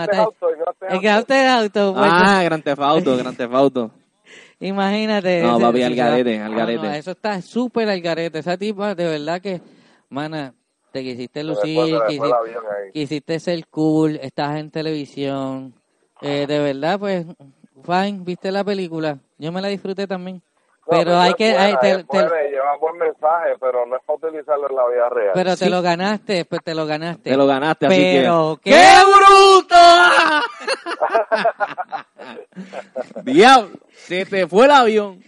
[0.88, 3.16] El Grand Theft Auto, el Grand Theft Auto.
[3.16, 4.06] Grand Theft Auto, pues, Ah.
[4.60, 5.42] Imagínate.
[5.42, 6.82] No, ese- papi, al ese- ah, garete, al no, garete.
[6.86, 8.38] no, eso está súper al garete.
[8.38, 9.60] Esa tipa, de verdad que,
[10.08, 10.54] mana,
[10.92, 12.28] te quisiste lucir, quisiste,
[12.92, 15.74] quisiste ser cool, estás en televisión.
[16.22, 17.26] Eh, de verdad, pues,
[17.84, 19.18] fine, viste la película.
[19.38, 20.42] Yo me la disfruté también.
[20.88, 24.02] No, pero pues, hay que, buena, hay- te- te- lleva buen mensaje, pero no es
[24.04, 25.30] para utilizarlo en la vida real.
[25.34, 27.30] pero te lo ganaste, pues te lo ganaste.
[27.30, 28.70] Te lo ganaste, así Pero, que...
[28.70, 29.74] ¡qué bruto!
[33.24, 35.20] Diablo, se te fue el avión.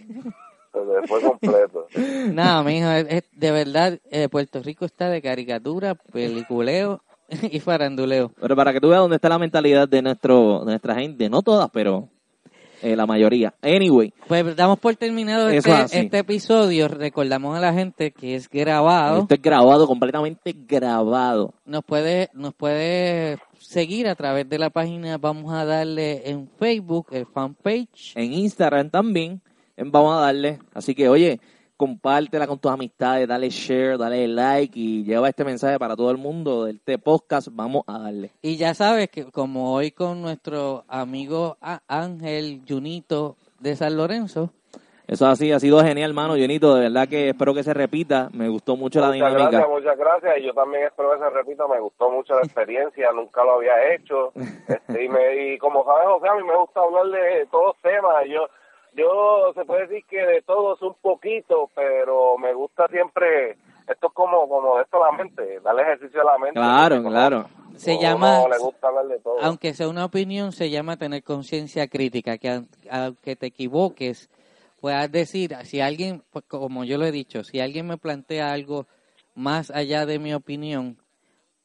[0.71, 1.87] Se le fue completo.
[2.31, 7.01] No, mijo, es, es- de verdad, eh, Puerto Rico está de caricatura, peliculeo
[7.51, 8.31] y faranduleo.
[8.39, 11.41] Pero para que tú veas dónde está la mentalidad de nuestro de nuestra gente, no
[11.41, 12.07] todas, pero
[12.81, 13.53] eh, la mayoría.
[13.61, 16.87] Anyway, Pues damos por terminado este, es este episodio.
[16.87, 19.21] Recordamos a la gente que es grabado.
[19.21, 21.53] esto es grabado, completamente grabado.
[21.65, 25.17] Nos puede, nos puede seguir a través de la página.
[25.17, 28.13] Vamos a darle en Facebook, el fanpage.
[28.15, 29.41] En Instagram también
[29.77, 30.59] vamos a darle.
[30.73, 31.39] Así que, oye,
[31.79, 36.17] compártela con tus amistades, dale share, dale like y lleva este mensaje para todo el
[36.17, 37.47] mundo del este podcast.
[37.53, 38.31] Vamos a darle.
[38.41, 41.55] Y ya sabes que como hoy con nuestro amigo
[41.87, 44.49] Ángel Junito de San Lorenzo,
[45.07, 46.33] Eso así, ha sido genial, hermano.
[46.35, 48.29] Jonito, de verdad que espero que se repita.
[48.33, 49.49] Me gustó mucho la Muchas dinámica.
[49.49, 50.37] gracias, muchas gracias.
[50.39, 51.67] Y yo también espero que se repita.
[51.67, 54.33] Me gustó mucho la experiencia, nunca lo había hecho.
[54.67, 58.25] Este, y, me, y como sabes, José, a mí me gusta hablar de todos temas.
[58.29, 58.47] Yo,
[58.93, 63.57] yo se puede decir que de todos un poquito, pero me gusta siempre.
[63.87, 66.59] Esto es como, como esto a la mente, darle ejercicio a la mente.
[66.59, 67.45] Claro, Como- claro.
[67.75, 69.39] se llama, uno le gusta hablar de todo.
[69.41, 74.29] aunque sea una opinión, se llama tener conciencia crítica, que aun- aunque te equivoques,
[74.79, 78.85] puedas decir, si alguien, pues, como yo lo he dicho, si alguien me plantea algo
[79.35, 80.97] más allá de mi opinión,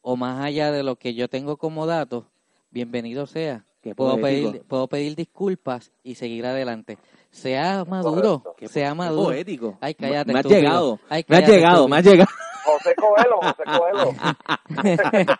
[0.01, 2.25] o más allá de lo que yo tengo como datos,
[2.71, 3.65] bienvenido sea.
[3.85, 4.51] Qué Puedo poético.
[4.51, 6.97] pedir, puedo pedir disculpas y seguir adelante.
[7.29, 8.67] Sea maduro, Correcto.
[8.73, 9.23] sea Qué maduro.
[9.25, 9.77] poético.
[9.79, 12.29] Ay, cállate, me has llegado, Ay, me has llegado, me has llegado.
[12.65, 15.35] José Coelho, José Coelho.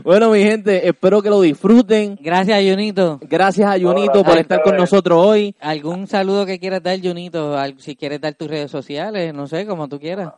[0.02, 2.18] Bueno, mi gente, espero que lo disfruten.
[2.20, 3.18] Gracias, Junito.
[3.22, 5.54] Gracias a Junito Hola, por estar con nosotros hoy.
[5.60, 7.54] ¿Algún saludo que quieras dar, Junito?
[7.78, 10.32] Si quieres dar tus redes sociales, no sé, como tú quieras.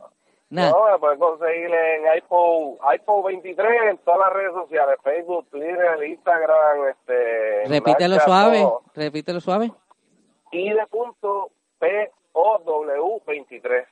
[0.53, 0.71] Nada.
[0.71, 6.05] No, me pueden conseguir en iPhone, iPhone 23 en todas las redes sociales, Facebook, Twitter,
[6.07, 7.65] Instagram, este...
[7.69, 8.83] Repítelo Snapchat, suave, todo.
[8.95, 9.73] repítelo suave.
[10.51, 13.87] Y de punto P-O-W-23,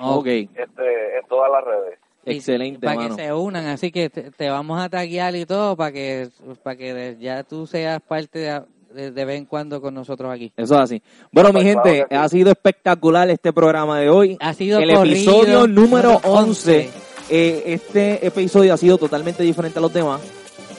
[0.00, 1.98] Ok, este, en todas las redes.
[2.24, 5.92] Excelente, Para que se unan, así que te, te vamos a taguear y todo para
[5.92, 6.28] que
[6.62, 8.62] para que ya tú seas parte de,
[8.94, 10.52] de, de vez en cuando con nosotros aquí.
[10.56, 11.02] Eso es así.
[11.32, 14.36] Bueno, mi Pues, gente, ha sido espectacular este programa de hoy.
[14.40, 16.90] Ha sido el corrido, episodio número número 11.
[17.30, 20.20] Eh, este episodio ha sido totalmente diferente a los demás.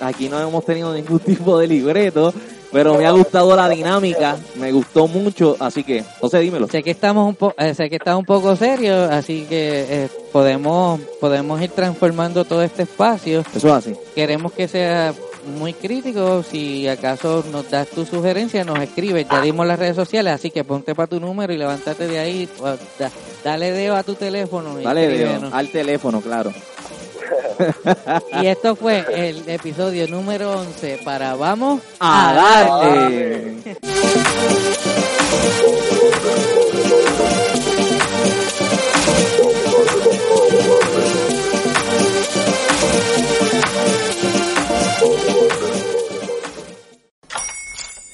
[0.01, 2.33] Aquí no hemos tenido ningún tipo de libreto,
[2.71, 6.67] pero me ha gustado la dinámica, me gustó mucho, así que, José, dímelo.
[6.67, 10.09] Sé que estamos un po eh, sé que está un poco serio, así que eh,
[10.31, 13.43] podemos podemos ir transformando todo este espacio.
[13.55, 13.95] Eso es así.
[14.15, 15.13] Queremos que sea
[15.45, 16.43] muy crítico.
[16.43, 19.27] Si acaso nos das tu sugerencia, nos escribes.
[19.29, 22.49] Ya dimos las redes sociales, así que ponte para tu número y levántate de ahí.
[22.99, 23.11] da-
[23.43, 24.79] dale dedo a tu teléfono.
[24.79, 26.51] Y Dale dedo, al teléfono, claro.
[28.41, 33.75] Y esto fue el episodio número 11 para Vamos A darle.